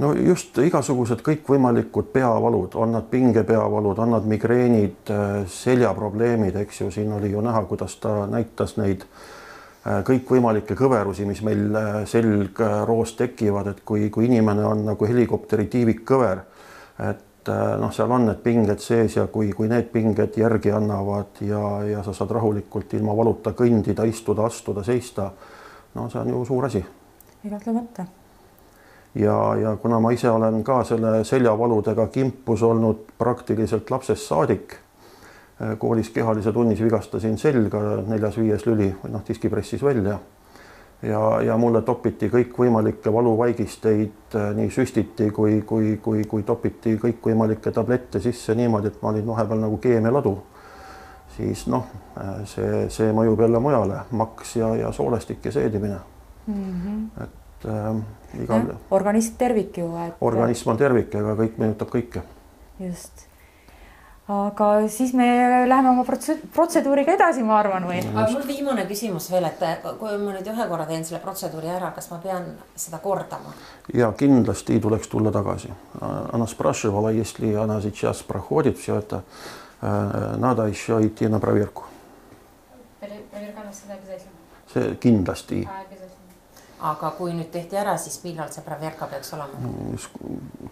No 0.00 0.12
just 0.16 0.58
igasugused 0.58 1.20
kõikvõimalikud 1.26 2.12
peavalud, 2.12 2.74
on 2.74 2.96
nad 2.96 3.10
pingepeavalud, 3.10 3.98
on 3.98 4.16
nad 4.16 4.26
migreenid, 4.26 5.12
eh, 5.12 5.26
seljaprobleemid, 5.46 6.56
eks 6.64 6.80
ju, 6.80 6.90
siin 6.94 7.12
oli 7.12 7.30
ju 7.30 7.44
näha, 7.44 7.62
kuidas 7.68 7.98
ta 8.00 8.24
näitas 8.30 8.76
neid 8.80 9.04
äh, 9.04 9.28
Äh, 9.80 10.02
kõikvõimalikke 10.04 10.74
kõverusi, 10.76 11.24
mis 11.24 11.38
meil 11.40 11.72
äh, 11.72 11.94
selgroos 12.04 13.14
tekivad, 13.16 13.70
et 13.72 13.78
kui, 13.88 14.10
kui 14.12 14.26
inimene 14.28 14.66
on 14.68 14.82
nagu 14.90 15.08
helikopteri 15.08 15.70
tiivikkõver, 15.72 16.42
et 17.06 17.48
äh, 17.48 17.62
noh, 17.80 17.88
seal 17.96 18.12
on 18.12 18.28
need 18.28 18.42
pinged 18.44 18.84
sees 18.84 19.16
ja 19.16 19.24
kui, 19.32 19.48
kui 19.56 19.72
need 19.72 19.88
pinged 19.88 20.36
järgi 20.36 20.76
annavad 20.76 21.40
ja, 21.48 21.64
ja 21.94 22.04
sa 22.04 22.12
saad 22.12 22.36
rahulikult 22.36 22.92
ilma 23.00 23.16
valuta 23.16 23.56
kõndida, 23.56 24.04
istuda, 24.04 24.44
astuda, 24.52 24.84
seista, 24.84 25.30
no 25.96 26.10
see 26.12 26.20
on 26.26 26.34
ju 26.36 26.46
suur 26.52 26.68
asi. 26.68 26.84
kahtlemata. 27.48 28.10
Ja, 29.14 29.56
ja 29.56 29.76
kuna 29.76 30.00
ma 30.00 30.10
ise 30.10 30.30
olen 30.30 30.64
ka 30.64 30.84
selle 30.84 31.24
seljavaludega 31.24 32.06
kimpus 32.06 32.62
olnud 32.62 33.06
praktiliselt 33.18 33.90
lapsest 33.90 34.28
saadik 34.28 34.78
Äh, 35.62 35.78
koolis 35.78 36.10
kehalise 36.10 36.52
tunnis 36.52 36.80
vigastasin 36.80 37.34
selga 37.38 37.80
neljas-viies 38.08 38.62
lüli 38.64 38.86
või 39.02 39.10
noh, 39.12 39.24
diskipressis 39.26 39.82
välja. 39.84 40.18
ja, 41.02 41.20
ja 41.44 41.56
mulle 41.56 41.82
topiti 41.82 42.28
kõikvõimalikke 42.32 43.12
valuvaigisteid, 43.12 44.36
äh, 44.40 44.54
nii 44.56 44.70
süstiti 44.70 45.30
kui, 45.30 45.60
kui, 45.66 45.98
kui, 46.02 46.24
kui 46.24 46.42
topiti 46.42 46.94
kõikvõimalikke 46.96 47.72
tablette 47.76 48.20
sisse 48.20 48.54
niimoodi, 48.54 48.88
et 48.88 49.02
ma 49.02 49.12
olin 49.12 49.26
vahepeal 49.26 49.60
nagu 49.60 49.76
keemialadu. 49.76 50.38
siis 51.36 51.66
noh, 51.66 51.84
äh, 52.16 52.40
see, 52.44 52.88
see 52.88 53.12
mõjub 53.12 53.44
jälle 53.44 53.60
mujale, 53.60 54.00
maks 54.10 54.56
ja, 54.56 54.74
ja 54.76 54.92
soolestik 54.92 55.44
ja 55.44 55.52
seedimine 55.52 55.98
mm. 56.46 56.54
-hmm. 56.54 57.22
et 57.24 57.39
äh, 57.65 58.41
igal. 58.43 58.75
organism 58.89 59.37
tervik 59.37 59.77
ju 59.77 59.91
et.... 60.07 60.17
organism 60.19 60.73
on 60.73 60.77
tervik, 60.77 61.15
aga 61.15 61.37
kõik 61.43 61.61
mõjutab 61.61 61.93
kõike. 61.93 62.25
just 62.79 63.25
aga 64.27 64.87
siis 64.89 65.13
me 65.13 65.25
läheme 65.69 65.89
oma 65.91 66.03
protseduuriga 66.55 67.13
edasi, 67.13 67.43
ma 67.45 67.59
arvan, 67.59 67.85
või? 67.85 67.99
aga 68.01 68.25
mul 68.33 68.47
viimane 68.47 68.85
küsimus 68.89 69.29
veel, 69.29 69.45
et 69.45 69.61
kui 69.99 70.15
ma 70.17 70.33
nüüd 70.33 70.49
ühe 70.49 70.67
korra 70.71 70.87
teen 70.89 71.05
selle 71.05 71.21
protseduuri 71.21 71.69
ära, 71.69 71.91
kas 71.93 72.09
ma 72.09 72.17
pean 72.23 72.47
seda 72.75 72.97
kordama? 73.03 73.53
ja 73.93 74.09
kindlasti 74.17 74.79
tuleks 74.81 75.07
tulla 75.07 75.31
tagasi. 75.31 75.69
Она 76.01 76.47
спрашивала, 76.47 77.09
если 77.09 77.53
она 77.53 77.81
сейчас 77.81 78.23
проходит 78.23 78.77
все 78.77 78.97
это, 78.97 79.23
надо 79.81 80.65
еще 80.65 81.05
идти 81.05 81.27
на 81.27 81.39
проверку. 81.39 81.83
Проверка 82.99 83.63
на 83.63 83.71
всегда 83.71 83.93
обязательно? 83.93 84.35
see 84.73 84.95
kindlasti. 84.99 85.67
Aga 86.80 87.10
kui 87.18 87.32
nüüd 87.32 87.50
tehti 87.52 87.76
ära, 87.76 87.96
siis 87.98 88.20
millal 88.24 88.52
see 88.52 88.64
проверка 88.64 89.06
peaks 89.06 89.32
olema? 89.32 89.98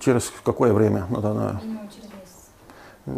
Через 0.00 0.32
какое 0.44 0.72
время? 0.72 1.06
Minimum 1.10 1.88
через 1.88 2.08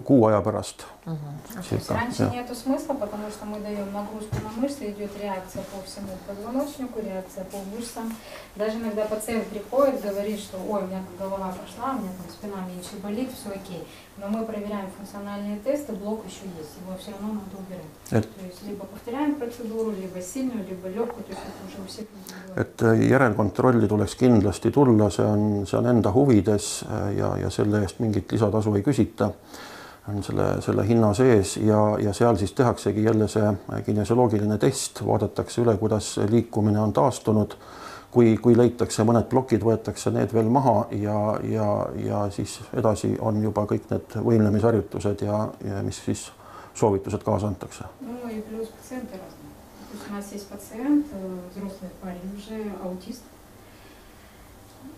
kuu 0.04 0.26
aja 0.26 0.40
pärast 0.42 0.84
mm. 1.06 1.12
-hmm. 1.16 1.62
Circa, 1.62 1.94
раньше 1.94 2.30
нету 2.30 2.54
смысла, 2.54 2.94
потому 2.94 3.30
что 3.30 3.46
мы 3.46 3.60
даем 3.60 3.92
нагрузку 3.92 4.36
на 4.44 4.62
мышцы, 4.62 4.90
идет 4.90 5.10
реакция 5.22 5.62
по 5.62 5.82
всему 5.86 6.12
позвоночнику, 6.26 7.00
реакция 7.00 7.44
по 7.44 7.56
мышцам. 7.74 8.16
Даже 8.56 8.78
иногда 8.78 9.04
пациент 9.04 9.46
приходит, 9.46 10.02
говорит, 10.02 10.40
что 10.40 10.56
ой, 10.68 10.82
у 10.82 10.86
меня 10.86 11.02
голова 11.18 11.48
пошла, 11.62 11.90
у 11.90 11.98
меня 12.00 12.12
там 12.18 12.30
спина 12.30 12.56
меньше 12.68 12.96
болит, 13.02 13.30
все 13.34 13.50
окей. 13.50 13.86
Но 14.19 14.29
мы 14.29 14.45
проверяем 14.45 14.87
функциональные 14.95 15.59
тесты, 15.59 15.91
блок 15.91 16.23
еще 16.25 16.47
есть, 16.57 16.71
его 16.79 16.97
все 16.97 17.11
равно 17.11 17.33
надо 17.33 17.57
убирать. 17.59 17.83
Et, 18.11 18.33
то 18.33 18.45
есть 18.45 18.63
либо 18.63 18.85
повторяем 18.85 19.35
процедуру, 19.35 19.91
либо 19.91 20.21
сильную, 20.21 20.65
либо 20.65 20.87
легкую, 20.87 21.23
то 21.25 21.31
есть 21.31 21.41
это 21.41 21.67
уже 21.67 21.83
у 21.83 21.87
всех 21.87 22.05
et 22.55 22.81
järelkontrolli 23.09 23.87
tuleks 23.87 24.15
kindlasti 24.15 24.71
tulla, 24.71 25.09
see 25.09 25.25
on, 25.25 25.67
see 25.67 25.79
on 25.79 25.85
enda 25.85 26.11
huvides 26.11 26.85
ja, 27.17 27.37
ja 27.37 27.49
selle 27.49 27.81
eest 27.83 27.99
mingit 27.99 28.31
lisatasu 28.31 28.75
ei 28.75 28.83
küsita 28.83 29.33
on 30.07 30.23
selle, 30.23 30.61
selle 30.61 30.87
hinna 30.87 31.13
sees 31.13 31.57
ja, 31.57 31.79
ja 31.99 32.13
seal 32.13 32.37
siis 32.39 32.53
tehaksegi 32.53 33.03
jälle 33.03 33.27
see 33.27 33.53
kinesioloogiline 33.85 34.57
test, 34.57 35.01
vaadatakse 35.05 35.61
üle, 35.65 35.77
kuidas 35.77 36.15
liikumine 36.29 36.79
on 36.79 36.93
taastunud. 36.93 37.57
kui, 38.10 38.36
kui 38.42 38.56
leitakse 38.58 39.04
mõned 39.06 39.28
plokid, 39.30 39.64
võetakse 39.64 40.10
need 40.14 40.32
veel 40.34 40.50
maha 40.52 40.86
ja, 40.98 41.18
ja, 41.46 41.68
ja 42.04 42.24
siis 42.34 42.58
edasi 42.76 43.14
on 43.20 43.42
juba 43.42 43.66
kõik 43.70 43.90
need 43.90 44.16
võimlemisharjutused 44.30 45.24
ja, 45.26 45.44
ja 45.64 45.82
mis 45.86 46.00
siis 46.04 46.28
soovitused 46.74 47.22
kaasa 47.26 47.50
antakse. 47.50 47.84
no 48.06 48.30
ja 48.30 48.42
pluss 48.48 48.74
patsient, 48.76 49.14
kus 49.92 50.06
meil 50.10 50.24
siis 50.26 50.44
patsient, 50.50 51.06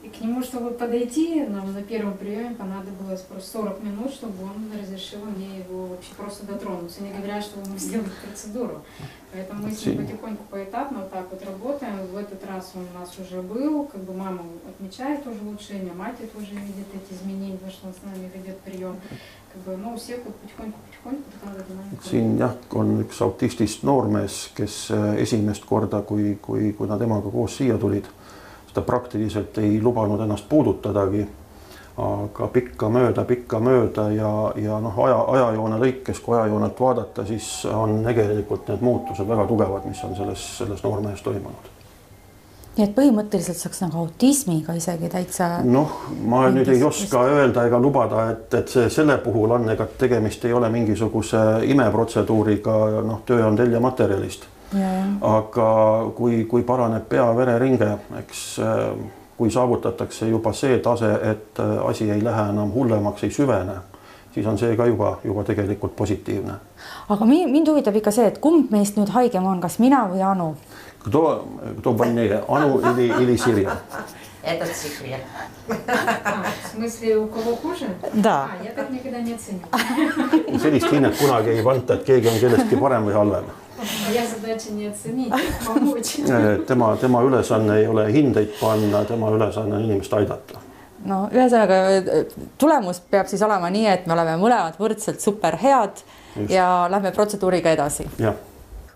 И 0.03 0.09
к 0.09 0.21
нему, 0.21 0.43
чтобы 0.43 0.73
подойти, 0.73 1.45
нам 1.45 1.73
на 1.73 1.81
первом 1.81 2.19
приеме 2.19 2.57
понадобилось 2.57 3.21
просто 3.21 3.51
40 3.51 3.85
минут, 3.85 4.11
чтобы 4.13 4.43
он 4.43 4.69
разрешил 4.77 5.21
мне 5.25 5.59
его 5.59 5.87
вообще 5.87 6.13
просто 6.17 6.45
дотронуться, 6.45 7.05
не 7.05 7.13
говоря, 7.13 7.41
что 7.41 7.61
ему 7.61 7.79
сделать 7.79 8.13
процедуру. 8.27 8.83
Поэтому 9.33 9.63
мы 9.63 9.71
с 9.71 9.87
ним 9.87 9.99
потихоньку, 9.99 10.43
поэтапно 10.51 11.03
вот 11.03 11.13
так 11.13 11.27
вот 11.31 11.45
работаем. 11.45 12.05
В 12.13 12.17
этот 12.17 12.45
раз 12.47 12.73
он 12.75 12.83
у 12.93 12.99
нас 12.99 13.17
уже 13.17 13.43
был, 13.43 13.85
как 13.85 14.03
бы 14.03 14.13
мама 14.13 14.43
отмечает 14.69 15.25
уже 15.25 15.41
улучшение, 15.41 15.93
мать 15.93 16.17
тоже 16.33 16.51
видит 16.51 16.89
эти 16.93 17.15
изменения, 17.17 17.55
потому 17.55 17.73
что 17.73 17.87
он 17.87 17.95
с 17.95 18.03
нами 18.03 18.29
ведет 18.35 18.59
прием. 18.59 18.97
Как 19.53 19.63
бы, 19.63 19.77
ну, 19.77 19.95
у 19.95 19.97
всех 19.97 20.19
вот 20.25 20.35
потихоньку-потихоньку 20.35 20.93
siin 22.03 22.39
jah, 22.39 22.55
on 22.73 23.01
üks 23.03 23.21
autistist 23.21 23.83
noormees, 23.83 24.51
kes 24.55 24.91
esimest 25.19 25.65
korda, 25.69 26.03
kui, 26.03 26.39
kui, 26.41 26.73
kui 26.73 26.89
nad 26.89 27.03
emaga 27.03 27.31
koos 27.31 27.57
siia 27.59 27.79
tulid 27.79 28.07
ta 28.75 28.83
praktiliselt 28.83 29.59
ei 29.59 29.81
lubanud 29.83 30.21
ennast 30.21 30.49
puudutadagi. 30.49 31.27
aga 32.03 32.47
pikkamööda, 32.49 33.25
pikkamööda 33.29 34.07
ja, 34.17 34.31
ja 34.57 34.79
noh, 34.81 34.97
aja, 35.05 35.19
ajajoone 35.35 35.77
lõikes, 35.83 36.23
kui 36.25 36.39
ajajoonelt 36.39 36.81
vaadata, 36.81 37.27
siis 37.29 37.67
on 37.69 38.01
tegelikult 38.07 38.73
need 38.73 38.81
muutused 38.81 39.29
väga 39.29 39.45
tugevad, 39.47 39.85
mis 39.85 40.01
on 40.09 40.17
selles, 40.17 40.47
selles 40.63 40.83
noormehes 40.87 41.21
toimunud 41.23 41.72
nii 42.77 42.87
et 42.87 42.95
põhimõtteliselt 42.97 43.59
saaks 43.61 43.83
nagu 43.85 43.99
autismiga 44.01 44.73
isegi 44.79 45.11
täitsa. 45.13 45.51
noh, 45.65 45.99
ma 46.25 46.47
nüüd 46.51 46.69
ei 46.73 46.83
oska 46.85 47.27
öelda 47.29 47.67
ega 47.69 47.81
lubada, 47.81 48.31
et, 48.33 48.49
et 48.55 48.69
see 48.69 48.89
selle 48.91 49.19
puhul 49.25 49.59
on, 49.59 49.69
ega 49.75 49.87
tegemist 49.99 50.45
ei 50.49 50.57
ole 50.57 50.71
mingisuguse 50.73 51.43
imeprotseduuriga, 51.69 52.79
noh, 53.05 53.23
töö 53.29 53.45
on 53.47 53.61
teljematerjalist 53.61 54.49
aga 55.21 55.69
kui, 56.17 56.45
kui 56.49 56.63
paraneb 56.67 57.05
pea-vereringe, 57.09 57.91
eks 58.23 58.43
äh, 58.63 58.85
kui 59.37 59.51
saavutatakse 59.51 60.29
juba 60.29 60.53
see 60.57 60.79
tase, 60.79 61.13
et 61.31 61.61
äh, 61.61 61.79
asi 61.87 62.11
ei 62.11 62.25
lähe 62.25 62.49
enam 62.53 62.73
hullemaks, 62.75 63.25
ei 63.25 63.31
süvene, 63.31 63.77
siis 64.35 64.47
on 64.47 64.59
see 64.59 64.77
ka 64.77 64.87
juba, 64.87 65.17
juba 65.25 65.45
tegelikult 65.45 65.97
positiivne. 65.97 66.55
aga 67.09 67.27
mind 67.27 67.69
huvitab 67.69 67.97
ikka 68.01 68.11
see, 68.11 68.27
et 68.33 68.39
kumb 68.41 68.73
meist 68.73 68.97
nüüd 68.97 69.13
haigem 69.13 69.47
on, 69.47 69.61
kas 69.61 69.79
mina 69.79 70.07
või 70.11 70.25
Anu? 70.25 70.55
Кто, 71.04 71.48
кто 71.80 71.94
больнее, 71.94 72.44
Ану 72.48 72.80
или, 72.80 73.14
или 73.22 73.38
Сирия? 73.38 73.72
Это 74.44 74.66
секрет. 74.66 75.22
А, 75.88 76.44
в 76.64 76.76
смысле, 76.76 77.18
у 77.18 77.28
кого 77.28 77.56
хуже? 77.56 77.88
Да. 78.14 78.50
А, 78.52 78.64
я 78.64 78.72
так 78.72 78.90
никогда 78.90 79.20
не 79.20 79.34
оценю. 79.34 79.62
sellist 80.60 80.92
hinnet 80.92 81.18
kunagi 81.18 81.50
ei 81.50 81.64
panta, 81.64 81.94
et 81.94 82.04
keegi 82.04 82.28
on 82.32 82.40
kellestki 82.40 82.80
parem 82.80 83.10
või 83.10 83.14
halvem 83.14 83.50
tema, 86.68 86.96
tema 87.02 87.22
ülesanne 87.22 87.78
ei 87.80 87.88
ole 87.88 88.08
hindeid 88.14 88.56
panna, 88.62 89.04
tema 89.06 89.30
ülesanne 89.32 89.76
on 89.76 89.84
inimest 89.84 90.14
aidata. 90.14 90.64
no 91.06 91.28
ühesõnaga 91.32 91.76
tulemus 92.58 93.00
peab 93.12 93.28
siis 93.28 93.42
olema 93.46 93.70
nii, 93.70 93.86
et 93.88 94.08
me 94.08 94.16
oleme 94.16 94.38
mõlemad 94.42 94.80
võrdselt 94.80 95.22
super 95.22 95.56
head 95.62 96.02
Just. 96.36 96.52
ja 96.52 96.88
lähme 96.92 97.12
protseduuriga 97.12 97.76
edasi. 97.76 98.08
jah 98.18 98.36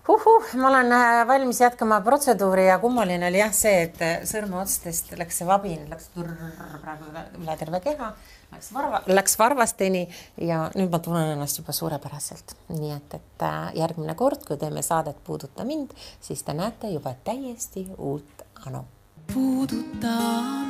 uhuh, 0.09 0.55
ma 0.55 0.67
olen 0.67 0.91
äh, 0.91 1.27
valmis 1.27 1.61
jätkama 1.61 2.01
protseduuri 2.01 2.67
ja 2.67 2.79
kummaline 2.79 3.27
oli 3.27 3.39
jah 3.41 3.53
see, 3.53 3.81
et 3.87 4.01
äh, 4.01 4.17
sõrmeotstest 4.27 5.13
läks 5.19 5.41
see 5.41 5.47
vabin, 5.47 5.83
läks 5.91 6.09
praegu 6.15 7.09
üle 7.41 7.55
terve 7.59 7.81
keha, 7.83 8.11
läks 8.53 8.71
varva, 8.75 9.01
läks 9.11 9.37
varvasteni 9.39 10.05
ja 10.49 10.67
nüüd 10.75 10.93
ma 10.93 11.01
tunnen 11.03 11.33
ennast 11.35 11.59
juba 11.59 11.75
suurepäraselt. 11.75 12.55
nii 12.71 12.93
et, 12.95 13.17
et 13.19 13.47
järgmine 13.79 14.15
kord, 14.15 14.45
kui 14.47 14.57
teeme 14.57 14.81
saadet 14.85 15.19
Puuduta 15.27 15.65
mind, 15.67 15.91
siis 16.21 16.43
te 16.43 16.55
näete 16.55 16.91
juba 16.93 17.15
täiesti 17.23 17.87
uut 17.97 18.45
Anu. 18.65 18.85
puuduta 19.33 20.15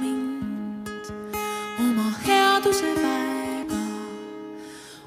mind 0.02 1.12
oma 1.80 2.10
headuse 2.26 2.96
väega, 3.04 3.84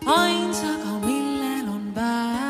ainsaga, 0.07 1.01
millel 1.03 1.69
on 1.75 1.93
väär. 1.95 2.50